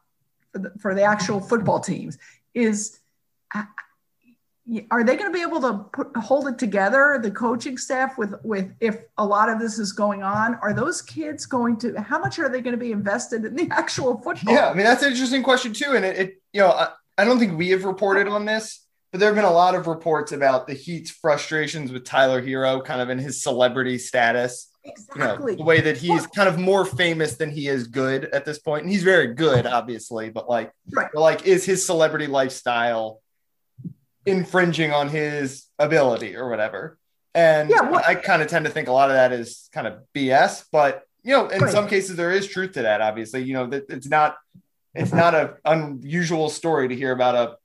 for 0.53 0.59
the, 0.59 0.73
for 0.79 0.95
the 0.95 1.03
actual 1.03 1.41
football 1.41 1.81
teams, 1.81 2.19
is 2.55 2.99
uh, 3.55 3.65
are 4.91 5.05
they 5.05 5.17
going 5.17 5.31
to 5.31 5.33
be 5.33 5.43
able 5.43 5.61
to 5.61 5.85
put, 5.93 6.17
hold 6.17 6.49
it 6.49 6.59
together 6.59 7.21
the 7.23 7.31
coaching 7.31 7.79
staff 7.79 8.19
with 8.19 8.35
with 8.43 8.73
if 8.81 8.99
a 9.17 9.25
lot 9.25 9.49
of 9.49 9.61
this 9.61 9.79
is 9.79 9.93
going 9.93 10.23
on? 10.23 10.57
Are 10.57 10.73
those 10.73 11.01
kids 11.03 11.47
going 11.47 11.77
to 11.79 12.01
how 12.01 12.19
much 12.19 12.39
are 12.39 12.49
they 12.49 12.61
going 12.61 12.73
to 12.73 12.81
be 12.81 12.91
invested 12.93 13.45
in 13.45 13.55
the 13.55 13.69
actual 13.71 14.19
football? 14.19 14.55
Yeah 14.55 14.69
i 14.69 14.75
mean 14.75 14.85
that's 14.85 15.03
an 15.03 15.13
interesting 15.13 15.43
question 15.43 15.73
too 15.73 15.93
and 15.95 16.05
it, 16.05 16.17
it 16.17 16.43
you 16.53 16.61
know 16.61 16.71
I, 16.71 16.89
I 17.17 17.25
don't 17.25 17.39
think 17.39 17.57
we 17.57 17.71
have 17.71 17.85
reported 17.85 18.27
on 18.27 18.45
this 18.45 18.85
but 19.13 19.21
there 19.21 19.29
have 19.29 19.37
been 19.37 19.45
a 19.45 19.53
lot 19.53 19.75
of 19.77 19.87
reports 19.87 20.33
about 20.33 20.67
the 20.67 20.75
heat's 20.75 21.11
frustrations 21.11 21.93
with 21.93 22.05
Tyler 22.05 22.43
Herro 22.43 22.85
kind 22.85 23.01
of 23.01 23.09
in 23.09 23.19
his 23.19 23.43
celebrity 23.43 23.99
status 23.99 24.69
exactly 24.87 25.53
you 25.53 25.59
know, 25.59 25.63
the 25.63 25.65
way 25.65 25.81
that 25.81 25.97
he's 25.97 26.27
kind 26.29 26.49
of 26.49 26.59
more 26.59 26.85
famous 26.85 27.37
than 27.37 27.51
he 27.51 27.69
is 27.69 27.87
good 27.87 28.27
at 28.27 28.45
this 28.45 28.59
point 28.59 28.83
and 28.83 28.91
he's 28.91 29.03
very 29.03 29.35
good 29.35 29.67
obviously 29.67 30.31
but 30.31 30.49
like 30.49 30.73
right. 30.93 31.15
like 31.15 31.47
is 31.47 31.65
his 31.65 31.85
celebrity 31.85 32.27
lifestyle 32.27 33.21
infringing 34.27 34.93
on 34.93 35.09
his 35.09 35.67
ability 35.79 36.37
or 36.37 36.51
whatever. 36.51 36.99
And 37.35 37.71
yeah, 37.71 37.89
what, 37.89 38.07
I 38.07 38.15
kind 38.17 38.43
of 38.43 38.49
tend 38.49 38.65
to 38.65 38.71
think 38.71 38.89
a 38.89 38.93
lot 38.93 39.11
of 39.11 39.17
that 39.17 39.33
is 39.33 39.69
kind 39.73 39.87
of 39.87 40.01
BS, 40.15 40.65
but 40.73 41.03
you 41.23 41.33
know, 41.33 41.49
in 41.49 41.61
right. 41.61 41.73
some 41.73 41.89
cases 41.89 42.17
there 42.17 42.33
is 42.33 42.47
truth 42.47 42.73
to 42.73 42.83
that. 42.83 43.01
Obviously, 43.01 43.43
you 43.43 43.55
know 43.55 43.67
that 43.69 43.85
it's 43.89 44.07
not 44.07 44.37
it's 44.95 45.13
not 45.13 45.35
an 45.35 45.51
unusual 45.65 46.49
story 46.49 46.89
to 46.89 46.97
hear 46.97 47.13
about 47.13 47.35
a 47.35 47.57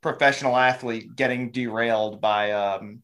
professional 0.00 0.56
athlete 0.56 1.14
getting 1.14 1.52
derailed 1.52 2.20
by 2.20 2.50
um 2.50 3.02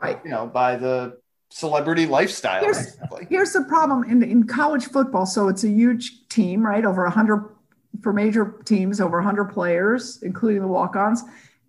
right 0.00 0.20
you 0.22 0.30
know 0.30 0.46
by 0.46 0.76
the 0.76 1.18
celebrity 1.50 2.06
lifestyle. 2.06 2.62
Here's, 2.62 2.96
here's 3.28 3.52
the 3.52 3.62
problem 3.62 4.04
in, 4.04 4.22
in 4.22 4.46
college 4.46 4.86
football. 4.86 5.26
So 5.26 5.48
it's 5.48 5.64
a 5.64 5.68
huge 5.68 6.28
team 6.28 6.64
right? 6.64 6.84
Over 6.84 7.04
100 7.04 7.54
for 8.02 8.12
major 8.12 8.60
teams 8.64 9.00
over 9.00 9.18
100 9.18 9.46
players 9.46 10.22
including 10.22 10.60
the 10.60 10.68
walk-ons. 10.68 11.22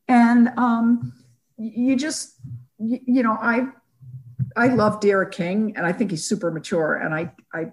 And 0.07 0.49
um, 0.57 1.13
you 1.57 1.95
just 1.95 2.35
you, 2.77 2.99
you 3.05 3.23
know 3.23 3.37
i 3.41 3.67
i 4.55 4.67
love 4.67 4.99
D'Eriq 4.99 5.31
King 5.31 5.73
and 5.75 5.85
i 5.85 5.91
think 5.91 6.11
he's 6.11 6.23
super 6.23 6.51
mature 6.51 6.95
and 6.95 7.15
i 7.15 7.31
i 7.51 7.71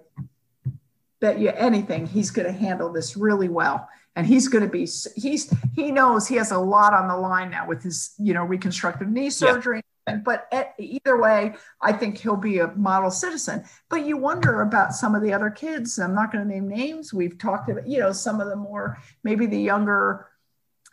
bet 1.25 1.39
you 1.39 1.49
anything 1.49 2.05
he's 2.05 2.31
going 2.31 2.45
to 2.45 2.51
handle 2.51 2.91
this 2.91 3.17
really 3.17 3.49
well. 3.49 3.87
And 4.17 4.25
he's 4.25 4.47
going 4.47 4.63
to 4.63 4.69
be 4.69 4.87
he's 5.17 5.53
he 5.75 5.91
knows 5.91 6.25
he 6.25 6.35
has 6.35 6.51
a 6.51 6.57
lot 6.57 6.93
on 6.93 7.09
the 7.09 7.17
line 7.17 7.49
now 7.49 7.67
with 7.67 7.83
his 7.83 8.13
you 8.17 8.33
know 8.33 8.45
reconstructive 8.45 9.09
knee 9.09 9.29
surgery 9.29 9.77
yeah. 9.77 9.94
But 10.23 10.47
either 10.77 11.19
way 11.19 11.55
i 11.81 11.91
think 11.91 12.17
he'll 12.17 12.35
be 12.35 12.59
a 12.59 12.67
model 12.75 13.09
citizen 13.09 13.63
but 13.89 14.05
you 14.05 14.17
wonder 14.17 14.61
about 14.61 14.93
some 14.93 15.15
of 15.15 15.21
the 15.21 15.33
other 15.33 15.49
kids 15.49 15.97
i'm 15.97 16.13
not 16.13 16.31
going 16.31 16.43
to 16.43 16.49
name 16.49 16.67
names 16.67 17.13
we've 17.13 17.37
talked 17.37 17.69
about 17.69 17.87
you 17.87 17.99
know 17.99 18.11
some 18.11 18.39
of 18.39 18.47
the 18.47 18.55
more 18.55 18.97
maybe 19.23 19.45
the 19.45 19.59
younger 19.59 20.27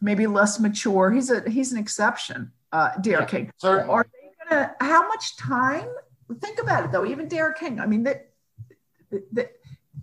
maybe 0.03 0.27
less 0.27 0.61
mature. 0.61 1.11
He's 1.11 1.31
a 1.31 1.49
he's 1.49 1.73
an 1.73 1.79
exception, 1.79 2.53
uh, 2.73 2.91
D'Eriq 3.01 3.21
yeah, 3.21 3.25
King. 3.25 3.53
Certainly. 3.59 3.91
Are 3.91 4.05
they 4.05 4.51
gonna? 4.51 4.75
How 4.81 5.09
much 5.09 5.37
time? 5.37 5.89
Think 6.41 6.61
about 6.61 6.85
it 6.85 6.93
though. 6.93 7.07
Even 7.07 7.29
D'Eriq 7.29 7.57
King. 7.57 7.81
I 7.81 7.87
mean 7.87 8.03
that. 8.03 8.29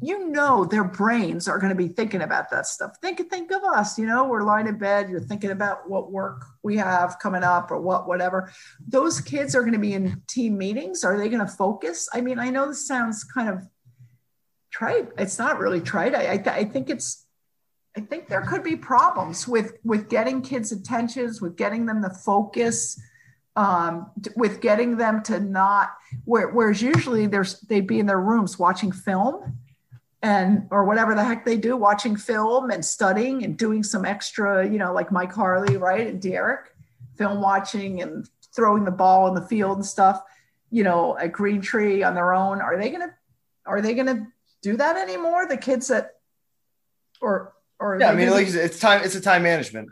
You 0.01 0.29
know 0.29 0.65
their 0.65 0.83
brains 0.83 1.47
are 1.47 1.59
going 1.59 1.71
to 1.71 1.75
be 1.75 1.87
thinking 1.87 2.21
about 2.21 2.49
that 2.51 2.67
stuff. 2.67 2.97
Think 3.01 3.29
think 3.29 3.51
of 3.51 3.63
us, 3.63 3.97
you 3.97 4.05
know, 4.05 4.25
we're 4.25 4.43
lying 4.43 4.67
in 4.67 4.77
bed, 4.77 5.09
you're 5.09 5.19
thinking 5.19 5.51
about 5.51 5.89
what 5.89 6.11
work 6.11 6.45
we 6.63 6.77
have 6.77 7.19
coming 7.19 7.43
up 7.43 7.71
or 7.71 7.81
what 7.81 8.07
whatever. 8.07 8.51
Those 8.87 9.19
kids 9.19 9.55
are 9.55 9.61
going 9.61 9.73
to 9.73 9.79
be 9.79 9.93
in 9.93 10.21
team 10.27 10.57
meetings. 10.57 11.03
Are 11.03 11.17
they 11.17 11.27
going 11.29 11.45
to 11.45 11.51
focus? 11.51 12.07
I 12.13 12.21
mean, 12.21 12.39
I 12.39 12.49
know 12.49 12.67
this 12.67 12.87
sounds 12.87 13.23
kind 13.23 13.49
of 13.49 13.67
trite. 14.71 15.09
It's 15.17 15.37
not 15.37 15.59
really 15.59 15.81
trite. 15.81 16.15
I 16.15 16.33
I, 16.33 16.43
I 16.59 16.63
think 16.63 16.89
it's 16.89 17.25
I 17.97 18.01
think 18.01 18.27
there 18.27 18.41
could 18.41 18.63
be 18.63 18.77
problems 18.77 19.47
with 19.47 19.73
with 19.83 20.09
getting 20.09 20.41
kids' 20.41 20.71
attentions, 20.71 21.41
with 21.41 21.57
getting 21.57 21.85
them 21.85 22.01
to 22.03 22.09
focus, 22.09 23.01
um, 23.57 24.11
with 24.37 24.61
getting 24.61 24.95
them 24.95 25.23
to 25.23 25.39
not. 25.41 25.89
Where, 26.23 26.47
whereas 26.49 26.81
usually 26.81 27.27
there's 27.27 27.59
they'd 27.61 27.87
be 27.87 27.99
in 27.99 28.05
their 28.05 28.21
rooms 28.21 28.57
watching 28.57 28.93
film, 28.93 29.57
and 30.21 30.67
or 30.69 30.83
whatever 30.85 31.15
the 31.15 31.23
heck 31.23 31.45
they 31.45 31.57
do, 31.57 31.77
watching 31.77 32.15
film 32.15 32.71
and 32.71 32.83
studying 32.83 33.43
and 33.43 33.57
doing 33.57 33.83
some 33.83 34.05
extra, 34.05 34.67
you 34.67 34.77
know, 34.77 34.93
like 34.93 35.11
Mike 35.11 35.31
Harley, 35.31 35.77
right, 35.77 36.07
and 36.07 36.21
D'Eriq, 36.21 36.63
film 37.17 37.41
watching 37.41 38.01
and 38.01 38.27
throwing 38.55 38.83
the 38.83 38.91
ball 38.91 39.27
in 39.27 39.35
the 39.35 39.47
field 39.47 39.77
and 39.77 39.85
stuff. 39.85 40.21
You 40.71 40.83
know, 40.83 41.17
at 41.17 41.31
Green 41.31 41.61
Tree 41.61 42.03
on 42.03 42.13
their 42.13 42.33
own. 42.33 42.61
Are 42.61 42.77
they 42.77 42.89
gonna 42.91 43.15
Are 43.65 43.81
they 43.81 43.93
gonna 43.93 44.27
do 44.61 44.77
that 44.77 44.97
anymore? 44.97 45.47
The 45.47 45.57
kids 45.57 45.87
that 45.87 46.11
or 47.21 47.53
or 47.79 47.97
yeah, 47.99 48.11
I 48.11 48.15
mean, 48.15 48.29
like 48.29 48.47
it's 48.47 48.79
time. 48.79 49.03
It's 49.03 49.15
a 49.15 49.21
time 49.21 49.43
management 49.43 49.89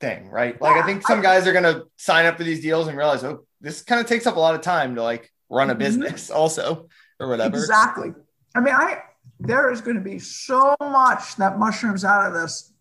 thing, 0.00 0.28
right? 0.28 0.60
Like 0.60 0.76
yeah, 0.76 0.82
I 0.82 0.86
think 0.86 1.06
some 1.06 1.22
guys 1.22 1.46
are 1.46 1.52
gonna 1.52 1.82
sign 1.96 2.26
up 2.26 2.38
for 2.38 2.44
these 2.44 2.60
deals 2.60 2.88
and 2.88 2.96
realize, 2.96 3.22
oh, 3.24 3.44
this 3.60 3.82
kind 3.82 4.00
of 4.00 4.06
takes 4.06 4.26
up 4.26 4.36
a 4.36 4.40
lot 4.40 4.54
of 4.54 4.62
time 4.62 4.94
to 4.96 5.02
like 5.02 5.30
run 5.48 5.70
a 5.70 5.72
mm-hmm. 5.72 5.78
business, 5.80 6.30
also, 6.30 6.88
or 7.20 7.28
whatever. 7.28 7.56
Exactly. 7.56 8.12
I 8.54 8.60
mean, 8.60 8.74
I 8.74 9.02
there 9.38 9.70
is 9.70 9.80
going 9.80 9.96
to 9.96 10.02
be 10.02 10.18
so 10.18 10.74
much 10.80 11.36
that 11.36 11.58
mushrooms 11.58 12.04
out 12.04 12.26
of 12.26 12.34
this. 12.34 12.72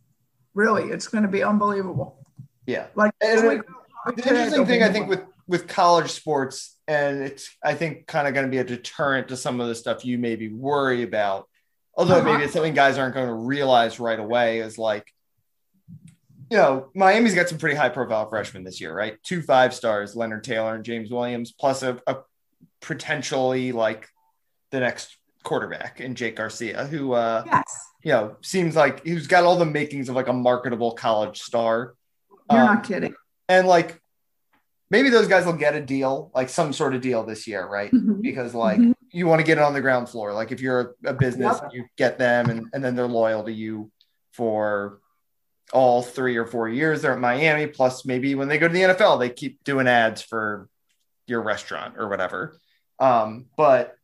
Really, 0.53 0.83
it's 0.83 1.07
going 1.07 1.23
to 1.23 1.29
be 1.29 1.43
unbelievable. 1.43 2.17
Yeah. 2.65 2.87
Like 2.95 3.11
the 3.19 3.63
interesting 4.15 4.65
thing 4.65 4.83
I 4.83 4.89
think 4.89 5.09
with 5.09 5.23
with 5.47 5.67
college 5.67 6.11
sports, 6.11 6.77
and 6.87 7.21
it's 7.21 7.55
I 7.63 7.73
think 7.73 8.07
kind 8.07 8.27
of 8.27 8.33
going 8.33 8.45
to 8.45 8.51
be 8.51 8.59
a 8.59 8.63
deterrent 8.63 9.27
to 9.27 9.37
some 9.37 9.59
of 9.59 9.67
the 9.67 9.75
stuff 9.75 10.05
you 10.05 10.17
maybe 10.17 10.47
worry 10.47 11.03
about 11.03 11.47
Although 11.97 12.17
uh-huh. 12.17 12.33
maybe 12.33 12.43
it's 12.43 12.53
something 12.53 12.73
guys 12.73 12.97
aren't 12.97 13.15
going 13.15 13.27
to 13.27 13.33
realize 13.33 13.99
right 13.99 14.19
away 14.19 14.59
is 14.59 14.77
like, 14.77 15.11
you 16.51 16.57
know, 16.57 16.89
Miami's 16.93 17.33
got 17.33 17.49
some 17.49 17.57
pretty 17.57 17.75
high 17.75 17.89
profile 17.89 18.29
freshmen 18.29 18.63
this 18.63 18.81
year, 18.81 18.93
right? 18.93 19.17
Two 19.23 19.41
five 19.41 19.73
stars, 19.73 20.15
Leonard 20.15 20.43
Taylor 20.43 20.75
and 20.75 20.83
James 20.83 21.09
Williams, 21.09 21.51
plus 21.51 21.83
a, 21.83 21.99
a 22.05 22.17
potentially 22.81 23.71
like 23.71 24.07
the 24.71 24.79
next 24.79 25.17
quarterback 25.45 26.01
in 26.01 26.15
Jake 26.15 26.35
Garcia, 26.35 26.85
who, 26.85 27.13
uh, 27.13 27.43
yes. 27.45 27.63
you 28.03 28.11
know, 28.11 28.35
seems 28.41 28.75
like 28.75 29.05
he's 29.05 29.27
got 29.27 29.45
all 29.45 29.57
the 29.57 29.65
makings 29.65 30.09
of 30.09 30.15
like 30.15 30.27
a 30.27 30.33
marketable 30.33 30.91
college 30.91 31.41
star. 31.41 31.93
You're 32.51 32.59
um, 32.59 32.75
not 32.75 32.83
kidding. 32.83 33.15
And 33.47 33.67
like, 33.67 34.01
maybe 34.89 35.09
those 35.09 35.27
guys 35.27 35.45
will 35.45 35.53
get 35.53 35.75
a 35.75 35.81
deal, 35.81 36.31
like 36.35 36.49
some 36.49 36.73
sort 36.73 36.93
of 36.93 37.01
deal 37.01 37.23
this 37.23 37.47
year, 37.47 37.65
right? 37.65 37.91
Mm-hmm. 37.91 38.21
Because 38.21 38.53
like 38.53 38.79
mm-hmm 38.79 38.91
you 39.15 39.27
want 39.27 39.39
to 39.39 39.45
get 39.45 39.57
it 39.57 39.63
on 39.63 39.73
the 39.73 39.79
ground 39.79 40.09
floor. 40.09 40.33
Like 40.33 40.51
if 40.51 40.59
you're 40.59 40.93
a, 41.05 41.13
business, 41.13 41.59
yep. 41.61 41.71
you 41.73 41.85
get 41.95 42.17
them 42.17 42.49
and, 42.49 42.67
and 42.73 42.83
then 42.83 42.95
they're 42.95 43.07
loyal 43.07 43.45
to 43.45 43.51
you 43.51 43.89
for 44.33 44.99
all 45.71 46.01
three 46.01 46.35
or 46.35 46.45
four 46.45 46.67
years. 46.67 47.01
They're 47.01 47.13
at 47.13 47.19
Miami. 47.19 47.67
Plus, 47.67 48.05
maybe 48.05 48.35
when 48.35 48.49
they 48.49 48.57
go 48.57 48.67
to 48.67 48.73
the 48.73 48.81
NFL, 48.81 49.19
they 49.19 49.29
keep 49.29 49.63
doing 49.63 49.87
ads 49.87 50.21
for 50.21 50.67
your 51.27 51.41
restaurant 51.41 51.95
or 51.97 52.09
whatever. 52.09 52.59
Um, 52.99 53.45
but 53.55 53.94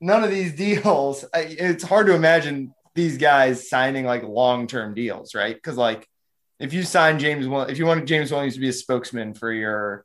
none 0.00 0.24
of 0.24 0.30
these 0.30 0.54
deals, 0.54 1.24
it's 1.34 1.84
hard 1.84 2.06
to 2.06 2.14
imagine 2.14 2.74
these 2.94 3.18
guys 3.18 3.68
signing 3.68 4.04
like 4.04 4.22
long 4.22 4.66
term 4.66 4.94
deals, 4.94 5.34
right? 5.34 5.54
Because 5.54 5.76
like 5.76 6.06
if 6.58 6.72
you 6.72 6.82
sign 6.82 7.18
James, 7.18 7.46
if 7.70 7.78
you 7.78 7.86
want 7.86 8.06
James 8.06 8.32
Williams 8.32 8.54
to 8.54 8.60
be 8.60 8.68
a 8.68 8.72
spokesman 8.72 9.34
for 9.34 9.52
your 9.52 10.04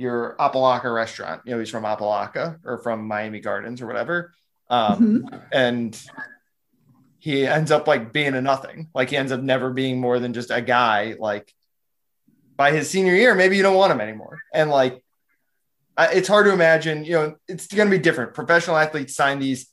your 0.00 0.34
Apalaca 0.40 0.92
restaurant. 0.92 1.42
You 1.44 1.52
know, 1.52 1.58
he's 1.58 1.68
from 1.68 1.84
Apalaca 1.84 2.58
or 2.64 2.78
from 2.78 3.06
Miami 3.06 3.40
Gardens 3.40 3.82
or 3.82 3.86
whatever. 3.86 4.32
Um, 4.70 5.24
mm-hmm. 5.24 5.38
And 5.52 6.02
he 7.18 7.46
ends 7.46 7.70
up 7.70 7.86
like 7.86 8.10
being 8.10 8.34
a 8.34 8.40
nothing. 8.40 8.88
Like 8.94 9.10
he 9.10 9.18
ends 9.18 9.30
up 9.30 9.42
never 9.42 9.68
being 9.68 10.00
more 10.00 10.18
than 10.18 10.32
just 10.32 10.50
a 10.50 10.62
guy. 10.62 11.16
Like, 11.18 11.52
by 12.56 12.72
his 12.72 12.88
senior 12.88 13.14
year, 13.14 13.34
maybe 13.34 13.58
you 13.58 13.62
don't 13.62 13.76
want 13.76 13.92
him 13.92 14.00
anymore. 14.00 14.38
And 14.54 14.70
like, 14.70 15.04
it's 15.98 16.28
hard 16.28 16.46
to 16.46 16.52
imagine, 16.52 17.04
you 17.04 17.12
know, 17.12 17.36
it's 17.48 17.66
going 17.66 17.90
to 17.90 17.96
be 17.96 18.02
different. 18.02 18.34
Professional 18.34 18.76
athletes 18.76 19.14
sign 19.14 19.38
these 19.38 19.68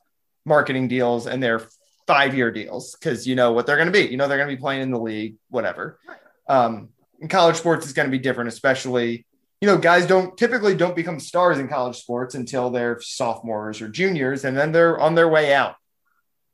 marketing 0.45 0.87
deals 0.87 1.27
and 1.27 1.41
they're 1.41 1.61
five 2.07 2.35
year 2.35 2.51
deals 2.51 2.95
because 2.95 3.27
you 3.27 3.35
know 3.35 3.51
what 3.51 3.65
they're 3.65 3.75
going 3.75 3.91
to 3.91 3.91
be. 3.91 4.07
You 4.07 4.17
know, 4.17 4.27
they're 4.27 4.37
going 4.37 4.49
to 4.49 4.55
be 4.55 4.59
playing 4.59 4.81
in 4.81 4.91
the 4.91 4.99
league, 4.99 5.35
whatever. 5.49 5.99
Um, 6.47 6.89
in 7.19 7.27
college 7.27 7.57
sports 7.57 7.85
is 7.85 7.93
going 7.93 8.07
to 8.07 8.11
be 8.11 8.19
different, 8.19 8.47
especially, 8.47 9.25
you 9.61 9.67
know, 9.67 9.77
guys 9.77 10.05
don't 10.05 10.37
typically 10.37 10.75
don't 10.75 10.95
become 10.95 11.19
stars 11.19 11.59
in 11.59 11.67
college 11.67 11.97
sports 11.97 12.35
until 12.35 12.69
they're 12.69 12.99
sophomores 13.01 13.81
or 13.81 13.89
juniors, 13.89 14.45
and 14.45 14.55
then 14.55 14.71
they're 14.71 14.99
on 14.99 15.15
their 15.15 15.27
way 15.27 15.53
out. 15.53 15.75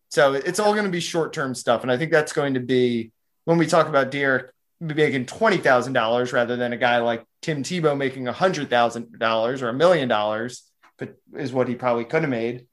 So 0.10 0.34
it's 0.34 0.60
all 0.60 0.74
going 0.74 0.86
to 0.86 0.92
be 0.92 1.00
short 1.00 1.34
term 1.34 1.54
stuff. 1.54 1.82
And 1.82 1.92
I 1.92 1.98
think 1.98 2.12
that's 2.12 2.34
going 2.34 2.54
to 2.54 2.60
be 2.60 3.12
when 3.46 3.58
we 3.58 3.68
talk 3.68 3.88
about 3.88 4.12
D'Eriq 4.12 4.50
making 4.80 5.26
$20,000 5.26 6.34
rather 6.34 6.56
than 6.56 6.74
a 6.74 6.78
guy 6.78 7.00
like 7.00 7.26
Tim 7.44 7.62
Tebow 7.62 7.96
making 7.96 8.28
a 8.28 8.34
$100,000 8.34 9.62
or 9.62 9.70
a 9.70 9.74
million 9.74 10.08
dollars, 10.08 10.64
but 10.98 11.16
is 11.38 11.54
what 11.54 11.68
he 11.68 11.76
probably 11.76 12.06
could 12.06 12.24
have 12.24 12.30
made. 12.30 12.66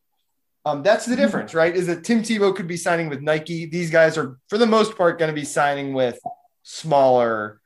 Um, 0.65 0.83
that's 0.83 1.07
the 1.07 1.17
difference, 1.17 1.55
right? 1.55 1.75
Is 1.75 1.87
that 1.87 2.05
Tim 2.05 2.23
Tebow 2.23 2.55
could 2.55 2.67
be 2.67 2.77
signing 2.77 3.09
with 3.09 3.21
Nike. 3.21 3.67
These 3.67 3.91
guys 3.91 4.17
are, 4.17 4.39
for 4.49 4.59
the 4.59 4.67
most 4.67 4.97
part, 4.97 5.19
going 5.19 5.31
to 5.31 5.35
be 5.35 5.45
signing 5.45 5.95
with 5.95 6.19
smaller, 6.63 7.61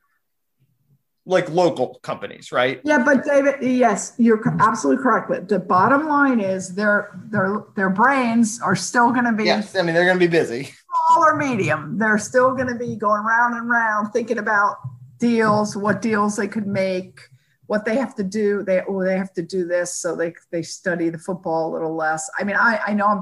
like 1.25 1.49
local 1.49 1.99
companies, 2.01 2.51
right? 2.51 2.79
Yeah, 2.85 3.03
but 3.03 3.25
David, 3.25 3.55
yes, 3.61 4.13
you're 4.17 4.41
absolutely 4.61 5.03
correct. 5.03 5.27
But 5.27 5.49
the 5.49 5.59
bottom 5.59 6.07
line 6.07 6.39
is 6.39 6.73
their 6.73 7.19
their 7.25 7.65
their 7.75 7.89
brains 7.89 8.61
are 8.61 8.75
still 8.75 9.11
going 9.11 9.25
to 9.25 9.33
be. 9.33 9.43
Yes, 9.43 9.75
I 9.75 9.81
mean 9.81 9.93
they're 9.93 10.05
going 10.05 10.19
to 10.19 10.25
be 10.25 10.31
busy. 10.31 10.71
Small 11.09 11.25
or 11.25 11.35
medium, 11.35 11.97
they're 11.97 12.17
still 12.17 12.53
going 12.55 12.67
to 12.67 12.75
be 12.75 12.95
going 12.95 13.23
round 13.23 13.55
and 13.55 13.69
round 13.69 14.13
thinking 14.13 14.37
about 14.37 14.77
deals, 15.19 15.75
what 15.75 16.01
deals 16.01 16.35
they 16.35 16.47
could 16.47 16.67
make 16.67 17.19
what 17.67 17.85
they 17.85 17.95
have 17.95 18.15
to 18.15 18.23
do 18.23 18.63
they 18.63 18.81
oh 18.87 19.03
they 19.03 19.17
have 19.17 19.33
to 19.33 19.41
do 19.41 19.65
this 19.65 19.95
so 19.97 20.15
they 20.15 20.33
they 20.51 20.61
study 20.61 21.09
the 21.09 21.17
football 21.17 21.69
a 21.69 21.73
little 21.73 21.95
less. 21.95 22.29
I 22.37 22.43
mean 22.43 22.55
i 22.55 22.79
i 22.87 22.93
know 22.93 23.07
i'm 23.07 23.21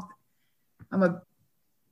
i'm 0.92 1.04
a 1.04 1.22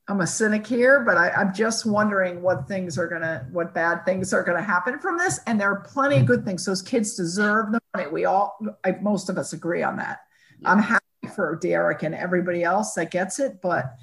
i'm 0.08 0.22
a 0.22 0.28
cynic 0.28 0.66
here 0.68 1.02
but 1.02 1.18
I, 1.18 1.30
i'm 1.32 1.54
just 1.54 1.86
wondering 1.86 2.42
what 2.42 2.68
things 2.68 2.98
are 2.98 3.08
gonna 3.08 3.48
what 3.52 3.74
bad 3.74 4.06
things 4.06 4.34
are 4.34 4.44
gonna 4.44 4.62
happen 4.62 5.00
from 5.00 5.18
this 5.18 5.40
and 5.48 5.60
there 5.60 5.72
are 5.72 5.82
plenty 5.82 6.18
of 6.18 6.26
good 6.26 6.46
things. 6.46 6.66
Those 6.66 6.82
kids 6.82 7.16
deserve 7.16 7.72
the 7.72 7.80
money. 7.96 8.10
We 8.10 8.26
all 8.26 8.58
I, 8.84 8.94
most 9.02 9.30
of 9.30 9.38
us 9.38 9.54
agree 9.54 9.84
on 9.84 9.98
that. 9.98 10.20
I'm 10.66 10.80
happy 10.80 11.06
for 11.36 11.58
D'Eriq 11.62 12.04
and 12.04 12.14
everybody 12.14 12.64
else 12.64 12.94
that 12.96 13.12
gets 13.12 13.40
it 13.40 13.62
but 13.62 13.96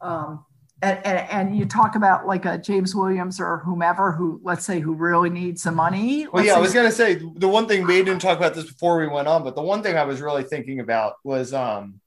um 0.00 0.44
and, 0.82 0.98
and, 1.04 1.30
and, 1.30 1.58
you 1.58 1.66
talk 1.66 1.94
about 1.94 2.26
like 2.26 2.44
a 2.46 2.56
James 2.56 2.94
Williams 2.94 3.38
or 3.40 3.58
whomever 3.58 4.12
who, 4.12 4.40
let's 4.42 4.64
say, 4.64 4.80
who 4.80 4.94
really 4.94 5.28
needs 5.28 5.62
some 5.62 5.74
money. 5.74 6.26
Well, 6.26 6.44
yeah, 6.44 6.54
I 6.54 6.58
was 6.58 6.72
gonna 6.72 6.92
say 6.92 7.14
the 7.14 7.48
one 7.48 7.68
thing 7.68 7.86
we 7.86 7.96
didn't 8.02 8.20
talk 8.20 8.38
about 8.38 8.54
this 8.54 8.64
before 8.64 8.98
we 8.98 9.06
went 9.06 9.28
on, 9.28 9.44
but 9.44 9.54
the 9.54 9.62
one 9.62 9.82
thing 9.82 9.96
I 9.96 10.04
was 10.04 10.20
really 10.20 10.42
thinking 10.42 10.80
about 10.80 11.14
was, 11.22 11.52
um, 11.52 12.00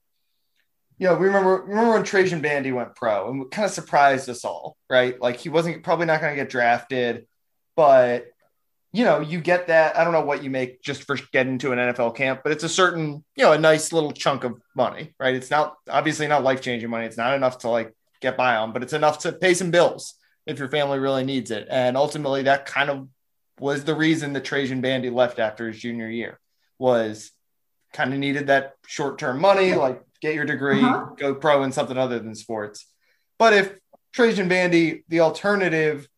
you 0.98 1.06
know, 1.06 1.14
we 1.14 1.26
remember 1.26 1.62
remember 1.66 1.92
when 1.92 2.04
Trajan 2.04 2.40
Bandy 2.40 2.72
went 2.72 2.94
pro 2.94 3.30
and 3.30 3.50
kind 3.50 3.66
of 3.66 3.70
surprised 3.70 4.28
us 4.28 4.44
all, 4.44 4.76
right? 4.90 5.20
Like 5.20 5.38
he 5.38 5.48
wasn't 5.48 5.82
probably 5.82 6.06
not 6.06 6.20
going 6.20 6.32
to 6.32 6.40
get 6.40 6.50
drafted, 6.50 7.26
but 7.76 8.26
you 8.92 9.04
know, 9.04 9.18
you 9.18 9.40
get 9.40 9.66
that. 9.66 9.98
I 9.98 10.04
don't 10.04 10.12
know 10.12 10.24
what 10.24 10.44
you 10.44 10.50
make 10.50 10.80
just 10.80 11.02
for 11.02 11.16
getting 11.32 11.58
to 11.58 11.72
an 11.72 11.78
NFL 11.78 12.14
camp, 12.14 12.42
but 12.44 12.52
it's 12.52 12.62
a 12.62 12.68
certain, 12.68 13.24
you 13.34 13.44
know, 13.44 13.52
a 13.52 13.58
nice 13.58 13.92
little 13.92 14.12
chunk 14.12 14.44
of 14.44 14.60
money, 14.76 15.14
right? 15.18 15.34
It's 15.34 15.50
not 15.50 15.76
obviously 15.90 16.28
not 16.28 16.44
life 16.44 16.60
changing 16.60 16.90
money. 16.90 17.06
It's 17.06 17.16
not 17.16 17.34
enough 17.34 17.58
to 17.58 17.68
like 17.68 17.92
get 18.24 18.36
by 18.36 18.56
on, 18.56 18.72
but 18.72 18.82
it's 18.82 18.92
enough 18.92 19.18
to 19.20 19.32
pay 19.32 19.54
some 19.54 19.70
bills 19.70 20.14
if 20.46 20.58
your 20.58 20.68
family 20.68 20.98
really 20.98 21.24
needs 21.24 21.50
it. 21.50 21.66
And 21.70 21.96
ultimately, 21.96 22.42
that 22.42 22.66
kind 22.66 22.90
of 22.90 23.08
was 23.60 23.84
the 23.84 23.94
reason 23.94 24.32
that 24.32 24.44
Trajan 24.44 24.80
Bandy 24.80 25.10
left 25.10 25.38
after 25.38 25.68
his 25.68 25.80
junior 25.80 26.08
year 26.08 26.40
was 26.78 27.30
kind 27.92 28.12
of 28.12 28.18
needed 28.18 28.48
that 28.48 28.74
short 28.86 29.18
term 29.18 29.40
money, 29.40 29.74
like 29.74 30.02
get 30.20 30.34
your 30.34 30.44
degree, 30.44 30.82
uh-huh. 30.82 31.10
go 31.16 31.34
pro 31.34 31.62
in 31.62 31.72
something 31.72 31.96
other 31.96 32.18
than 32.18 32.34
sports. 32.34 32.86
But 33.38 33.52
if 33.52 33.74
Trajan 34.12 34.48
Bandy, 34.48 35.04
the 35.08 35.20
alternative 35.20 36.08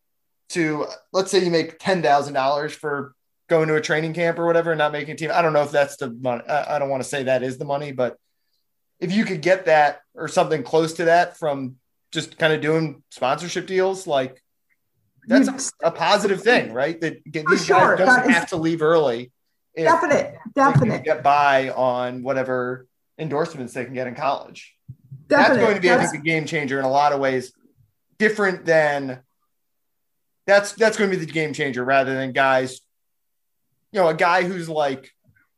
to 0.49 0.85
let's 1.11 1.29
say 1.29 1.43
you 1.43 1.51
make 1.51 1.77
ten 1.77 2.01
thousand 2.01 2.33
dollars 2.33 2.73
for 2.73 3.13
going 3.49 3.67
to 3.67 3.75
a 3.75 3.81
training 3.81 4.13
camp 4.13 4.39
or 4.39 4.45
whatever 4.45 4.71
and 4.71 4.77
not 4.77 4.91
making 4.91 5.13
a 5.13 5.17
team. 5.17 5.31
I 5.33 5.41
don't 5.41 5.53
know 5.53 5.63
if 5.63 5.71
that's 5.71 5.97
the 5.97 6.09
money. 6.09 6.43
I 6.47 6.79
don't 6.79 6.89
want 6.89 7.03
to 7.03 7.09
say 7.09 7.23
that 7.23 7.43
is 7.43 7.57
the 7.57 7.65
money, 7.65 7.91
but 7.91 8.17
if 8.99 9.13
you 9.13 9.25
could 9.25 9.41
get 9.41 9.65
that 9.65 10.01
or 10.15 10.27
something 10.27 10.63
close 10.63 10.93
to 10.93 11.05
that 11.05 11.37
from 11.37 11.75
just 12.11 12.37
kind 12.37 12.53
of 12.53 12.61
doing 12.61 13.03
sponsorship 13.09 13.67
deals, 13.67 14.07
like 14.07 14.41
that's 15.27 15.73
a, 15.83 15.87
a 15.87 15.91
positive 15.91 16.41
thing, 16.41 16.73
right? 16.73 16.99
That 17.01 17.21
these 17.25 17.65
sure. 17.65 17.97
guys 17.97 18.07
don't 18.07 18.29
have 18.29 18.49
to 18.49 18.57
leave 18.57 18.81
early. 18.81 19.31
Definite, 19.75 20.37
definite. 20.55 21.03
Get 21.03 21.21
by 21.21 21.69
on 21.69 22.23
whatever 22.23 22.87
endorsements 23.19 23.73
they 23.73 23.85
can 23.85 23.93
get 23.93 24.07
in 24.07 24.15
college. 24.15 24.73
Definite. 25.27 25.55
That's 25.55 25.65
going 25.65 25.75
to 25.75 25.81
be, 25.81 25.87
that's, 25.89 26.07
I 26.07 26.11
think, 26.11 26.23
a 26.23 26.25
game 26.25 26.45
changer 26.45 26.79
in 26.79 26.85
a 26.85 26.89
lot 26.89 27.11
of 27.11 27.19
ways. 27.19 27.53
Different 28.17 28.65
than 28.65 29.19
that's 30.47 30.71
that's 30.71 30.97
going 30.97 31.11
to 31.11 31.17
be 31.17 31.23
the 31.23 31.31
game 31.31 31.53
changer 31.53 31.83
rather 31.83 32.15
than 32.15 32.31
guys. 32.31 32.81
You 33.91 34.01
know, 34.01 34.07
a 34.07 34.15
guy 34.15 34.43
who's 34.43 34.67
like 34.67 35.11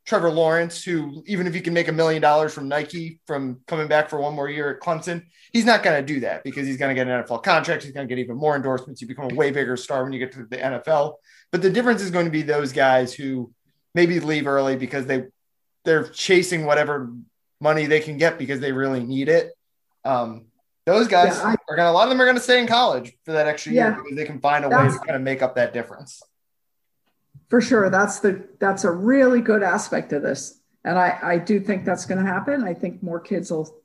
Trevor 0.10 0.32
Lawrence, 0.32 0.84
who 0.84 1.24
even 1.28 1.46
if 1.46 1.54
he 1.54 1.62
can 1.62 1.72
make 1.72 1.88
a 1.88 1.92
million 1.92 2.20
dollars 2.20 2.52
from 2.52 2.68
Nike 2.68 3.20
from 3.28 3.60
coming 3.68 3.88
back 3.88 4.10
for 4.10 4.20
one 4.20 4.34
more 4.34 4.50
year 4.50 4.72
at 4.72 4.82
Clemson, 4.82 5.24
he's 5.54 5.66
not 5.66 5.84
going 5.84 6.04
to 6.04 6.14
do 6.14 6.22
that 6.22 6.44
because 6.44 6.66
he's 6.66 6.78
going 6.78 6.90
to 6.90 6.96
get 6.96 7.08
an 7.08 7.24
NFL 7.24 7.44
contract. 7.44 7.84
He's 7.84 7.92
going 7.92 8.08
to 8.08 8.16
get 8.16 8.20
even 8.20 8.36
more 8.36 8.56
endorsements. 8.56 9.04
You 9.04 9.08
become 9.08 9.30
a 9.30 9.36
way 9.36 9.52
bigger 9.52 9.78
star 9.78 10.04
when 10.04 10.12
you 10.12 10.18
get 10.18 10.32
to 10.32 10.48
the 10.50 10.58
NFL. 10.58 11.18
But 11.52 11.62
the 11.62 11.70
difference 11.70 12.02
is 12.02 12.10
going 12.10 12.26
to 12.26 12.32
be 12.32 12.42
those 12.42 12.74
guys 12.74 13.14
who 13.14 13.54
maybe 13.94 14.20
leave 14.20 14.48
early 14.48 14.76
because 14.76 15.06
they 15.06 15.26
they're 15.86 16.06
chasing 16.06 16.66
whatever 16.66 17.14
money 17.62 17.86
they 17.86 18.00
can 18.00 18.18
get 18.18 18.40
because 18.40 18.60
they 18.60 18.72
really 18.72 19.04
need 19.04 19.30
it. 19.30 19.52
Um, 20.04 20.48
those 20.88 21.08
guys 21.08 21.38
yeah, 21.38 21.50
I, 21.50 21.52
are 21.52 21.76
going 21.76 21.86
to 21.86 21.90
a 21.90 21.92
lot 21.92 22.06
of 22.06 22.10
them 22.10 22.20
are 22.20 22.26
going 22.26 22.36
to 22.36 22.42
stay 22.42 22.60
in 22.60 22.66
college 22.66 23.16
for 23.26 23.34
that 23.34 23.46
extra 23.46 23.74
yeah, 23.74 23.90
year 23.90 24.02
because 24.02 24.18
they 24.18 24.26
can 24.26 24.40
find 24.40 24.66
a 24.66 24.70
way 24.70 24.88
to 24.88 24.98
kind 25.06 25.16
of 25.16 25.22
make 25.22 25.44
up 25.44 25.54
that 25.54 25.72
difference. 25.72 26.24
For 27.50 27.62
sure, 27.62 27.90
that's 27.90 28.20
the 28.20 28.48
that's 28.60 28.84
a 28.84 28.92
really 28.92 29.42
good 29.42 29.64
aspect 29.64 30.14
of 30.14 30.22
this, 30.22 30.60
and 30.84 31.00
I 31.00 31.18
I 31.22 31.38
do 31.38 31.60
think 31.60 31.86
that's 31.86 32.06
going 32.06 32.24
to 32.24 32.30
happen. 32.30 32.64
I 32.64 32.74
think 32.74 33.02
more 33.02 33.20
kids 33.20 33.52
will 33.52 33.76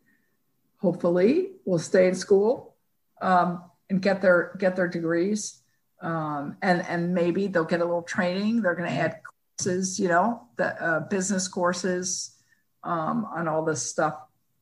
hopefully 0.78 1.52
will 1.64 1.78
stay 1.78 2.08
in 2.08 2.14
school 2.14 2.76
um, 3.22 3.62
and 3.88 4.02
get 4.02 4.20
their 4.20 4.54
get 4.58 4.76
their 4.76 4.88
degrees. 4.88 5.60
Um, 6.02 6.58
and 6.60 6.84
and 6.86 7.14
maybe 7.14 7.46
they'll 7.46 7.64
get 7.64 7.80
a 7.80 7.84
little 7.84 8.02
training. 8.02 8.60
They're 8.60 8.74
going 8.74 8.90
to 8.90 8.94
add 8.94 9.20
courses 9.56 9.98
you 9.98 10.08
know 10.08 10.42
the 10.56 10.82
uh, 10.82 11.00
business 11.08 11.48
courses 11.48 12.36
um, 12.82 13.26
on 13.34 13.48
all 13.48 13.64
this 13.64 13.82
stuff 13.82 14.14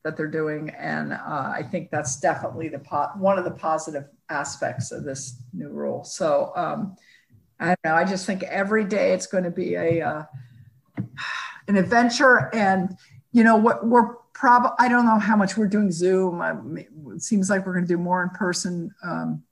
that 0.03 0.17
they're 0.17 0.27
doing. 0.27 0.69
And 0.69 1.13
uh, 1.13 1.51
i 1.55 1.63
think 1.63 1.89
that's 1.89 2.19
definitely 2.19 2.69
the 2.69 2.79
po- 2.79 3.11
one 3.17 3.37
of 3.37 3.45
the 3.45 3.51
positive 3.51 4.05
aspects 4.29 4.91
of 4.91 5.03
this 5.03 5.41
new 5.53 5.69
rule. 5.69 6.03
So 6.03 6.51
um, 6.55 6.95
i 7.59 7.67
don't 7.67 7.79
know 7.83 7.95
i 7.95 8.03
just 8.03 8.25
think 8.25 8.43
every 8.43 8.83
day 8.83 9.13
it's 9.13 9.27
going 9.27 9.43
to 9.43 9.51
be 9.51 9.75
a 9.75 10.01
uh, 10.01 10.23
an 11.67 11.75
adventure 11.75 12.49
and 12.53 12.97
you 13.31 13.43
know 13.43 13.55
what 13.55 13.85
we're 13.85 14.15
probably 14.33 14.71
I 14.77 14.89
don't 14.89 15.05
know 15.05 15.19
how 15.19 15.37
much 15.37 15.55
we're 15.55 15.67
doing 15.67 15.91
Zoom. 15.91 16.41
I, 16.41 16.53
it 17.15 17.21
seems 17.21 17.49
like 17.49 17.65
we're 17.65 17.73
going 17.73 17.85
to 17.85 17.93
do 17.93 17.97
more 17.97 18.21
in 18.23 18.29
person 18.31 18.93
um, 19.03 19.43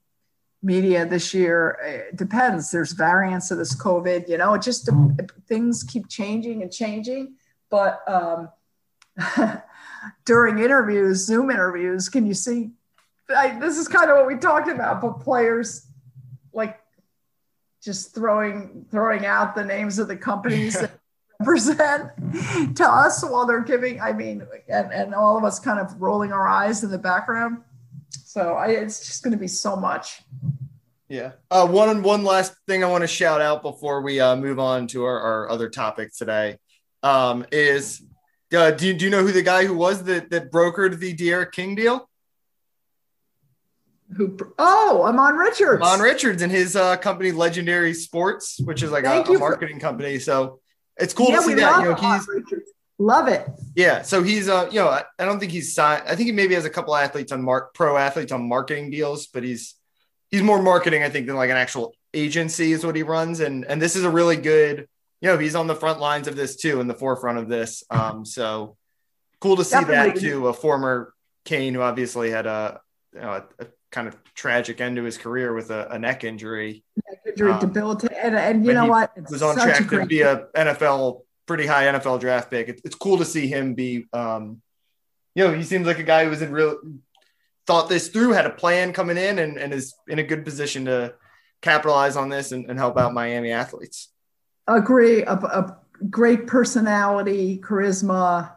media 0.62 1.06
this 1.06 1.32
year. 1.32 1.78
It 2.10 2.16
depends. 2.16 2.70
There's 2.70 2.92
variants 2.92 3.50
of 3.50 3.56
this 3.56 3.74
COVID. 3.74 4.28
You 4.28 4.36
know, 4.36 4.52
it 4.54 4.60
just 4.60 4.90
things 5.48 5.82
keep 5.82 6.08
changing 6.08 6.62
and 6.62 6.70
changing. 6.70 7.36
But 7.70 8.02
um, 8.06 8.50
during 10.26 10.58
interviews, 10.58 11.24
Zoom 11.24 11.50
interviews, 11.50 12.10
can 12.10 12.26
you 12.26 12.34
see? 12.34 12.72
I, 13.34 13.58
this 13.58 13.78
is 13.78 13.88
kind 13.88 14.10
of 14.10 14.18
what 14.18 14.26
we 14.26 14.36
talked 14.36 14.68
about, 14.68 15.00
but 15.00 15.20
players 15.20 15.86
like 16.52 16.78
just 17.82 18.14
throwing 18.14 18.86
throwing 18.90 19.26
out 19.26 19.54
the 19.54 19.64
names 19.64 19.98
of 19.98 20.08
the 20.08 20.16
companies. 20.16 20.76
Yeah. 20.80 20.88
present 21.44 22.08
to 22.76 22.84
us 22.84 23.24
while 23.24 23.44
they're 23.46 23.64
giving 23.64 24.00
i 24.00 24.12
mean 24.12 24.46
and, 24.68 24.92
and 24.92 25.12
all 25.12 25.36
of 25.36 25.42
us 25.42 25.58
kind 25.58 25.80
of 25.80 26.00
rolling 26.00 26.32
our 26.32 26.46
eyes 26.46 26.84
in 26.84 26.90
the 26.90 26.98
background. 26.98 27.58
So 28.24 28.54
I, 28.54 28.68
it's 28.68 29.04
just 29.04 29.24
going 29.24 29.32
to 29.32 29.38
be 29.38 29.48
so 29.48 29.74
much. 29.74 30.22
Yeah. 31.08 31.32
Uh, 31.50 31.66
one 31.66 32.02
one 32.02 32.24
last 32.24 32.54
thing 32.68 32.84
i 32.84 32.86
want 32.86 33.02
to 33.02 33.08
shout 33.08 33.40
out 33.40 33.60
before 33.62 34.02
we 34.02 34.20
uh, 34.20 34.36
move 34.36 34.58
on 34.58 34.86
to 34.88 35.04
our, 35.04 35.20
our 35.20 35.50
other 35.50 35.68
topic 35.68 36.14
today 36.16 36.58
um, 37.02 37.44
is 37.50 38.02
uh, 38.54 38.70
do, 38.70 38.86
you, 38.86 38.94
do 38.94 39.04
you 39.06 39.10
know 39.10 39.22
who 39.22 39.32
the 39.32 39.42
guy 39.42 39.66
who 39.66 39.74
was 39.74 40.04
that 40.04 40.30
that 40.30 40.52
brokered 40.52 40.98
the 40.98 41.12
D'Eriq 41.12 41.52
King 41.52 41.74
deal 41.74 42.08
who 44.16 44.36
oh 44.58 45.02
Ahman 45.04 45.36
Richards. 45.36 45.82
Ahman 45.82 46.00
Richards 46.00 46.42
and 46.42 46.52
his 46.52 46.76
uh, 46.76 46.96
company 46.96 47.32
Legendary 47.32 47.94
Sports, 47.94 48.60
which 48.60 48.82
is 48.82 48.90
like 48.90 49.04
a, 49.04 49.22
a, 49.22 49.38
marketing 49.38 49.76
for- 49.76 49.86
company. 49.86 50.18
So 50.18 50.60
it's 50.96 51.14
cool 51.14 51.30
yeah, 51.30 51.36
to 51.36 51.42
see 51.42 51.54
that. 51.54 51.82
You 51.82 51.90
know, 51.90 51.94
he's 51.94 52.28
love 52.98 53.28
it. 53.28 53.46
Yeah. 53.74 54.02
So 54.02 54.22
he's 54.22 54.48
uh, 54.48 54.68
you 54.70 54.80
know, 54.80 54.88
I, 54.88 55.04
I, 55.18 55.24
don't 55.24 55.40
think 55.40 55.52
he's 55.52 55.74
signed. 55.74 56.04
I 56.06 56.14
think 56.14 56.26
he 56.26 56.32
maybe 56.32 56.54
has 56.54 56.64
a 56.64 56.70
couple 56.70 56.94
athletes 56.94 57.32
on 57.32 57.42
mark 57.42 57.74
pro 57.74 57.96
athletes 57.96 58.32
on 58.32 58.48
marketing 58.48 58.90
deals, 58.90 59.26
but 59.26 59.42
he's 59.42 59.74
he's 60.30 60.42
more 60.42 60.62
marketing, 60.62 61.02
I 61.02 61.10
think, 61.10 61.26
than 61.26 61.36
like 61.36 61.50
an 61.50 61.56
actual 61.56 61.94
agency 62.14 62.72
is 62.72 62.84
what 62.84 62.96
he 62.96 63.02
runs, 63.02 63.40
and 63.40 63.64
and 63.64 63.80
this 63.80 63.96
is 63.96 64.04
a 64.04 64.10
really 64.10 64.36
good. 64.36 64.88
You 65.20 65.28
know, 65.28 65.38
he's 65.38 65.54
on 65.54 65.68
the 65.68 65.76
front 65.76 66.00
lines 66.00 66.26
of 66.26 66.34
this 66.34 66.56
too, 66.56 66.80
in 66.80 66.88
the 66.88 66.94
forefront 66.94 67.38
of 67.38 67.48
this. 67.48 67.84
Um, 67.90 68.24
so 68.24 68.76
cool 69.40 69.56
to 69.56 69.64
see 69.64 69.78
Definitely. 69.78 70.20
that 70.20 70.20
too. 70.20 70.48
A 70.48 70.52
former 70.52 71.14
Cane 71.44 71.74
who 71.74 71.80
obviously 71.80 72.30
had 72.30 72.46
a, 72.46 72.80
you 73.14 73.20
know, 73.20 73.30
a, 73.30 73.62
a 73.62 73.66
kind 73.92 74.08
of 74.08 74.16
tragic 74.34 74.80
end 74.80 74.96
to 74.96 75.04
his 75.04 75.16
career 75.16 75.54
with 75.54 75.70
a, 75.70 75.88
a 75.90 75.98
neck 75.98 76.24
injury. 76.24 76.82
Neck 77.08 77.20
injury, 77.28 77.52
um, 77.52 77.60
debilitating, 77.60 78.16
and, 78.16 78.34
and 78.34 78.66
you 78.66 78.72
know 78.72 78.86
what? 78.86 79.12
It's 79.14 79.30
was 79.30 79.42
on 79.42 79.54
track 79.54 79.88
to 79.88 80.06
be 80.06 80.22
a 80.22 80.46
NFL 80.56 81.20
pretty 81.46 81.66
high 81.66 81.84
NFL 81.84 82.20
draft 82.20 82.50
pick. 82.50 82.68
It's, 82.68 82.82
it's 82.84 82.94
cool 82.96 83.18
to 83.18 83.24
see 83.24 83.46
him 83.46 83.74
be. 83.74 84.06
Um, 84.12 84.62
you 85.34 85.46
know, 85.46 85.52
he 85.52 85.62
seems 85.62 85.86
like 85.86 85.98
a 85.98 86.02
guy 86.02 86.24
who 86.24 86.30
was 86.30 86.42
in 86.42 86.52
real 86.52 86.76
thought 87.66 87.88
this 87.88 88.08
through, 88.08 88.32
had 88.32 88.46
a 88.46 88.50
plan 88.50 88.92
coming 88.92 89.16
in, 89.16 89.38
and, 89.38 89.56
and 89.56 89.72
is 89.72 89.94
in 90.08 90.18
a 90.18 90.22
good 90.22 90.44
position 90.44 90.86
to 90.86 91.14
capitalize 91.60 92.16
on 92.16 92.28
this 92.28 92.52
and, 92.52 92.68
and 92.68 92.78
help 92.78 92.98
out 92.98 93.14
Miami 93.14 93.52
athletes. 93.52 94.08
Agree. 94.66 95.22
A, 95.22 95.32
a 95.32 95.78
great 96.10 96.46
personality, 96.46 97.58
charisma. 97.58 98.52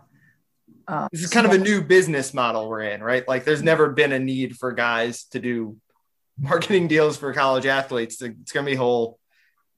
Uh, 0.87 1.07
this 1.11 1.23
is 1.23 1.29
kind 1.29 1.45
of 1.45 1.51
a 1.51 1.57
new 1.57 1.81
business 1.81 2.33
model 2.33 2.69
we're 2.69 2.81
in, 2.81 3.01
right? 3.01 3.27
Like, 3.27 3.43
there's 3.43 3.63
never 3.63 3.89
been 3.89 4.11
a 4.11 4.19
need 4.19 4.57
for 4.57 4.71
guys 4.71 5.23
to 5.31 5.39
do 5.39 5.77
marketing 6.37 6.87
deals 6.87 7.17
for 7.17 7.33
college 7.33 7.65
athletes. 7.65 8.21
It's 8.21 8.51
going 8.51 8.65
to 8.65 8.71
be 8.71 8.75
whole. 8.75 9.19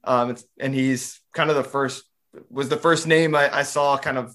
Um, 0.04 0.36
and 0.58 0.74
he's 0.74 1.20
kind 1.32 1.50
of 1.50 1.56
the 1.56 1.64
first, 1.64 2.04
was 2.50 2.68
the 2.68 2.76
first 2.76 3.06
name 3.06 3.34
I, 3.34 3.58
I 3.58 3.62
saw 3.62 3.96
kind 3.96 4.18
of 4.18 4.34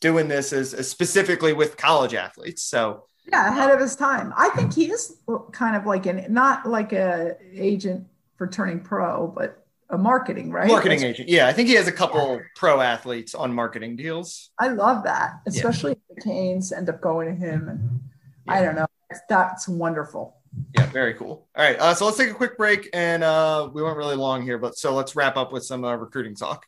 doing 0.00 0.28
this 0.28 0.52
as, 0.52 0.74
as 0.74 0.90
specifically 0.90 1.52
with 1.52 1.76
college 1.76 2.14
athletes. 2.14 2.62
So, 2.62 3.04
yeah, 3.28 3.48
ahead 3.48 3.70
of 3.70 3.80
his 3.80 3.96
time. 3.96 4.32
I 4.36 4.50
think 4.50 4.74
he 4.74 4.90
is 4.90 5.16
kind 5.52 5.74
of 5.74 5.84
like 5.84 6.06
an 6.06 6.32
not 6.32 6.66
like 6.66 6.92
a 6.92 7.36
agent 7.52 8.06
for 8.36 8.46
turning 8.46 8.80
pro, 8.80 9.26
but 9.26 9.66
a 9.90 9.98
marketing, 9.98 10.50
right? 10.52 10.68
Marketing 10.68 11.00
That's, 11.00 11.10
agent. 11.10 11.28
Yeah, 11.28 11.46
I 11.48 11.52
think 11.52 11.68
he 11.68 11.74
has 11.74 11.88
a 11.88 11.92
couple 11.92 12.36
yeah. 12.36 12.42
pro 12.54 12.80
athletes 12.80 13.34
on 13.34 13.52
marketing 13.52 13.96
deals. 13.96 14.50
I 14.58 14.68
love 14.68 15.04
that, 15.04 15.40
especially 15.46 15.92
yeah. 15.92 16.05
Canes 16.22 16.72
end 16.72 16.88
up 16.88 17.00
going 17.00 17.28
to 17.28 17.34
him. 17.34 17.68
And 17.68 18.00
yeah. 18.46 18.52
I 18.54 18.62
don't 18.62 18.74
know. 18.74 18.86
That's 19.28 19.68
wonderful. 19.68 20.36
Yeah, 20.74 20.86
very 20.86 21.14
cool. 21.14 21.46
All 21.54 21.64
right, 21.64 21.78
uh, 21.78 21.94
so 21.94 22.06
let's 22.06 22.16
take 22.16 22.30
a 22.30 22.34
quick 22.34 22.56
break, 22.56 22.88
and 22.92 23.22
uh, 23.22 23.68
we 23.72 23.82
went 23.82 23.96
really 23.96 24.16
long 24.16 24.42
here, 24.42 24.58
but 24.58 24.76
so 24.76 24.94
let's 24.94 25.14
wrap 25.14 25.36
up 25.36 25.52
with 25.52 25.64
some 25.64 25.84
uh, 25.84 25.94
recruiting 25.94 26.34
talk. 26.34 26.66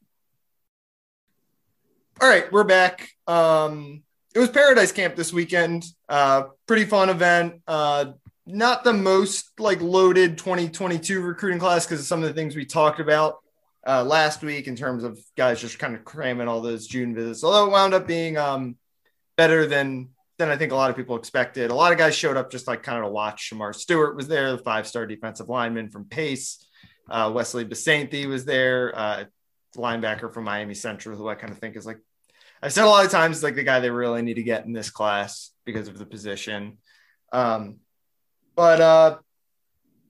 All 2.21 2.29
right, 2.29 2.51
we're 2.53 2.65
back. 2.65 3.09
Um, 3.27 4.03
it 4.35 4.39
was 4.39 4.51
Paradise 4.51 4.93
Camp 4.93 5.17
this 5.17 5.33
weekend. 5.33 5.85
Uh, 6.09 6.45
pretty 6.67 6.85
fun 6.85 7.09
event. 7.09 7.63
Uh, 7.67 8.13
not 8.47 8.83
the 8.83 8.93
most 8.93 9.51
like 9.59 9.81
loaded 9.81 10.39
2022 10.39 11.21
recruiting 11.21 11.61
class 11.61 11.87
because 11.87 12.01
of 12.01 12.07
some 12.07 12.23
of 12.23 12.29
the 12.29 12.35
things 12.35 12.57
we 12.57 12.65
talked 12.65 12.99
about 12.99 13.39
uh, 13.87 14.03
last 14.03 14.43
week 14.43 14.67
in 14.67 14.75
terms 14.75 15.05
of 15.05 15.19
guys 15.37 15.61
just 15.61 15.79
kind 15.79 15.95
of 15.95 16.05
cramming 16.05 16.49
all 16.49 16.61
those 16.61 16.87
June 16.87 17.15
visits. 17.15 17.45
Although 17.45 17.67
it 17.67 17.73
wound 17.73 17.95
up 17.95 18.07
being 18.07 18.37
um, 18.37 18.77
better 19.38 19.66
than 19.66 20.11
than 20.37 20.51
I 20.51 20.57
think 20.57 20.72
a 20.72 20.77
lot 20.77 20.90
of 20.90 20.96
people 20.96 21.16
expected. 21.16 21.70
A 21.70 21.74
lot 21.74 21.92
of 21.92 21.98
guys 21.98 22.14
showed 22.14 22.37
up 22.37 22.51
just 22.51 22.68
like 22.68 22.83
kind 22.83 22.98
of 22.98 23.05
to 23.05 23.11
watch. 23.11 23.51
Shemar 23.51 23.74
Stewart 23.74 24.14
was 24.14 24.29
there, 24.29 24.53
the 24.53 24.59
five 24.59 24.87
star 24.87 25.07
defensive 25.07 25.48
lineman 25.48 25.88
from 25.88 26.05
Pace. 26.05 26.64
Uh, 27.09 27.33
Wesley 27.35 27.64
Bissainthe 27.64 28.29
was 28.29 28.44
there, 28.44 28.92
uh, 28.94 29.24
linebacker 29.77 30.33
from 30.33 30.44
Miami 30.44 30.74
Central, 30.74 31.16
who 31.16 31.29
I 31.29 31.37
kind 31.37 31.51
of 31.51 31.59
think 31.59 31.77
is 31.77 31.87
like 31.87 31.98
I've 32.62 32.72
said 32.72 32.85
a 32.85 32.88
lot 32.88 33.07
of 33.07 33.11
times 33.11 33.42
like 33.42 33.55
the 33.55 33.62
guy 33.62 33.81
they 33.81 33.90
really 33.90 34.20
need 34.20 34.35
to 34.35 34.42
get 34.42 34.66
in 34.66 34.72
this 34.72 34.90
class 34.90 35.51
because 35.64 35.88
of 35.88 35.96
the 35.96 36.05
position. 36.05 36.79
Um, 37.33 37.77
but 38.57 38.81
uh, 38.81 39.18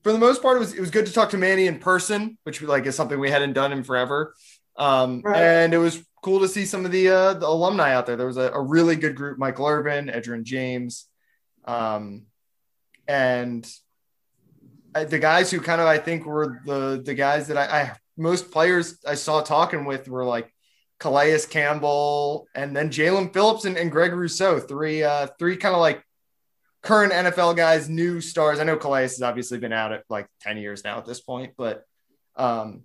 for 0.02 0.12
the 0.12 0.18
most 0.18 0.42
part, 0.42 0.56
it 0.56 0.60
was 0.60 0.74
it 0.74 0.80
was 0.80 0.90
good 0.90 1.06
to 1.06 1.12
talk 1.12 1.30
to 1.30 1.38
Manny 1.38 1.66
in 1.66 1.78
person, 1.78 2.38
which 2.44 2.62
like 2.62 2.86
is 2.86 2.96
something 2.96 3.20
we 3.20 3.30
hadn't 3.30 3.52
done 3.52 3.72
in 3.72 3.84
forever. 3.84 4.34
Um, 4.76 5.22
right. 5.24 5.36
And 5.36 5.74
it 5.74 5.78
was 5.78 6.02
cool 6.22 6.40
to 6.40 6.48
see 6.48 6.64
some 6.64 6.85
of 6.85 6.92
the 6.92 7.09
uh, 7.09 7.35
the 7.35 7.46
alumni 7.46 7.94
out 7.94 8.07
there. 8.07 8.16
There 8.16 8.26
was 8.26 8.37
a, 8.37 8.50
a 8.52 8.61
really 8.61 8.96
good 8.96 9.16
group: 9.16 9.38
Michael 9.38 9.66
Irvin, 9.66 10.07
Edgerrin 10.07 10.44
James, 10.44 11.07
um, 11.64 12.26
and 13.07 13.70
the 14.94 15.18
guys 15.18 15.50
who 15.50 15.61
kind 15.61 15.81
of 15.81 15.87
I 15.87 15.98
think 15.98 16.26
were 16.26 16.61
the 16.64 17.02
the 17.04 17.14
guys 17.14 17.48
that 17.48 17.57
I, 17.57 17.81
I 17.81 17.92
most 18.16 18.50
players 18.50 18.98
I 19.07 19.14
saw 19.14 19.42
talking 19.42 19.85
with 19.85 20.09
were 20.09 20.24
like 20.24 20.52
Calais 20.98 21.38
Campbell, 21.48 22.48
and 22.54 22.76
then 22.76 22.90
Jaelan 22.90 23.33
Phillips 23.33 23.64
and, 23.64 23.76
and 23.76 23.90
Greg 23.90 24.12
Rousseau, 24.12 24.59
three 24.59 25.02
uh, 25.02 25.28
three 25.38 25.57
kind 25.57 25.74
of 25.74 25.81
like 25.81 26.02
current 26.83 27.12
NFL 27.12 27.57
guys, 27.57 27.88
new 27.88 28.20
stars. 28.20 28.59
I 28.59 28.64
know 28.64 28.76
Calais 28.76 29.02
has 29.02 29.22
obviously 29.22 29.59
been 29.59 29.72
out 29.72 29.92
at 29.92 30.04
like 30.09 30.28
10 30.42 30.59
years 30.59 30.85
now 30.85 30.98
at 30.98 31.07
this 31.07 31.20
point, 31.20 31.54
but 31.57 31.85
um, 32.37 32.83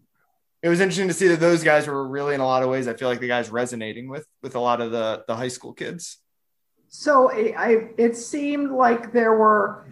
it 0.64 0.70
was 0.70 0.80
interesting 0.80 1.10
to 1.10 1.14
see 1.14 1.28
that 1.28 1.42
those 1.42 1.64
guys 1.64 1.86
were 1.86 2.08
really 2.08 2.34
in 2.34 2.40
a 2.40 2.46
lot 2.46 2.64
of 2.64 2.70
ways. 2.70 2.88
I 2.88 2.94
feel 2.94 3.10
like 3.10 3.20
the 3.20 3.28
guys 3.28 3.52
resonating 3.52 4.08
with 4.08 4.26
with 4.42 4.56
a 4.56 4.60
lot 4.60 4.82
of 4.82 4.92
the 4.92 5.24
the 5.28 5.36
high 5.36 5.50
school 5.50 5.74
kids. 5.74 6.18
So 6.88 7.30
it, 7.30 7.56
I, 7.58 7.90
it 7.98 8.16
seemed 8.16 8.72
like 8.72 9.12
there 9.14 9.36
were, 9.36 9.84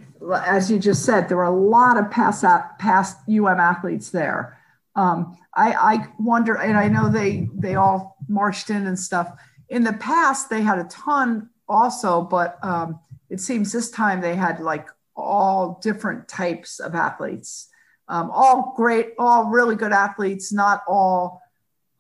as 0.45 0.69
you 0.69 0.77
just 0.77 1.03
said, 1.03 1.27
there 1.27 1.38
were 1.38 1.43
a 1.43 1.51
lot 1.51 1.97
of 1.97 2.10
past 2.10 2.45
past 2.79 3.17
UM 3.27 3.47
athletes 3.47 4.12
there. 4.12 4.60
Um, 4.95 5.38
I, 5.55 5.73
I 5.73 6.07
wonder, 6.19 6.55
and 6.55 6.77
I 6.77 6.88
know 6.88 7.10
they 7.10 7.49
they 7.53 7.75
all 7.75 8.15
marched 8.29 8.69
in 8.69 8.88
and 8.88 8.97
stuff. 8.97 9.34
In 9.67 9.84
the 9.84 9.93
past, 9.93 10.49
they 10.49 10.62
had 10.62 10.79
a 10.79 10.86
ton 10.86 11.49
also, 11.67 12.21
but 12.21 12.57
um, 12.63 12.99
it 13.29 13.41
seems 13.41 13.73
this 13.73 13.91
time 13.91 14.21
they 14.21 14.36
had 14.36 14.62
like 14.62 14.88
all 15.15 15.79
different 15.81 16.29
types 16.29 16.79
of 16.79 16.95
athletes, 16.95 17.67
um, 18.12 18.30
all 18.30 18.74
great, 18.76 19.13
all 19.17 19.45
really 19.45 19.78
good 19.78 19.93
athletes, 19.93 20.52
not 20.52 20.84
all 20.86 21.41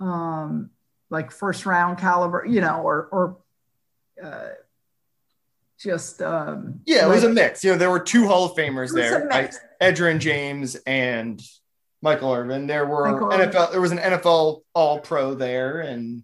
um, 0.01 0.69
like 1.09 1.31
first 1.31 1.65
round 1.65 1.97
caliber, 1.99 2.45
you 2.45 2.59
know, 2.59 2.81
or, 2.81 3.07
or 3.13 3.37
uh, 4.21 4.49
just. 5.79 6.21
Um, 6.21 6.81
yeah, 6.85 7.05
it 7.05 7.07
like, 7.07 7.15
was 7.15 7.23
a 7.23 7.29
mix. 7.29 7.63
You 7.63 7.71
know, 7.71 7.77
there 7.77 7.89
were 7.89 8.01
two 8.01 8.27
Hall 8.27 8.43
of 8.43 8.57
Famers 8.57 8.93
there, 8.93 9.25
right? 9.27 9.55
Edgerrin 9.81 10.19
James 10.19 10.75
and 10.85 11.41
Michael 12.01 12.33
Irvin. 12.33 12.67
There 12.67 12.85
were 12.85 13.09
Michael 13.09 13.29
NFL, 13.29 13.55
Irvin. 13.55 13.71
there 13.71 13.81
was 13.81 13.91
an 13.93 13.99
NFL 13.99 14.63
All 14.75 14.99
Pro 14.99 15.33
there, 15.33 15.79
and 15.79 16.23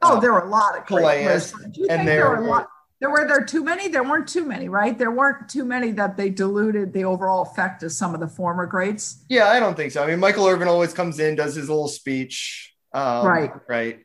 oh, 0.00 0.16
uh, 0.16 0.20
there 0.20 0.32
were 0.32 0.46
a 0.46 0.48
lot 0.48 0.78
of 0.78 0.86
Calais, 0.86 1.26
and 1.26 1.74
there, 1.76 2.04
there 2.06 2.28
were 2.30 2.36
a 2.36 2.48
lot 2.48 2.68
there 3.00 3.10
were 3.10 3.26
there 3.26 3.44
too 3.44 3.64
many 3.64 3.88
there 3.88 4.04
weren't 4.04 4.28
too 4.28 4.44
many 4.44 4.68
right? 4.68 4.98
There 4.98 5.10
weren't 5.10 5.48
too 5.48 5.64
many 5.64 5.92
that 5.92 6.16
they 6.16 6.30
diluted 6.30 6.92
the 6.92 7.04
overall 7.04 7.42
effect 7.42 7.82
of 7.82 7.92
some 7.92 8.14
of 8.14 8.20
the 8.20 8.28
former 8.28 8.66
greats. 8.66 9.24
Yeah 9.28 9.48
i 9.48 9.60
don't 9.60 9.76
think 9.76 9.92
so. 9.92 10.02
I 10.02 10.06
mean 10.06 10.20
michael 10.20 10.46
irvin 10.46 10.68
always 10.68 10.92
comes 10.92 11.18
in 11.18 11.34
does 11.34 11.54
his 11.54 11.68
little 11.68 11.88
speech 11.88 12.74
um, 12.92 13.26
right. 13.26 13.50
right? 13.68 14.00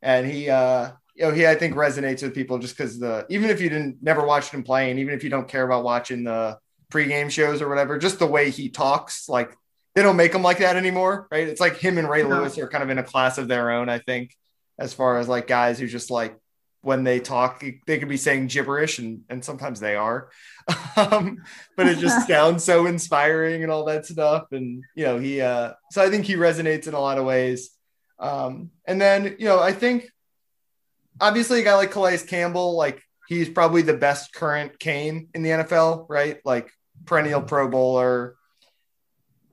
And 0.00 0.26
he 0.26 0.48
uh 0.48 0.92
you 1.14 1.24
know 1.24 1.32
he 1.32 1.46
i 1.46 1.54
think 1.54 1.74
resonates 1.74 2.22
with 2.22 2.34
people 2.34 2.58
just 2.58 2.76
because 2.76 2.98
the 2.98 3.26
even 3.28 3.50
if 3.50 3.60
you 3.60 3.68
didn't 3.68 4.02
never 4.02 4.26
watched 4.26 4.52
him 4.52 4.62
play 4.62 4.90
and 4.90 4.98
even 4.98 5.14
if 5.14 5.22
you 5.22 5.30
don't 5.30 5.48
care 5.48 5.64
about 5.64 5.84
watching 5.84 6.24
the 6.24 6.58
pregame 6.90 7.30
shows 7.30 7.62
or 7.62 7.68
whatever 7.68 7.98
just 7.98 8.18
the 8.18 8.26
way 8.26 8.50
he 8.50 8.68
talks 8.68 9.28
like 9.28 9.56
they 9.94 10.02
don't 10.02 10.16
make 10.16 10.34
him 10.34 10.42
like 10.42 10.58
that 10.58 10.76
anymore 10.76 11.28
right? 11.30 11.48
It's 11.48 11.60
like 11.60 11.76
him 11.76 11.98
and 11.98 12.08
ray 12.08 12.22
no. 12.22 12.30
lewis 12.30 12.58
are 12.58 12.68
kind 12.68 12.82
of 12.82 12.90
in 12.90 12.98
a 12.98 13.02
class 13.02 13.38
of 13.38 13.46
their 13.48 13.70
own 13.70 13.88
i 13.88 13.98
think 13.98 14.34
as 14.78 14.94
far 14.94 15.18
as 15.18 15.28
like 15.28 15.46
guys 15.46 15.78
who 15.78 15.86
just 15.86 16.10
like 16.10 16.36
when 16.82 17.04
they 17.04 17.20
talk 17.20 17.64
they 17.86 17.98
could 17.98 18.08
be 18.08 18.16
saying 18.16 18.48
gibberish 18.48 18.98
and, 18.98 19.22
and 19.28 19.44
sometimes 19.44 19.80
they 19.80 19.96
are. 19.96 20.30
Um, 20.94 21.42
but 21.74 21.86
it 21.86 21.98
just 21.98 22.26
sounds 22.28 22.62
so 22.62 22.84
inspiring 22.84 23.62
and 23.62 23.72
all 23.72 23.86
that 23.86 24.04
stuff. 24.04 24.52
And 24.52 24.84
you 24.94 25.04
know 25.04 25.18
he 25.18 25.40
uh, 25.40 25.72
so 25.90 26.02
i 26.02 26.10
think 26.10 26.26
he 26.26 26.34
resonates 26.34 26.86
in 26.86 26.94
a 26.94 27.00
lot 27.00 27.18
of 27.18 27.24
ways. 27.24 27.70
Um, 28.18 28.70
and 28.84 29.00
then 29.00 29.36
you 29.38 29.46
know 29.46 29.60
i 29.60 29.72
think 29.72 30.08
obviously 31.20 31.60
a 31.60 31.64
guy 31.64 31.74
like 31.74 31.90
calais 31.90 32.18
campbell 32.18 32.76
like 32.76 33.02
he's 33.28 33.48
probably 33.48 33.82
the 33.82 33.94
best 33.94 34.32
current 34.32 34.78
cane 34.78 35.28
in 35.34 35.42
the 35.42 35.50
nfl 35.50 36.06
right? 36.08 36.40
Like 36.44 36.70
perennial 37.06 37.42
pro 37.42 37.68
bowler 37.68 38.36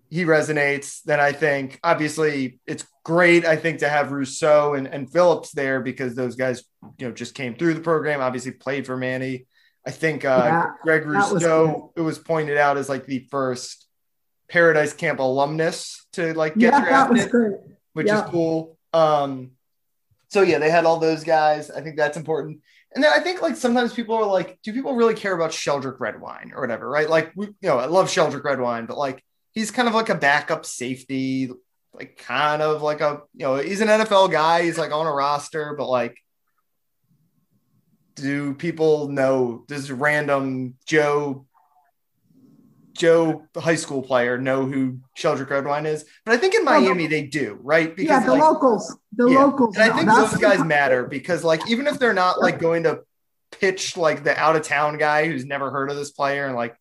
he 0.09 0.25
resonates, 0.25 1.01
then 1.03 1.19
I 1.19 1.31
think 1.31 1.79
obviously 1.83 2.59
it's 2.65 2.85
great. 3.03 3.45
I 3.45 3.55
think 3.55 3.79
to 3.79 3.89
have 3.89 4.11
Rousseau 4.11 4.73
and, 4.73 4.87
and 4.87 5.11
Phillips 5.11 5.51
there 5.51 5.81
because 5.81 6.15
those 6.15 6.35
guys, 6.35 6.63
you 6.97 7.07
know, 7.07 7.13
just 7.13 7.35
came 7.35 7.55
through 7.55 7.75
the 7.75 7.81
program, 7.81 8.19
obviously 8.21 8.51
played 8.51 8.85
for 8.85 8.97
Manny. 8.97 9.45
I 9.85 9.91
think 9.91 10.25
uh, 10.25 10.41
yeah, 10.43 10.65
Greg 10.83 11.05
Rousseau, 11.05 11.65
was 11.65 11.91
it 11.95 12.01
was 12.01 12.19
pointed 12.19 12.57
out 12.57 12.77
as 12.77 12.89
like 12.89 13.05
the 13.05 13.27
first 13.31 13.87
Paradise 14.49 14.93
Camp 14.93 15.19
alumnus 15.19 16.05
to 16.13 16.33
like 16.33 16.55
get 16.55 16.73
yeah, 16.73 16.85
drafted, 16.85 17.31
which 17.93 18.07
yeah. 18.07 18.25
is 18.25 18.29
cool. 18.31 18.77
Um, 18.93 19.51
so 20.29 20.41
yeah, 20.41 20.57
they 20.57 20.69
had 20.69 20.85
all 20.85 20.99
those 20.99 21.23
guys. 21.23 21.69
I 21.71 21.81
think 21.81 21.97
that's 21.97 22.17
important. 22.17 22.61
And 22.93 23.03
then 23.03 23.11
I 23.15 23.19
think 23.19 23.41
like 23.41 23.55
sometimes 23.55 23.93
people 23.93 24.15
are 24.15 24.25
like, 24.25 24.59
do 24.63 24.73
people 24.73 24.95
really 24.95 25.13
care 25.13 25.35
about 25.35 25.51
Sheldrick 25.51 25.99
Redwine 25.99 26.51
or 26.55 26.61
whatever? 26.61 26.89
Right? 26.89 27.09
Like, 27.09 27.31
we, 27.35 27.45
you 27.45 27.55
know, 27.61 27.77
I 27.77 27.85
love 27.85 28.07
Sheldrick 28.07 28.43
Redwine, 28.43 28.87
but 28.87 28.97
like 28.97 29.23
he's 29.59 29.71
kind 29.71 29.87
of 29.87 29.93
like 29.93 30.09
a 30.09 30.15
backup 30.15 30.65
safety, 30.65 31.51
like 31.93 32.17
kind 32.17 32.61
of 32.61 32.81
like 32.81 33.01
a 33.01 33.21
you 33.33 33.45
know 33.45 33.57
he's 33.57 33.81
an 33.81 33.89
NFL 33.89 34.31
guy. 34.31 34.63
He's 34.63 34.77
like 34.77 34.91
on 34.91 35.05
a 35.05 35.11
roster, 35.11 35.75
but 35.77 35.89
like, 35.89 36.17
do 38.15 38.53
people 38.53 39.09
know? 39.09 39.65
Does 39.67 39.91
random 39.91 40.75
Joe 40.85 41.45
Joe, 42.93 43.43
the 43.53 43.61
high 43.61 43.75
school 43.75 44.01
player, 44.01 44.37
know 44.37 44.65
who 44.65 44.99
Sheldrick 45.17 45.49
Redwine 45.49 45.85
is, 45.85 46.05
but 46.25 46.33
I 46.33 46.37
think 46.37 46.53
in 46.53 46.61
oh, 46.61 46.65
Miami 46.65 47.07
they 47.07 47.23
do, 47.23 47.57
right? 47.61 47.95
Because 47.95 48.21
yeah, 48.21 48.25
the 48.25 48.33
like, 48.33 48.41
locals, 48.41 48.97
the 49.13 49.29
yeah. 49.29 49.39
locals. 49.39 49.77
And 49.77 49.91
I 49.91 49.95
think 49.95 50.09
those 50.09 50.35
guys 50.35 50.63
matter 50.65 51.05
because, 51.05 51.43
like, 51.43 51.69
even 51.69 51.87
if 51.87 51.97
they're 51.97 52.13
not 52.13 52.41
like 52.41 52.59
going 52.59 52.83
to 52.83 53.01
pitch 53.51 53.97
like 53.97 54.23
the 54.23 54.37
out 54.37 54.55
of 54.55 54.63
town 54.63 54.97
guy 54.97 55.27
who's 55.27 55.45
never 55.45 55.71
heard 55.71 55.89
of 55.89 55.95
this 55.95 56.11
player 56.11 56.45
and 56.45 56.55
like 56.55 56.75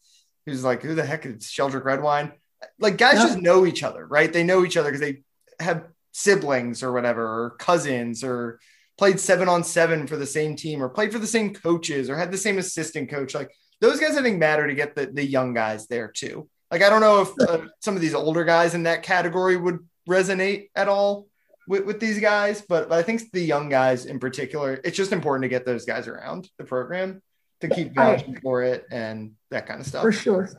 who's 0.45 0.65
like, 0.65 0.83
who 0.83 0.95
the 0.95 1.05
heck 1.05 1.25
is 1.25 1.45
Sheldrick 1.45 1.85
Redwine? 1.85 2.33
Like, 2.79 2.97
guys 2.97 3.23
just 3.23 3.39
know 3.39 3.67
each 3.67 3.83
other, 3.83 4.07
right? 4.07 4.33
They 4.33 4.45
know 4.45 4.65
each 4.65 4.77
other 4.77 4.91
because 4.91 5.01
they 5.01 5.23
have 5.61 5.87
siblings 6.13 6.83
or 6.83 6.93
whatever, 6.93 7.23
or 7.23 7.51
cousins, 7.59 8.25
or 8.25 8.61
played 8.97 9.21
seven 9.21 9.49
on 9.49 9.65
seven 9.65 10.07
for 10.07 10.17
the 10.17 10.27
same 10.27 10.57
team, 10.57 10.83
or 10.83 10.89
played 10.89 11.13
for 11.13 11.19
the 11.19 11.27
same 11.27 11.55
coaches, 11.55 12.11
or 12.11 12.17
had 12.17 12.33
the 12.33 12.39
same 12.39 12.59
assistant 12.59 13.11
coach. 13.11 13.35
Like, 13.35 13.51
those 13.81 14.01
guys 14.01 14.17
I 14.17 14.23
think 14.23 14.39
matter 14.39 14.67
to 14.67 14.75
get 14.75 14.95
the, 14.95 15.07
the 15.07 15.25
young 15.25 15.55
guys 15.55 15.87
there 15.87 16.09
too. 16.09 16.49
Like 16.71 16.83
I 16.83 16.91
don't 16.91 17.01
know 17.01 17.21
if 17.23 17.49
uh, 17.49 17.67
some 17.81 17.95
of 17.95 18.01
these 18.01 18.15
older 18.15 18.45
guys 18.45 18.75
in 18.75 18.83
that 18.85 19.03
category 19.03 19.57
would 19.57 19.79
resonate 20.09 20.71
at 20.75 20.89
all 20.89 21.29
with, 21.67 21.85
with 21.85 22.01
these 22.01 22.19
guys, 22.19 22.61
but, 22.61 22.89
but 22.89 22.99
I 22.99 23.03
think 23.03 23.31
the 23.33 23.41
young 23.41 23.69
guys 23.69 24.07
in 24.07 24.19
particular, 24.19 24.81
it's 24.85 24.97
just 24.97 25.13
important 25.13 25.45
to 25.45 25.49
get 25.49 25.65
those 25.65 25.85
guys 25.85 26.09
around 26.09 26.51
the 26.59 26.65
program 26.65 27.23
to 27.61 27.69
keep 27.69 27.95
vouching 27.95 28.39
for 28.41 28.63
it 28.63 28.85
and 28.91 29.33
that 29.51 29.67
kind 29.67 29.81
of 29.81 29.87
stuff. 29.87 30.03
For 30.03 30.13
sure, 30.13 30.51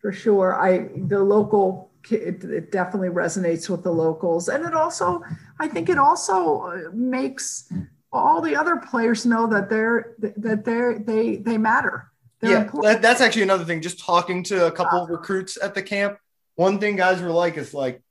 for 0.00 0.12
sure. 0.12 0.54
I 0.54 0.88
the 0.96 1.20
local 1.20 1.90
it, 2.10 2.42
it, 2.44 2.72
definitely 2.72 3.10
resonates 3.10 3.68
with 3.68 3.82
the 3.82 3.92
locals, 3.92 4.48
and 4.48 4.64
it 4.64 4.74
also 4.74 5.22
I 5.58 5.68
think 5.68 5.88
it 5.88 5.98
also 5.98 6.62
uh, 6.62 6.90
makes 6.92 7.72
all 8.12 8.40
the 8.40 8.56
other 8.56 8.76
players 8.76 9.26
know 9.26 9.46
that 9.48 9.68
they're 9.68 10.14
that 10.18 10.64
they're 10.64 10.98
they 10.98 11.36
they 11.36 11.58
matter 11.58 12.10
they're 12.40 12.50
yeah, 12.50 12.70
that, 12.82 13.02
that's 13.02 13.20
actually 13.20 13.42
another 13.42 13.64
thing. 13.64 13.82
Just 13.82 13.98
talking 13.98 14.42
to 14.44 14.66
a 14.66 14.72
couple 14.72 15.02
of 15.02 15.10
recruits 15.10 15.58
at 15.62 15.74
the 15.74 15.82
camp, 15.82 16.18
one 16.54 16.78
thing 16.80 16.96
guys 16.96 17.20
were 17.20 17.30
like 17.30 17.56
is 17.56 17.74
like, 17.74 18.02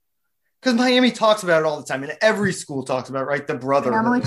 because 0.62 0.76
Miami 0.76 1.12
talks 1.12 1.42
about 1.44 1.62
it 1.62 1.66
all 1.66 1.80
the 1.80 1.86
time, 1.86 2.04
and 2.04 2.16
every 2.22 2.54
school 2.54 2.84
talks 2.84 3.10
about 3.10 3.24
it, 3.24 3.26
right? 3.26 3.46
The 3.46 3.56
brother 3.56 3.92
family, 3.92 4.22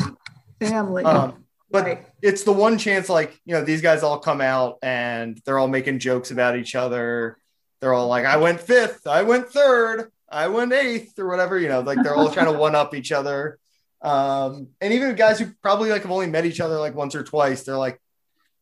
family. 0.61 1.05
Um, 1.05 1.45
but 1.71 1.85
right. 1.85 2.07
it's 2.21 2.43
the 2.43 2.53
one 2.53 2.79
chance, 2.79 3.09
like 3.09 3.41
you 3.45 3.55
know, 3.55 3.65
these 3.65 3.81
guys 3.81 4.03
all 4.03 4.19
come 4.19 4.41
out 4.41 4.79
and 4.83 5.41
they're 5.47 5.59
all 5.59 5.69
making 5.69 6.01
jokes 6.01 6.33
about 6.33 6.57
each 6.57 6.75
other. 6.75 7.39
They're 7.83 7.93
all 7.93 8.09
like, 8.09 8.25
"I 8.25 8.39
went 8.39 8.63
fifth, 8.63 9.07
I 9.07 9.25
went 9.25 9.51
third, 9.51 10.11
I 10.31 10.49
went 10.49 10.73
eighth, 10.73 11.19
or 11.19 11.29
whatever." 11.29 11.59
You 11.59 11.69
know, 11.69 11.81
like 11.81 12.03
they're 12.03 12.15
all 12.15 12.33
trying 12.33 12.51
to 12.51 12.59
one 12.59 12.75
up 12.75 12.95
each 12.95 13.13
other. 13.13 13.59
Um, 14.01 14.69
and 14.81 14.95
even 14.95 15.15
guys 15.17 15.39
who 15.39 15.53
probably 15.61 15.91
like 15.91 16.03
have 16.03 16.11
only 16.11 16.29
met 16.29 16.47
each 16.47 16.61
other 16.61 16.79
like 16.79 16.95
once 16.95 17.15
or 17.15 17.23
twice, 17.23 17.65
they're 17.65 17.77
like, 17.77 18.01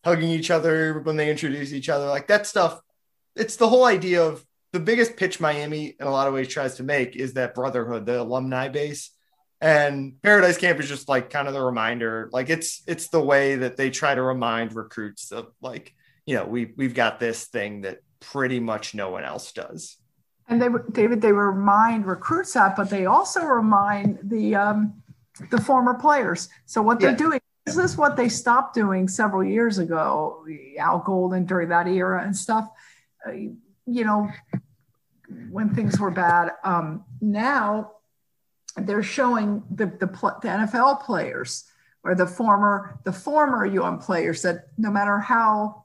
hugging 0.04 0.30
each 0.30 0.50
other 0.50 1.00
when 1.00 1.16
they 1.16 1.30
introduce 1.30 1.72
each 1.72 1.88
other, 1.88 2.06
like 2.06 2.28
that 2.28 2.46
stuff. 2.46 2.80
It's 3.36 3.56
the 3.56 3.68
whole 3.68 3.84
idea 3.84 4.24
of 4.24 4.44
the 4.72 4.80
biggest 4.80 5.16
pitch 5.16 5.40
Miami 5.40 5.94
in 5.98 6.06
a 6.06 6.10
lot 6.10 6.28
of 6.28 6.34
ways 6.34 6.48
tries 6.48 6.76
to 6.76 6.82
make 6.82 7.16
is 7.16 7.34
that 7.34 7.54
brotherhood, 7.54 8.06
the 8.06 8.20
alumni 8.20 8.68
base. 8.68 9.10
And 9.60 10.20
Paradise 10.22 10.56
Camp 10.56 10.80
is 10.80 10.88
just 10.88 11.08
like 11.08 11.30
kind 11.30 11.46
of 11.46 11.54
the 11.54 11.62
reminder, 11.62 12.30
like 12.32 12.48
it's 12.48 12.82
it's 12.86 13.08
the 13.08 13.20
way 13.20 13.56
that 13.56 13.76
they 13.76 13.90
try 13.90 14.14
to 14.14 14.22
remind 14.22 14.74
recruits 14.74 15.32
of 15.32 15.48
like, 15.60 15.94
you 16.24 16.34
know, 16.34 16.46
we 16.46 16.72
we've 16.76 16.94
got 16.94 17.20
this 17.20 17.44
thing 17.44 17.82
that 17.82 17.98
pretty 18.20 18.60
much 18.60 18.94
no 18.94 19.10
one 19.10 19.24
else 19.24 19.52
does. 19.52 19.96
And 20.48 20.60
they 20.60 20.68
David, 20.92 21.20
they 21.20 21.32
remind 21.32 22.06
recruits 22.06 22.54
that, 22.54 22.76
but 22.76 22.90
they 22.90 23.06
also 23.06 23.44
remind 23.44 24.18
the 24.22 24.54
um, 24.56 25.02
the 25.50 25.60
former 25.60 25.94
players. 25.94 26.48
So 26.66 26.82
what 26.82 27.00
they're 27.00 27.14
doing 27.14 27.40
this 27.66 27.76
is 27.76 27.96
what 27.96 28.16
they 28.16 28.28
stopped 28.28 28.74
doing 28.74 29.06
several 29.06 29.44
years 29.44 29.78
ago, 29.78 30.44
Al 30.78 30.98
Golden 31.00 31.44
during 31.44 31.68
that 31.68 31.86
era 31.86 32.24
and 32.24 32.36
stuff. 32.36 32.68
Uh, 33.26 33.32
you 33.86 34.04
know, 34.04 34.30
when 35.50 35.74
things 35.74 35.98
were 35.98 36.10
bad. 36.10 36.52
Um, 36.64 37.04
now 37.20 37.92
they're 38.76 39.02
showing 39.02 39.62
the, 39.70 39.86
the, 39.86 40.06
the 40.06 40.48
NFL 40.48 41.02
players 41.02 41.64
or 42.02 42.14
the 42.14 42.26
former 42.26 42.98
the 43.04 43.12
former 43.12 43.66
UM 43.66 43.98
players 43.98 44.42
that 44.42 44.68
no 44.78 44.90
matter 44.90 45.18
how 45.18 45.84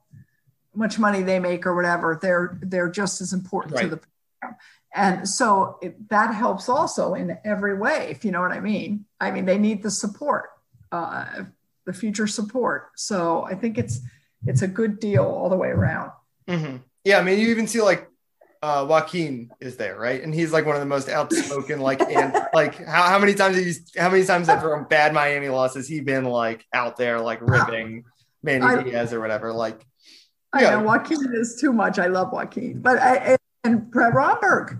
much 0.76 0.98
money 0.98 1.22
they 1.22 1.38
make 1.38 1.66
or 1.66 1.74
whatever, 1.74 2.18
they're 2.20 2.58
they're 2.62 2.90
just 2.90 3.20
as 3.20 3.32
important 3.32 3.74
right. 3.74 3.82
to 3.82 3.88
the 3.88 4.00
program. 4.40 4.58
And 4.94 5.28
so 5.28 5.78
it, 5.82 6.08
that 6.08 6.34
helps 6.34 6.68
also 6.68 7.14
in 7.14 7.36
every 7.44 7.76
way, 7.76 8.08
if 8.10 8.24
you 8.24 8.30
know 8.30 8.40
what 8.40 8.52
I 8.52 8.60
mean. 8.60 9.04
I 9.20 9.30
mean, 9.30 9.44
they 9.44 9.58
need 9.58 9.82
the 9.82 9.90
support. 9.90 10.50
Uh, 10.90 11.44
the 11.86 11.92
future 11.92 12.26
support. 12.26 12.90
So 12.96 13.44
I 13.44 13.54
think 13.54 13.78
it's 13.78 14.00
it's 14.46 14.62
a 14.62 14.68
good 14.68 15.00
deal 15.00 15.24
all 15.24 15.48
the 15.48 15.56
way 15.56 15.68
around. 15.68 16.12
Mm-hmm. 16.48 16.76
Yeah, 17.04 17.18
I 17.18 17.22
mean, 17.22 17.38
you 17.38 17.48
even 17.48 17.66
see 17.66 17.80
like 17.80 18.08
uh, 18.62 18.84
Joaquin 18.88 19.50
is 19.60 19.76
there, 19.76 19.98
right? 19.98 20.22
And 20.22 20.34
he's 20.34 20.52
like 20.52 20.66
one 20.66 20.76
of 20.76 20.80
the 20.80 20.86
most 20.86 21.08
outspoken, 21.08 21.80
like, 21.80 22.00
and 22.10 22.34
like 22.52 22.84
how, 22.84 23.04
how 23.04 23.18
many 23.18 23.34
times 23.34 23.56
he's 23.56 23.92
how 23.96 24.10
many 24.10 24.24
times 24.24 24.48
after 24.48 24.76
bad 24.90 25.14
Miami 25.14 25.48
loss 25.48 25.74
has 25.74 25.88
he 25.88 26.00
been 26.00 26.24
like 26.24 26.66
out 26.72 26.96
there 26.96 27.20
like 27.20 27.38
ripping 27.40 28.04
Manny 28.42 28.64
I, 28.64 28.82
Diaz 28.82 29.12
or 29.12 29.20
whatever? 29.20 29.52
Like, 29.52 29.86
I 30.56 30.70
know 30.70 30.82
Joaquin 30.82 31.34
is 31.34 31.58
too 31.60 31.72
much. 31.72 31.98
I 31.98 32.06
love 32.06 32.32
Joaquin, 32.32 32.80
but 32.80 32.98
I, 32.98 33.36
and 33.64 33.90
Brett 33.90 34.14
Romberg. 34.14 34.78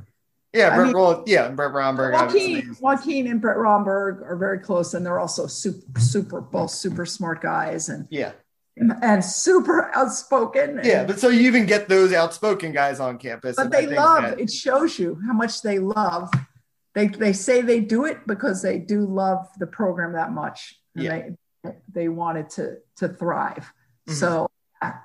Yeah, 0.52 0.74
Brett, 0.74 0.86
mean, 0.86 0.96
well, 0.96 1.22
yeah, 1.26 1.48
Brett 1.50 1.72
Romberg. 1.72 2.14
Joaquin, 2.14 2.76
Joaquin 2.80 3.26
and 3.26 3.40
Brett 3.40 3.58
Romberg 3.58 4.22
are 4.22 4.36
very 4.36 4.58
close, 4.58 4.94
and 4.94 5.04
they're 5.04 5.20
also 5.20 5.46
super, 5.46 6.00
super, 6.00 6.40
both 6.40 6.70
super 6.70 7.04
smart 7.04 7.42
guys, 7.42 7.90
and 7.90 8.06
yeah, 8.10 8.32
and, 8.76 8.92
and 9.02 9.24
super 9.24 9.90
outspoken. 9.94 10.80
Yeah, 10.82 11.04
but 11.04 11.18
so 11.20 11.28
you 11.28 11.40
even 11.42 11.66
get 11.66 11.88
those 11.88 12.12
outspoken 12.12 12.72
guys 12.72 13.00
on 13.00 13.18
campus, 13.18 13.56
but 13.56 13.70
they 13.70 13.86
love. 13.86 14.22
That, 14.22 14.40
it 14.40 14.50
shows 14.50 14.98
you 14.98 15.20
how 15.26 15.34
much 15.34 15.60
they 15.60 15.78
love. 15.78 16.30
They 16.94 17.08
they 17.08 17.34
say 17.34 17.60
they 17.60 17.80
do 17.80 18.06
it 18.06 18.26
because 18.26 18.62
they 18.62 18.78
do 18.78 19.00
love 19.04 19.46
the 19.58 19.66
program 19.66 20.14
that 20.14 20.32
much. 20.32 20.80
yeah, 20.94 21.28
they 21.64 21.70
they 21.92 22.08
want 22.08 22.38
it 22.38 22.50
to 22.50 22.78
to 22.96 23.08
thrive. 23.08 23.70
Mm-hmm. 24.08 24.14
So 24.14 24.50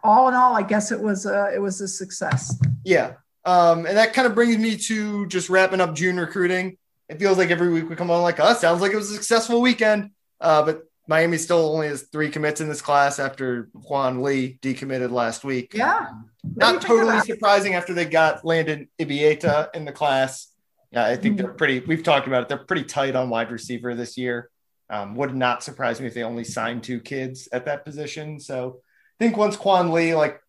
all 0.04 0.28
in 0.28 0.34
all, 0.34 0.56
I 0.56 0.64
guess 0.64 0.92
it 0.92 1.00
was 1.00 1.26
a, 1.26 1.52
it 1.54 1.60
was 1.60 1.82
a 1.82 1.88
success. 1.88 2.60
Yeah, 2.84 3.14
um, 3.46 3.86
and 3.86 3.98
that 3.98 4.14
kind 4.14 4.28
of 4.28 4.36
brings 4.36 4.58
me 4.58 4.78
to 4.78 5.28
just 5.28 5.50
wrapping 5.50 5.82
up 5.82 5.96
June 5.96 6.20
recruiting. 6.20 6.78
It 7.10 7.20
feels 7.20 7.38
like 7.38 7.52
every 7.52 7.70
week 7.70 7.90
we 7.90 7.96
come 7.96 8.10
on 8.10 8.22
like, 8.22 8.40
us. 8.40 8.58
Oh, 8.58 8.60
sounds 8.60 8.82
like 8.82 8.94
it 8.94 8.96
was 8.96 9.12
a 9.12 9.16
successful 9.16 9.62
weekend. 9.62 10.12
Uh, 10.40 10.64
but 10.64 10.84
Miami 11.08 11.38
still 11.38 11.74
only 11.74 11.88
has 11.88 12.04
three 12.04 12.30
commits 12.30 12.62
in 12.62 12.70
this 12.70 12.82
class 12.82 13.20
after 13.20 13.70
Quan 13.84 14.22
Lee 14.22 14.58
decommitted 14.62 15.12
last 15.12 15.44
week. 15.44 15.74
Yeah. 15.74 16.08
Not 16.56 16.82
totally 16.82 17.20
surprising 17.20 17.74
after 17.74 17.94
they 17.94 18.06
got 18.06 18.46
Landon 18.46 18.88
Ibieta 18.98 19.76
in 19.76 19.84
the 19.84 19.92
class. 19.92 20.48
Yeah, 20.92 21.06
I 21.06 21.18
think 21.18 21.36
mm-hmm. 21.36 21.46
they're 21.46 21.54
pretty, 21.54 21.80
we've 21.82 22.04
talked 22.04 22.28
about 22.28 22.44
it. 22.44 22.50
They're 22.50 22.58
pretty 22.60 22.84
tight 22.84 23.16
on 23.16 23.30
wide 23.30 23.52
receiver 23.52 23.94
this 23.94 24.18
year. 24.18 24.50
Um, 24.90 25.16
would 25.16 25.36
not 25.36 25.64
surprise 25.64 26.00
me 26.00 26.08
if 26.08 26.14
they 26.14 26.24
only 26.24 26.44
signed 26.44 26.84
two 26.84 27.00
kids 27.00 27.50
at 27.52 27.66
that 27.66 27.84
position. 27.84 28.40
So 28.40 28.82
think 29.22 29.38
once 29.38 29.56
Quan 29.56 29.92
Lee, 29.92 30.16
like, 30.16 30.42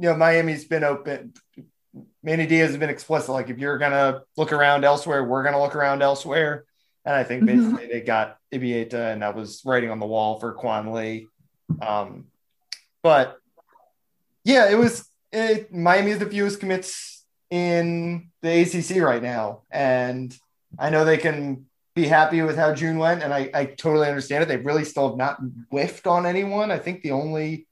you 0.00 0.08
know, 0.08 0.16
Miami's 0.16 0.64
been 0.64 0.82
open, 0.82 1.34
Manny 2.22 2.46
Diaz 2.46 2.70
has 2.70 2.76
been 2.76 2.90
explicit. 2.90 3.30
Like, 3.30 3.48
if 3.48 3.58
you're 3.58 3.78
gonna 3.78 4.22
look 4.36 4.52
around 4.52 4.84
elsewhere, 4.84 5.22
we're 5.22 5.44
gonna 5.44 5.60
look 5.60 5.76
around 5.76 6.02
elsewhere. 6.02 6.64
And 7.04 7.14
I 7.14 7.22
think 7.22 7.44
mm-hmm. 7.44 7.56
basically 7.56 7.84
mm-hmm. 7.84 7.92
they 7.92 8.00
got 8.00 8.38
Ibieta, 8.52 9.12
and 9.12 9.22
that 9.22 9.36
was 9.36 9.62
writing 9.64 9.90
on 9.90 10.00
the 10.00 10.06
wall 10.06 10.40
for 10.40 10.52
Quan 10.52 10.92
Lee. 10.92 11.28
Um, 11.80 12.26
but 13.04 13.36
yeah, 14.44 14.68
it 14.68 14.74
was 14.74 15.08
it, 15.30 15.72
Miami 15.72 16.10
is 16.10 16.18
the 16.18 16.26
fewest 16.26 16.58
commits 16.58 17.24
in 17.50 18.30
the 18.42 18.62
ACC 18.62 19.00
right 19.00 19.22
now, 19.22 19.62
and 19.70 20.36
I 20.76 20.90
know 20.90 21.04
they 21.04 21.18
can 21.18 21.66
be 21.94 22.08
happy 22.08 22.42
with 22.42 22.56
how 22.56 22.74
June 22.74 22.98
went, 22.98 23.22
and 23.22 23.32
I, 23.32 23.48
I 23.54 23.64
totally 23.66 24.08
understand 24.08 24.42
it. 24.42 24.48
They 24.48 24.56
really 24.56 24.84
still 24.84 25.08
have 25.08 25.16
not 25.16 25.38
whiffed 25.70 26.08
on 26.08 26.26
anyone. 26.26 26.72
I 26.72 26.78
think 26.78 27.02
the 27.02 27.12
only 27.12 27.67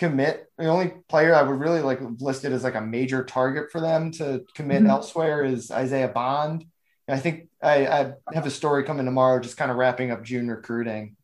commit. 0.00 0.50
The 0.56 0.66
only 0.66 0.94
player 1.08 1.34
I 1.34 1.42
would 1.42 1.60
really 1.60 1.82
like 1.82 2.00
listed 2.20 2.52
as 2.54 2.64
like 2.64 2.74
a 2.74 2.80
major 2.80 3.22
target 3.22 3.70
for 3.70 3.82
them 3.82 4.10
to 4.12 4.46
commit 4.54 4.80
mm-hmm. 4.80 4.90
elsewhere 4.90 5.44
is 5.44 5.70
Isaiah 5.70 6.08
Bond. 6.08 6.64
And 7.06 7.14
I 7.14 7.20
think 7.20 7.48
I, 7.62 7.86
I 7.86 8.12
have 8.32 8.46
a 8.46 8.50
story 8.50 8.84
coming 8.84 9.04
tomorrow, 9.04 9.40
just 9.40 9.58
kind 9.58 9.70
of 9.70 9.76
wrapping 9.76 10.10
up 10.10 10.24
June 10.24 10.48
recruiting. 10.48 11.16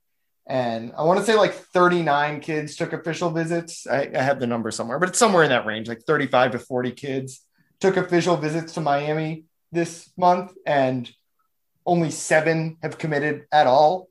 And 0.47 0.93
I 0.97 1.05
want 1.05 1.18
to 1.18 1.24
say 1.24 1.37
like 1.37 1.55
39 1.55 2.41
kids 2.41 2.77
took 2.77 2.93
official 2.93 3.31
visits. 3.31 3.87
I, 3.87 4.11
I 4.14 4.20
have 4.20 4.41
the 4.41 4.47
number 4.47 4.70
somewhere, 4.70 4.99
but 4.99 5.09
it's 5.09 5.18
somewhere 5.18 5.43
in 5.43 5.51
that 5.51 5.64
range, 5.64 5.89
like 5.89 6.03
35 6.03 6.53
to 6.53 6.59
40 6.59 6.93
kids 6.93 7.41
took 7.81 7.97
official 7.97 8.37
visits 8.37 8.74
to 8.74 8.81
Miami 8.81 9.45
this 9.72 10.11
month, 10.16 10.53
and 10.66 11.11
only 11.85 12.11
seven 12.11 12.77
have 12.83 12.99
committed 12.99 13.47
at 13.51 13.66
all. 13.66 14.09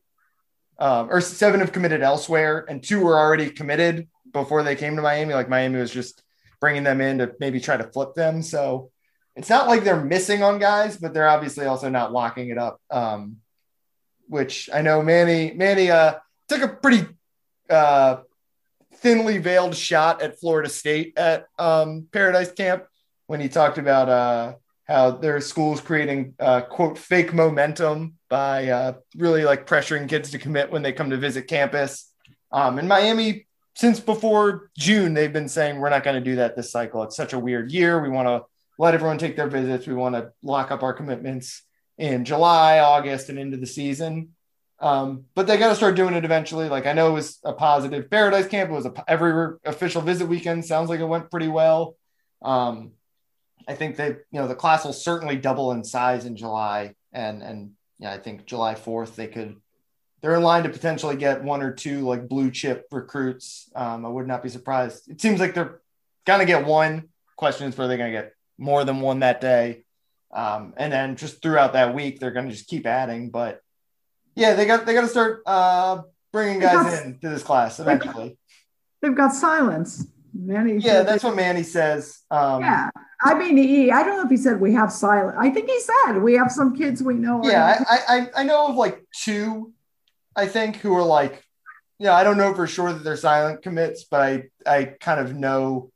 Um, 0.78 1.10
or 1.10 1.22
seven 1.22 1.62
have 1.62 1.72
committed 1.72 2.02
elsewhere, 2.02 2.66
and 2.68 2.84
two 2.84 3.00
were 3.00 3.18
already 3.18 3.50
committed 3.50 4.08
before 4.44 4.62
they 4.62 4.76
came 4.76 4.96
to 4.96 5.02
Miami. 5.02 5.34
Like 5.34 5.50
Miami 5.50 5.80
was 5.80 5.92
just 5.92 6.22
bringing 6.60 6.84
them 6.84 7.02
in 7.02 7.18
to 7.18 7.34
maybe 7.40 7.60
try 7.60 7.78
to 7.78 7.84
flip 7.84 8.14
them. 8.14 8.42
So 8.42 8.92
it's 9.36 9.50
not 9.50 9.68
like 9.68 9.84
they're 9.84 10.04
missing 10.04 10.44
on 10.44 10.60
guys, 10.60 10.98
but 10.98 11.14
they're 11.14 11.28
obviously 11.28 11.66
also 11.66 11.90
not 11.90 12.14
locking 12.14 12.50
it 12.50 12.58
up. 12.58 12.80
Um, 12.92 13.38
which 14.28 14.70
I 14.74 14.82
know 14.82 15.02
Manny 15.02 15.54
Manny 15.54 15.92
uh, 15.92 16.16
took 16.48 16.62
a 16.62 16.68
pretty 16.68 17.06
uh, 17.70 18.18
thinly 18.96 19.38
veiled 19.38 19.76
shot 19.76 20.22
at 20.22 20.40
Florida 20.40 20.70
State 20.70 21.18
at 21.18 21.46
um, 21.60 22.08
Paradise 22.12 22.52
Camp. 22.52 22.86
when 23.28 23.40
he 23.40 23.50
talked 23.50 23.78
about 23.78 24.10
uh, 24.10 24.54
how 24.88 25.12
their 25.12 25.42
schools 25.42 25.82
creating 25.82 26.34
uh, 26.40 26.62
quote 26.62 26.98
fake 26.98 27.34
momentum 27.34 28.16
by 28.30 28.70
uh, 28.70 28.94
really 29.16 29.44
like 29.44 29.68
pressuring 29.68 30.08
kids 30.08 30.32
to 30.32 30.40
commit 30.40 30.72
when 30.72 30.82
they 30.82 30.92
come 30.92 31.10
to 31.10 31.18
visit 31.18 31.48
campus. 31.48 32.12
Um, 32.52 32.80
in 32.80 32.88
Miami, 32.88 33.45
since 33.76 34.00
before 34.00 34.70
June, 34.78 35.14
they've 35.14 35.32
been 35.32 35.50
saying 35.50 35.80
we're 35.80 35.90
not 35.90 36.04
going 36.04 36.16
to 36.16 36.30
do 36.30 36.38
that 36.38 36.56
this 36.56 36.72
cycle. 36.72 37.04
It's 37.04 37.16
such 37.16 37.34
a 37.34 37.40
weird 37.40 37.72
year. 37.72 38.02
We 38.02 38.10
want 38.10 38.28
to 38.28 38.44
let 38.78 38.94
everyone 38.94 39.18
take 39.18 39.36
their 39.36 39.48
visits. 39.48 39.88
We 39.88 39.94
want 39.94 40.16
to 40.16 40.32
lock 40.42 40.72
up 40.72 40.84
our 40.84 40.94
commitments 40.94 41.64
in 41.98 42.26
July, 42.26 42.80
August, 42.80 43.30
and 43.30 43.40
into 43.40 43.58
the 43.58 43.68
season. 43.68 44.30
Um, 44.80 45.26
but 45.36 45.48
they 45.48 45.58
got 45.58 45.70
to 45.70 45.76
start 45.76 45.96
doing 45.96 46.16
it 46.16 46.26
eventually. 46.26 46.68
Like 46.68 46.86
I 46.86 46.94
know 46.94 47.10
it 47.10 47.14
was 47.14 47.40
a 47.44 47.54
positive 47.54 48.10
Paradise 48.10 48.48
Camp. 48.48 48.70
It 48.70 48.74
was 48.74 48.86
a, 48.86 49.04
every 49.08 49.58
official 49.66 50.02
visit 50.02 50.28
weekend. 50.28 50.66
Sounds 50.66 50.90
like 50.90 51.00
it 51.00 51.06
went 51.06 51.32
pretty 51.32 51.48
well. 51.48 51.96
Um, 52.42 52.92
I 53.68 53.76
think 53.76 53.98
that 53.98 54.20
you 54.32 54.40
know 54.40 54.48
the 54.48 54.56
class 54.56 54.86
will 54.86 54.94
certainly 54.94 55.38
double 55.38 55.72
in 55.72 55.84
size 55.84 56.26
in 56.26 56.36
July, 56.36 56.96
and 57.14 57.42
and 57.42 57.72
yeah, 58.00 58.12
I 58.12 58.20
think 58.20 58.46
July 58.46 58.76
fourth 58.76 59.16
they 59.16 59.28
could. 59.28 59.56
They're 60.26 60.34
in 60.34 60.42
line 60.42 60.64
to 60.64 60.70
potentially 60.70 61.18
get 61.18 61.44
one 61.44 61.62
or 61.62 61.72
two 61.72 62.00
like 62.02 62.28
blue 62.28 62.50
chip 62.50 62.88
recruits. 62.90 63.70
Um, 63.76 64.08
I 64.08 64.10
would 64.10 64.26
not 64.26 64.42
be 64.42 64.50
surprised. 64.50 65.08
It 65.08 65.22
seems 65.22 65.40
like 65.40 65.54
they're 65.54 65.82
gonna 66.26 66.46
get 66.46 66.66
one. 66.66 67.10
Question 67.36 67.68
is, 67.68 67.78
where 67.78 67.88
they 67.88 67.94
are 67.94 67.98
gonna 68.00 68.12
get 68.12 68.34
more 68.58 68.84
than 68.84 69.02
one 69.02 69.20
that 69.20 69.40
day? 69.40 69.84
Um, 70.34 70.74
and 70.78 70.92
then 70.92 71.16
just 71.16 71.44
throughout 71.44 71.74
that 71.74 71.94
week, 71.94 72.20
they're 72.20 72.32
going 72.32 72.48
to 72.48 72.52
just 72.52 72.68
keep 72.68 72.88
adding. 72.88 73.30
But 73.30 73.62
yeah, 74.36 74.56
they 74.56 74.66
got 74.66 74.88
they 74.88 74.96
got 74.96 75.02
to 75.02 75.08
start 75.08 75.44
uh, 75.46 76.02
bringing 76.34 76.60
guys 76.60 76.74
got, 76.74 77.06
into 77.06 77.30
this 77.30 77.44
class 77.44 77.80
eventually. 77.80 78.40
They've 79.04 79.16
got 79.16 79.32
silence. 79.32 80.08
Manny. 80.34 80.78
Yeah, 80.80 81.04
that's 81.04 81.24
what 81.24 81.36
Manny 81.36 81.62
says. 81.62 82.24
Um, 82.32 82.62
yeah, 82.62 82.90
I 83.22 83.36
mean, 83.36 83.58
he, 83.58 83.92
I 83.92 84.04
don't 84.04 84.18
know 84.18 84.24
if 84.24 84.30
he 84.32 84.38
said 84.38 84.60
we 84.60 84.74
have 84.74 84.92
silent. 84.92 85.38
I 85.40 85.52
think 85.52 85.70
he 85.70 85.80
said 85.80 86.18
we 86.18 86.34
have 86.34 86.52
some 86.52 86.76
kids 86.76 87.04
we 87.04 87.14
know. 87.14 87.42
Yeah, 87.44 87.84
I, 87.88 88.00
I 88.10 88.42
I 88.42 88.44
know 88.44 88.70
of 88.70 88.76
like 88.76 89.06
two, 89.14 89.72
I 90.36 90.48
think, 90.48 90.78
who 90.78 90.94
are 90.96 91.04
like, 91.04 91.44
yeah, 92.00 92.14
I 92.14 92.24
don't 92.24 92.38
know 92.38 92.54
for 92.54 92.68
sure 92.68 92.92
that 92.92 93.04
they're 93.04 93.18
silent 93.18 93.62
commits, 93.62 94.04
but 94.04 94.22
I 94.22 94.44
I 94.66 94.84
kind 94.86 95.20
of 95.20 95.36
know 95.36 95.92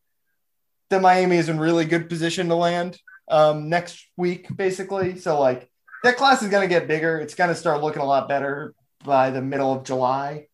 that 0.89 1.01
Miami 1.01 1.37
is 1.37 1.49
in 1.49 1.59
really 1.59 1.85
good 1.85 2.09
position 2.09 2.47
to 2.49 2.55
land 2.55 2.97
um, 3.29 3.69
next 3.69 4.07
week, 4.17 4.47
basically. 4.55 5.19
So 5.19 5.39
like 5.39 5.69
that 6.03 6.17
class 6.17 6.41
is 6.41 6.49
going 6.49 6.67
to 6.67 6.73
get 6.73 6.87
bigger. 6.87 7.19
It's 7.19 7.35
going 7.35 7.49
to 7.49 7.55
start 7.55 7.81
looking 7.81 8.01
a 8.01 8.05
lot 8.05 8.29
better 8.29 8.73
by 9.03 9.29
the 9.29 9.41
middle 9.41 9.73
of 9.73 9.83
July. 9.83 10.47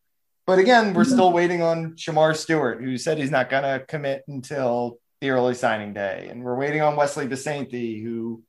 But 0.47 0.59
again, 0.59 0.93
we're 0.93 1.05
still 1.05 1.31
waiting 1.31 1.61
on 1.63 1.93
Shemar 1.93 2.36
Stewart, 2.36 2.81
who 2.81 2.97
said 2.97 3.17
he's 3.17 3.31
not 3.31 3.49
going 3.49 3.63
to 3.63 3.83
commit 3.86 4.23
until 4.27 4.99
the 5.21 5.31
early 5.31 5.55
signing 5.55 5.93
day, 5.93 6.27
and 6.29 6.43
we're 6.43 6.57
waiting 6.57 6.81
on 6.81 6.95
Wesley 6.95 7.27
Bissainthe, 7.27 8.03
who, 8.03 8.43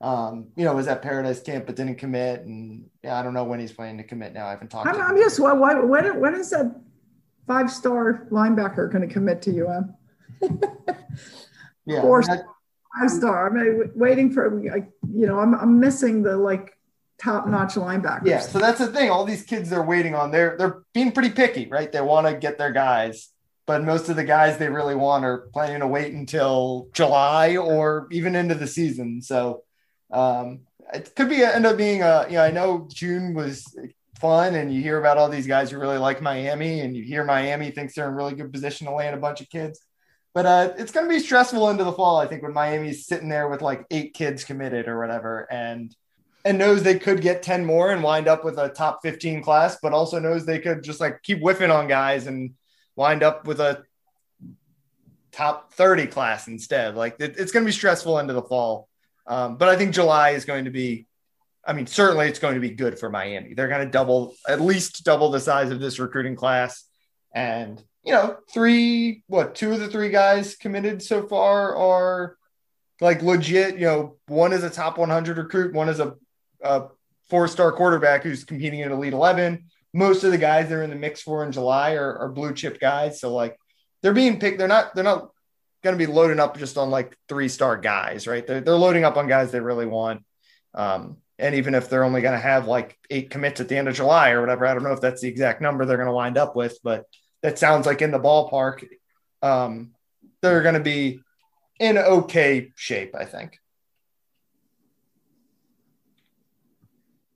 um, 0.00 0.48
you 0.56 0.64
know, 0.64 0.74
was 0.74 0.86
at 0.86 1.02
Paradise 1.02 1.40
Camp 1.40 1.66
but 1.66 1.76
didn't 1.76 1.96
commit, 1.96 2.42
and 2.42 2.88
yeah, 3.02 3.18
I 3.18 3.22
don't 3.22 3.34
know 3.34 3.44
when 3.44 3.58
he's 3.60 3.72
planning 3.72 3.98
to 3.98 4.04
commit 4.04 4.32
now. 4.32 4.46
I 4.46 4.50
haven't 4.50 4.68
talked. 4.68 4.86
I'm, 4.86 5.00
I'm 5.00 5.16
just 5.16 5.40
why, 5.40 5.52
why 5.52 5.74
when 5.74 6.20
when 6.20 6.34
is 6.34 6.52
a 6.52 6.74
five 7.48 7.70
star 7.72 8.28
linebacker 8.30 8.92
going 8.92 9.08
to 9.08 9.12
commit 9.12 9.42
to 9.42 9.66
UM? 9.66 9.94
yeah, 11.86 12.02
Four, 12.02 12.22
five 12.22 13.10
star. 13.10 13.48
I'm 13.48 13.90
waiting 13.96 14.30
for, 14.30 14.62
you 14.62 15.26
know, 15.26 15.40
I'm, 15.40 15.54
I'm 15.54 15.80
missing 15.80 16.22
the 16.22 16.36
like 16.36 16.76
top 17.20 17.48
notch 17.48 17.74
linebackers. 17.74 18.26
Yeah. 18.26 18.40
So 18.40 18.60
that's 18.60 18.78
the 18.78 18.88
thing. 18.88 19.10
All 19.10 19.24
these 19.24 19.42
kids 19.42 19.70
they're 19.70 19.82
waiting 19.82 20.14
on, 20.14 20.30
they're, 20.30 20.56
they're 20.56 20.82
being 20.94 21.10
pretty 21.10 21.30
picky, 21.30 21.66
right? 21.66 21.90
They 21.90 22.00
want 22.00 22.28
to 22.28 22.34
get 22.34 22.58
their 22.58 22.72
guys, 22.72 23.30
but 23.66 23.82
most 23.82 24.08
of 24.08 24.16
the 24.16 24.24
guys 24.24 24.58
they 24.58 24.68
really 24.68 24.94
want 24.94 25.24
are 25.24 25.48
planning 25.52 25.80
to 25.80 25.86
wait 25.88 26.12
until 26.12 26.88
July 26.92 27.56
or 27.56 28.06
even 28.12 28.36
into 28.36 28.54
the 28.54 28.66
season. 28.66 29.22
So 29.22 29.64
um, 30.10 30.60
it 30.92 31.14
could 31.14 31.28
be 31.28 31.42
end 31.42 31.66
up 31.66 31.76
being 31.76 32.02
a, 32.02 32.26
you 32.28 32.34
know, 32.34 32.42
I 32.44 32.50
know 32.50 32.88
June 32.92 33.34
was 33.34 33.76
fun 34.20 34.54
and 34.54 34.72
you 34.72 34.82
hear 34.82 34.98
about 34.98 35.18
all 35.18 35.28
these 35.28 35.46
guys 35.46 35.70
who 35.70 35.78
really 35.78 35.98
like 35.98 36.20
Miami 36.20 36.80
and 36.80 36.96
you 36.96 37.04
hear 37.04 37.24
Miami 37.24 37.70
thinks 37.70 37.94
they're 37.94 38.08
in 38.08 38.14
really 38.14 38.34
good 38.34 38.52
position 38.52 38.86
to 38.86 38.92
land 38.92 39.14
a 39.14 39.18
bunch 39.18 39.40
of 39.40 39.48
kids 39.48 39.80
but 40.34 40.46
uh, 40.46 40.72
it's 40.78 40.92
going 40.92 41.04
to 41.04 41.12
be 41.12 41.18
stressful 41.18 41.68
into 41.70 41.82
the 41.82 41.92
fall. 41.92 42.18
I 42.18 42.26
think 42.26 42.44
when 42.44 42.52
Miami's 42.52 43.06
sitting 43.06 43.28
there 43.28 43.48
with 43.48 43.62
like 43.62 43.84
eight 43.90 44.14
kids 44.14 44.44
committed 44.44 44.86
or 44.86 44.98
whatever, 44.98 45.48
and 45.50 45.92
and 46.44 46.58
knows 46.58 46.82
they 46.82 46.98
could 46.98 47.20
get 47.20 47.42
ten 47.42 47.64
more 47.64 47.90
and 47.90 48.04
wind 48.04 48.28
up 48.28 48.44
with 48.44 48.58
a 48.58 48.68
top 48.68 49.00
fifteen 49.02 49.42
class, 49.42 49.78
but 49.82 49.92
also 49.92 50.18
knows 50.18 50.44
they 50.44 50.60
could 50.60 50.84
just 50.84 51.00
like 51.00 51.22
keep 51.22 51.40
whiffing 51.40 51.70
on 51.70 51.88
guys 51.88 52.26
and 52.26 52.54
wind 52.94 53.22
up 53.22 53.46
with 53.46 53.58
a 53.60 53.82
top 55.32 55.72
thirty 55.72 56.06
class 56.06 56.46
instead. 56.46 56.94
Like 56.94 57.16
it, 57.18 57.34
it's 57.38 57.52
going 57.52 57.64
to 57.64 57.68
be 57.68 57.72
stressful 57.72 58.18
into 58.18 58.34
the 58.34 58.42
fall. 58.42 58.87
Um, 59.28 59.56
but 59.56 59.68
I 59.68 59.76
think 59.76 59.94
July 59.94 60.30
is 60.30 60.44
going 60.44 60.64
to 60.64 60.70
be. 60.70 61.06
I 61.66 61.74
mean, 61.74 61.86
certainly 61.86 62.28
it's 62.28 62.38
going 62.38 62.54
to 62.54 62.60
be 62.60 62.70
good 62.70 62.98
for 62.98 63.10
Miami. 63.10 63.52
They're 63.52 63.68
going 63.68 63.84
to 63.84 63.90
double, 63.90 64.34
at 64.48 64.58
least 64.58 65.04
double 65.04 65.30
the 65.30 65.40
size 65.40 65.70
of 65.70 65.80
this 65.80 65.98
recruiting 65.98 66.34
class, 66.34 66.84
and 67.34 67.82
you 68.04 68.14
know, 68.14 68.38
three, 68.50 69.22
what, 69.26 69.54
two 69.54 69.72
of 69.72 69.80
the 69.80 69.88
three 69.88 70.08
guys 70.08 70.56
committed 70.56 71.02
so 71.02 71.26
far 71.28 71.76
are 71.76 72.38
like 73.02 73.22
legit. 73.22 73.74
You 73.74 73.86
know, 73.86 74.16
one 74.28 74.54
is 74.54 74.64
a 74.64 74.70
top 74.70 74.96
100 74.96 75.36
recruit, 75.36 75.74
one 75.74 75.90
is 75.90 76.00
a, 76.00 76.14
a 76.62 76.84
four 77.28 77.48
star 77.48 77.70
quarterback 77.72 78.22
who's 78.22 78.44
competing 78.44 78.80
in 78.80 78.92
Elite 78.92 79.12
11. 79.12 79.66
Most 79.92 80.24
of 80.24 80.30
the 80.30 80.38
guys 80.38 80.68
they're 80.68 80.82
in 80.82 80.90
the 80.90 80.96
mix 80.96 81.20
for 81.20 81.44
in 81.44 81.52
July 81.52 81.94
are, 81.94 82.16
are 82.16 82.28
blue 82.30 82.54
chip 82.54 82.80
guys. 82.80 83.20
So, 83.20 83.34
like, 83.34 83.58
they're 84.00 84.14
being 84.14 84.40
picked. 84.40 84.58
They're 84.58 84.68
not, 84.68 84.94
they're 84.94 85.04
not 85.04 85.30
going 85.82 85.96
to 85.96 86.06
be 86.06 86.10
loading 86.10 86.40
up 86.40 86.58
just 86.58 86.76
on 86.76 86.90
like 86.90 87.16
three 87.28 87.48
star 87.48 87.76
guys, 87.76 88.26
right? 88.26 88.46
They're, 88.46 88.60
they're 88.60 88.74
loading 88.74 89.04
up 89.04 89.16
on 89.16 89.28
guys 89.28 89.50
they 89.50 89.60
really 89.60 89.86
want. 89.86 90.24
Um, 90.74 91.18
and 91.38 91.54
even 91.54 91.74
if 91.74 91.88
they're 91.88 92.04
only 92.04 92.20
going 92.20 92.34
to 92.34 92.42
have 92.42 92.66
like 92.66 92.98
eight 93.10 93.30
commits 93.30 93.60
at 93.60 93.68
the 93.68 93.76
end 93.76 93.88
of 93.88 93.94
July 93.94 94.30
or 94.30 94.40
whatever, 94.40 94.66
I 94.66 94.74
don't 94.74 94.82
know 94.82 94.92
if 94.92 95.00
that's 95.00 95.20
the 95.20 95.28
exact 95.28 95.60
number 95.60 95.84
they're 95.84 95.96
going 95.96 96.08
to 96.08 96.12
wind 96.12 96.36
up 96.36 96.56
with, 96.56 96.78
but 96.82 97.04
that 97.42 97.58
sounds 97.58 97.86
like 97.86 98.02
in 98.02 98.10
the 98.10 98.18
ballpark, 98.18 98.84
um, 99.42 99.92
they're 100.42 100.62
going 100.62 100.74
to 100.74 100.80
be 100.80 101.20
in 101.78 101.96
okay 101.96 102.72
shape, 102.74 103.14
I 103.14 103.24
think. 103.24 103.58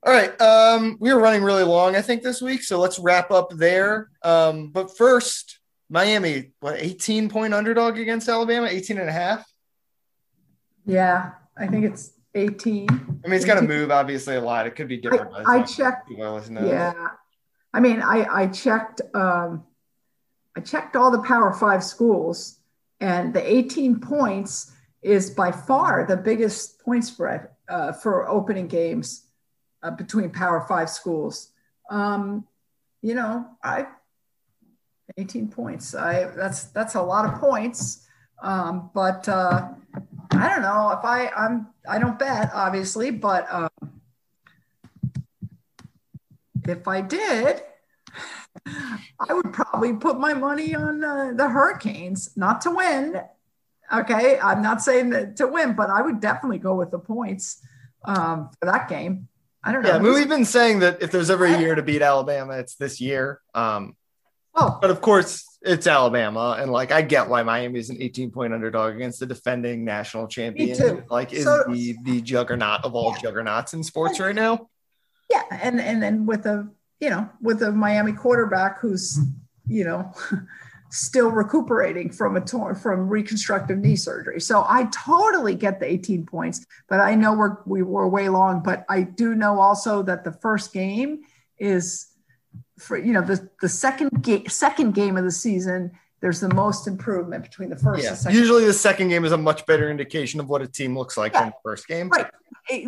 All 0.05 0.13
right. 0.13 0.41
Um, 0.41 0.97
we 0.99 1.13
are 1.13 1.19
running 1.19 1.45
really 1.45 1.63
long, 1.63 1.95
I 1.95 2.03
think, 2.03 2.23
this 2.23 2.43
week. 2.43 2.65
So 2.65 2.81
let's 2.81 2.99
wrap 2.99 3.31
up 3.31 3.51
there. 3.55 4.11
Um, 4.25 4.71
but 4.71 4.97
first, 4.97 5.61
Miami, 5.93 6.53
what, 6.61 6.77
18 6.79 7.29
point 7.29 7.53
underdog 7.53 7.99
against 7.99 8.27
Alabama, 8.27 8.67
18 8.67 8.97
and 8.97 9.11
a 9.11 9.13
half? 9.13 9.45
Yeah, 10.87 11.33
I 11.55 11.67
think 11.67 11.85
it's 11.85 12.13
18. 12.35 12.89
I 12.91 13.29
mean, 13.29 13.37
it's 13.37 13.45
going 13.45 13.61
to 13.61 13.69
move 13.69 13.91
obviously 13.91 14.37
a 14.37 14.41
lot. 14.41 14.67
It 14.67 14.75
could 14.75 14.89
be 14.89 14.97
different. 14.97 15.35
I, 15.35 15.59
I 15.59 15.63
checked. 15.63 16.11
Yeah. 16.11 16.95
I 17.75 17.81
mean, 17.81 18.01
I, 18.01 18.27
I 18.31 18.47
checked 18.47 19.03
um, 19.15 19.65
I 20.57 20.61
checked 20.61 20.97
all 20.97 21.11
the 21.11 21.23
Power 21.23 21.53
Five 21.53 21.85
schools, 21.85 22.59
and 23.01 23.35
the 23.35 23.47
18 23.47 24.01
points 24.01 24.73
is 25.03 25.31
by 25.31 25.53
far 25.53 26.07
the 26.07 26.17
biggest 26.17 26.81
point 26.81 27.05
spread 27.05 27.49
uh, 27.69 27.93
for 27.93 28.29
opening 28.31 28.67
games 28.67 29.27
uh, 29.83 29.91
between 29.91 30.31
Power 30.31 30.65
Five 30.67 30.89
schools. 30.89 31.51
Um, 31.91 32.47
you 33.03 33.15
know, 33.15 33.47
I 33.63 33.89
18 35.17 35.49
points. 35.49 35.95
I 35.95 36.25
that's 36.37 36.65
that's 36.65 36.95
a 36.95 37.03
lot 37.03 37.25
of 37.25 37.41
points. 37.41 38.07
Um, 38.43 38.91
but 38.95 39.29
uh, 39.29 39.69
I 40.33 40.49
don't 40.49 40.63
know 40.63 40.91
if 40.91 41.05
I 41.05 41.29
I'm 41.37 41.69
I 41.89 41.99
don't 41.99 42.19
bet 42.19 42.51
obviously, 42.55 43.11
but 43.11 43.47
um, 43.53 43.71
if 46.67 46.89
I 46.89 47.01
did, 47.01 47.63
I 48.67 49.33
would 49.33 49.53
probably 49.53 49.95
put 49.95 50.19
my 50.19 50.35
money 50.35 50.75
on 50.75 51.03
uh, 51.03 51.33
the 51.35 51.49
Hurricanes, 51.49 52.37
not 52.37 52.61
to 52.63 52.71
win. 52.71 53.21
Okay, 53.93 54.39
I'm 54.41 54.63
not 54.63 54.83
saying 54.83 55.11
that 55.11 55.37
to 55.37 55.47
win, 55.47 55.75
but 55.75 55.91
I 55.91 56.03
would 56.03 56.21
definitely 56.21 56.59
go 56.59 56.75
with 56.75 56.91
the 56.91 56.99
points 56.99 57.61
um, 58.05 58.51
for 58.59 58.67
that 58.67 58.89
game. 58.89 59.29
I 59.65 59.71
don't 59.73 59.83
know. 59.83 59.91
Yeah, 59.91 59.97
I 59.97 59.99
mean, 60.01 60.15
we've 60.15 60.29
been 60.29 60.45
saying 60.45 60.81
that 60.81 61.03
if 61.03 61.13
there's 61.13 61.31
ever 61.31 61.45
a 61.45 61.59
year 61.61 61.75
to 61.75 61.83
beat 61.83 62.03
Alabama, 62.03 62.55
it's 62.55 62.75
this 62.75 63.01
year. 63.01 63.41
Um, 63.55 63.97
oh, 64.55 64.79
but 64.81 64.91
of 64.91 65.01
course, 65.01 65.45
it's 65.63 65.87
Alabama, 65.87 66.57
and 66.59 66.71
like 66.71 66.93
I 66.93 67.03
get 67.03 67.29
why 67.29 67.43
Miami 67.43 67.79
is 67.79 67.91
an 67.91 67.97
18 68.01 68.31
point 68.31 68.53
underdog 68.53 68.95
against 68.95 69.21
the 69.21 69.27
defending 69.27 69.85
national 69.85 70.27
champion. 70.29 71.05
Like, 71.11 71.33
is 71.33 71.45
so, 71.45 71.65
the 71.69 71.97
the 72.05 72.21
juggernaut 72.21 72.85
of 72.85 72.95
all 72.95 73.13
yeah. 73.13 73.23
juggernauts 73.23 73.75
in 73.75 73.83
sports 73.83 74.19
right 74.21 74.35
now. 74.35 74.69
Yeah, 75.31 75.43
and 75.51 75.81
and 75.81 76.03
then 76.03 76.27
with 76.27 76.47
a 76.47 76.69
you 77.03 77.11
know, 77.11 77.29
with 77.41 77.61
a 77.65 77.73
Miami 77.73 78.13
quarterback 78.13 78.79
who's, 78.79 79.19
you 79.67 79.83
know, 79.83 80.13
still 80.91 81.33
recuperating 81.33 82.11
from 82.11 82.37
a 82.37 82.41
torn 82.41 82.77
from 82.77 83.09
reconstructive 83.09 83.77
knee 83.79 83.97
surgery. 83.97 84.41
So 84.41 84.65
I 84.69 84.85
totally 85.05 85.57
get 85.57 85.81
the 85.81 85.91
18 85.91 86.27
points, 86.27 86.65
but 86.89 87.01
I 87.01 87.17
know 87.17 87.33
we're 87.33 87.57
we 87.67 87.83
were 87.83 88.07
way 88.07 88.29
long. 88.29 88.63
But 88.63 88.85
I 88.89 89.03
do 89.03 89.35
know 89.35 89.59
also 89.59 90.05
that 90.05 90.23
the 90.23 90.31
first 90.31 90.73
game 90.73 91.23
is 91.59 92.07
for 92.83 92.97
you 92.97 93.13
know 93.13 93.23
the 93.23 93.49
the 93.61 93.69
second 93.69 94.23
game 94.23 94.49
second 94.49 94.93
game 94.93 95.17
of 95.17 95.25
the 95.25 95.31
season 95.31 95.93
there's 96.23 96.39
the 96.39 96.55
most 96.55 96.87
improvement 96.87 97.43
between 97.43 97.69
the 97.69 97.77
first 97.77 98.05
yeah. 98.05 98.11
and 98.11 98.19
second. 98.19 98.39
Usually 98.39 98.65
the 98.65 98.73
second 98.73 99.09
game 99.09 99.25
is 99.25 99.33
a 99.33 99.37
much 99.37 99.67
better 99.67 99.91
indication 99.91 100.39
of 100.39 100.49
what 100.49 100.63
a 100.63 100.69
team 100.69 100.97
looks 100.97 101.17
like 101.17 101.33
yeah. 101.33 101.41
than 101.41 101.49
the 101.49 101.57
first 101.65 101.89
game. 101.89 102.09
Right. 102.11 102.31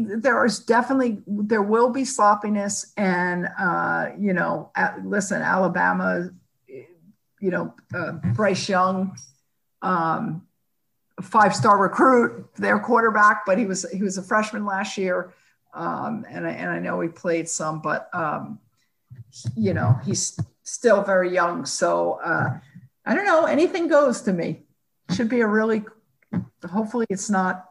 There 0.07 0.45
is 0.47 0.61
definitely 0.61 1.20
there 1.26 1.62
will 1.62 1.90
be 1.90 2.05
sloppiness 2.05 2.92
and 2.97 3.49
uh, 3.59 4.11
you 4.16 4.32
know, 4.32 4.70
listen, 5.03 5.42
Alabama, 5.42 6.30
you 6.68 7.51
know, 7.51 7.74
uh, 7.92 8.12
Bryce 8.12 8.68
Young, 8.68 9.16
um, 9.82 10.47
five 11.20 11.57
star 11.57 11.76
recruit, 11.76 12.55
their 12.55 12.78
quarterback, 12.78 13.45
but 13.47 13.59
he 13.59 13.66
was 13.66 13.84
he 13.90 14.01
was 14.01 14.16
a 14.16 14.22
freshman 14.22 14.64
last 14.64 14.97
year. 14.97 15.34
Um, 15.74 16.24
and 16.30 16.47
I 16.47 16.51
and 16.53 16.70
I 16.70 16.78
know 16.78 17.01
he 17.01 17.09
played 17.09 17.49
some, 17.49 17.82
but 17.82 18.09
um, 18.14 18.61
you 19.57 19.74
know, 19.74 19.99
he's 20.05 20.39
still 20.62 21.03
very 21.03 21.32
young. 21.32 21.66
So 21.66 22.20
uh, 22.24 22.59
I 23.07 23.14
don't 23.14 23.26
know. 23.26 23.45
Anything 23.45 23.89
goes 23.89 24.22
to 24.22 24.32
me. 24.32 24.62
Should 25.14 25.28
be 25.28 25.41
a 25.41 25.47
really. 25.47 25.85
Hopefully, 26.70 27.07
it's 27.11 27.30
not. 27.30 27.66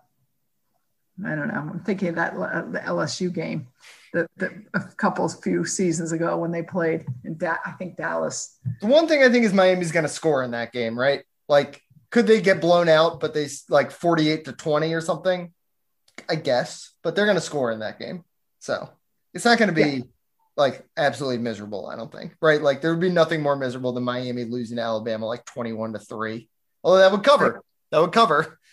I 1.26 1.36
don't 1.36 1.48
know. 1.48 1.56
I'm 1.56 1.80
thinking 1.82 2.10
of 2.10 2.16
that 2.16 2.34
the 2.36 2.80
LSU 2.80 3.34
game, 3.34 3.68
the, 4.14 4.28
the 4.38 4.64
a 4.74 4.80
couple 4.98 5.28
few 5.30 5.66
seasons 5.66 6.12
ago 6.12 6.38
when 6.38 6.52
they 6.52 6.64
played 6.64 7.06
in 7.24 7.38
da- 7.38 7.58
I 7.66 7.72
think 7.72 7.98
Dallas. 7.98 8.58
The 8.82 8.88
one 8.88 9.08
thing 9.08 9.24
I 9.24 9.30
think 9.30 9.46
is 9.46 9.54
Miami's 9.54 9.92
going 9.92 10.04
to 10.04 10.10
score 10.10 10.44
in 10.44 10.52
that 10.52 10.72
game, 10.72 10.98
right? 10.98 11.24
Like, 11.48 11.82
could 12.10 12.28
they 12.28 12.42
get 12.42 12.62
blown 12.62 12.90
out, 12.90 13.20
but 13.20 13.34
they 13.34 13.48
like 13.70 13.92
48 13.92 14.46
to 14.46 14.54
20 14.54 14.94
or 14.94 15.02
something? 15.02 15.52
I 16.30 16.36
guess, 16.36 16.92
but 17.04 17.16
they're 17.16 17.26
going 17.26 17.38
to 17.38 17.42
score 17.42 17.72
in 17.72 17.80
that 17.80 18.00
game. 18.00 18.24
So 18.60 18.90
it's 19.34 19.46
not 19.46 19.58
going 19.58 19.70
to 19.70 19.76
be 19.76 19.82
yeah 19.82 20.04
like 20.56 20.86
absolutely 20.98 21.40
miserable. 21.40 21.88
I 21.88 21.96
don't 21.96 22.12
think 22.12 22.36
right. 22.42 22.62
Like 22.62 22.82
there 22.82 22.92
would 22.92 23.02
be 23.02 23.10
nothing 23.10 23.42
more 23.42 23.56
miserable 23.56 23.94
than 23.94 24.04
Miami 24.04 24.46
losing 24.46 24.78
to 24.78 24.84
Alabama 24.84 25.26
like 25.26 25.46
twenty 25.46 25.74
one 25.74 25.94
to 25.94 26.00
three. 26.00 26.50
Although 26.84 27.00
that 27.00 27.12
would 27.12 27.24
cover. 27.24 27.64
That 27.92 28.00
would 28.00 28.12
cover. 28.12 28.60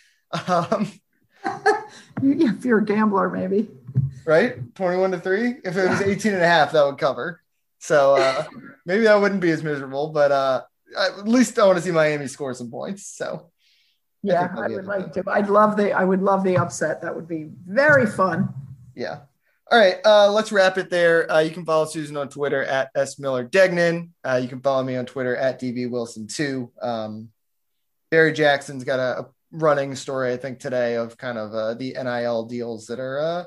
Um, 0.47 0.89
if 2.23 2.63
you're 2.63 2.77
a 2.77 2.85
gambler, 2.85 3.29
maybe. 3.29 3.69
Right, 4.25 4.73
twenty 4.75 4.97
one 4.97 5.11
to 5.11 5.19
three. 5.19 5.55
If 5.65 5.75
it 5.75 5.89
was 5.89 6.01
18 6.01 6.33
and 6.33 6.41
a 6.41 6.47
half, 6.47 6.71
that 6.71 6.85
would 6.85 6.97
cover. 6.97 7.41
So 7.79 8.15
uh, 8.15 8.45
maybe 8.85 9.03
that 9.03 9.19
wouldn't 9.19 9.41
be 9.41 9.51
as 9.51 9.61
miserable. 9.61 10.07
But 10.07 10.31
uh, 10.31 10.61
at 10.97 11.27
least 11.27 11.59
I 11.59 11.65
want 11.65 11.79
to 11.79 11.83
see 11.83 11.91
Miami 11.91 12.27
score 12.27 12.53
some 12.53 12.71
points. 12.71 13.05
So. 13.05 13.49
Yeah, 14.23 14.53
I, 14.55 14.61
I 14.61 14.67
would 14.69 14.85
like 14.85 15.11
to. 15.13 15.23
I'd 15.27 15.49
love 15.49 15.75
the. 15.75 15.91
I 15.91 16.05
would 16.05 16.21
love 16.21 16.45
the 16.45 16.57
upset. 16.57 17.01
That 17.01 17.13
would 17.13 17.27
be 17.27 17.49
very 17.67 18.05
fun. 18.05 18.53
Yeah. 18.95 19.21
All 19.71 19.79
right, 19.79 19.99
uh, 20.03 20.29
let's 20.29 20.51
wrap 20.51 20.77
it 20.77 20.89
there. 20.89 21.31
Uh, 21.31 21.39
you 21.39 21.49
can 21.49 21.63
follow 21.63 21.85
Susan 21.85 22.17
on 22.17 22.27
Twitter 22.27 22.61
at 22.61 22.89
S 22.93 23.17
Miller 23.17 23.45
Degnan. 23.45 24.13
Uh, 24.21 24.37
you 24.41 24.49
can 24.49 24.59
follow 24.59 24.83
me 24.83 24.97
on 24.97 25.05
Twitter 25.05 25.33
at 25.37 25.61
DV 25.61 25.89
Wilson 25.89 26.27
too. 26.27 26.69
Um, 26.81 27.29
Barry 28.09 28.33
Jackson's 28.33 28.83
got 28.83 28.99
a, 28.99 29.21
a, 29.21 29.29
running 29.53 29.95
story, 29.95 30.33
I 30.33 30.37
think, 30.37 30.59
today 30.59 30.95
of 30.95 31.17
kind 31.17 31.37
of 31.37 31.53
uh, 31.53 31.73
the 31.75 31.93
NIL 31.93 32.47
deals 32.47 32.87
that 32.87 32.99
are 32.99 33.19
uh, 33.19 33.43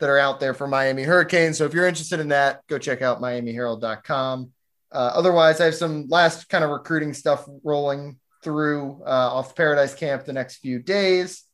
that 0.00 0.10
are 0.10 0.18
out 0.18 0.38
there 0.38 0.52
for 0.52 0.66
Miami 0.66 1.02
Hurricanes. 1.02 1.56
So 1.56 1.64
if 1.64 1.72
you're 1.72 1.88
interested 1.88 2.20
in 2.20 2.28
that, 2.28 2.60
go 2.66 2.76
check 2.76 3.00
out 3.00 3.22
MiamiHerald.com. 3.22 4.52
Uh, 4.92 5.12
otherwise, 5.14 5.62
I 5.62 5.64
have 5.64 5.74
some 5.74 6.08
last 6.10 6.50
kind 6.50 6.62
of 6.62 6.68
recruiting 6.68 7.14
stuff 7.14 7.48
rolling 7.64 8.18
through 8.44 9.02
off 9.06 9.56
Paradise 9.56 9.94
Camp 9.94 10.26
the 10.26 10.34
next 10.34 10.56
few 10.56 10.78
days. 10.78 11.44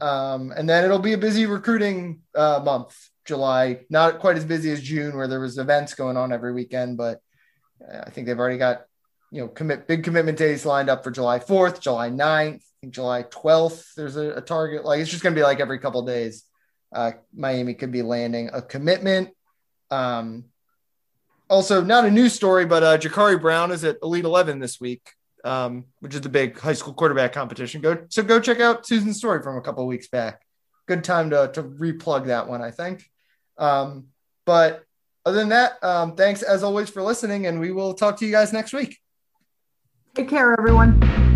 Um, 0.00 0.52
and 0.56 0.68
then 0.68 0.84
it'll 0.84 0.98
be 0.98 1.12
a 1.12 1.18
busy 1.18 1.46
recruiting 1.46 2.22
uh, 2.34 2.60
month 2.64 2.96
July. 3.24 3.80
Not 3.90 4.18
quite 4.18 4.36
as 4.36 4.44
busy 4.44 4.70
as 4.70 4.82
June, 4.82 5.16
where 5.16 5.28
there 5.28 5.40
was 5.40 5.58
events 5.58 5.94
going 5.94 6.16
on 6.16 6.32
every 6.32 6.52
weekend, 6.52 6.96
but 6.96 7.20
I 7.90 8.10
think 8.10 8.26
they've 8.26 8.38
already 8.38 8.58
got 8.58 8.82
you 9.30 9.40
know 9.40 9.48
commit 9.48 9.88
big 9.88 10.04
commitment 10.04 10.38
days 10.38 10.66
lined 10.66 10.90
up 10.90 11.02
for 11.02 11.10
July 11.10 11.38
4th, 11.38 11.80
July 11.80 12.10
9th, 12.10 12.54
I 12.54 12.60
think 12.80 12.92
July 12.92 13.22
12th. 13.24 13.94
There's 13.96 14.16
a, 14.16 14.32
a 14.32 14.40
target. 14.40 14.84
Like 14.84 15.00
it's 15.00 15.10
just 15.10 15.22
going 15.22 15.34
to 15.34 15.38
be 15.38 15.44
like 15.44 15.60
every 15.60 15.78
couple 15.78 16.02
days. 16.02 16.44
Uh, 16.94 17.12
Miami 17.34 17.74
could 17.74 17.90
be 17.90 18.02
landing 18.02 18.50
a 18.52 18.60
commitment. 18.60 19.30
Um, 19.90 20.44
also, 21.48 21.82
not 21.82 22.04
a 22.04 22.10
news 22.10 22.34
story, 22.34 22.66
but 22.66 22.82
uh, 22.82 22.98
Jacurri 22.98 23.40
Brown 23.40 23.72
is 23.72 23.84
at 23.84 23.98
Elite 24.02 24.24
11 24.24 24.58
this 24.58 24.80
week, 24.80 25.10
um, 25.44 25.84
which 26.00 26.14
is 26.14 26.20
the 26.20 26.28
big 26.28 26.58
high 26.58 26.72
school 26.72 26.94
quarterback 26.94 27.32
competition. 27.32 27.80
Go 27.80 28.04
so 28.08 28.22
go 28.22 28.40
check 28.40 28.60
out 28.60 28.86
Susan's 28.86 29.18
story 29.18 29.42
from 29.42 29.56
a 29.56 29.62
couple 29.62 29.86
weeks 29.86 30.08
back. 30.08 30.42
Good 30.86 31.04
time 31.04 31.30
to 31.30 31.50
to 31.54 31.62
replug 31.62 32.26
that 32.26 32.48
one, 32.48 32.62
I 32.62 32.70
think. 32.70 33.10
Um, 33.62 34.08
but 34.44 34.84
other 35.24 35.38
than 35.38 35.50
that, 35.50 35.82
um, 35.84 36.16
thanks 36.16 36.42
as 36.42 36.64
always 36.64 36.90
for 36.90 37.00
listening, 37.00 37.46
and 37.46 37.60
we 37.60 37.70
will 37.70 37.94
talk 37.94 38.18
to 38.18 38.26
you 38.26 38.32
guys 38.32 38.52
next 38.52 38.72
week. 38.72 38.98
Take 40.14 40.28
care, 40.28 40.54
everyone. 40.58 41.31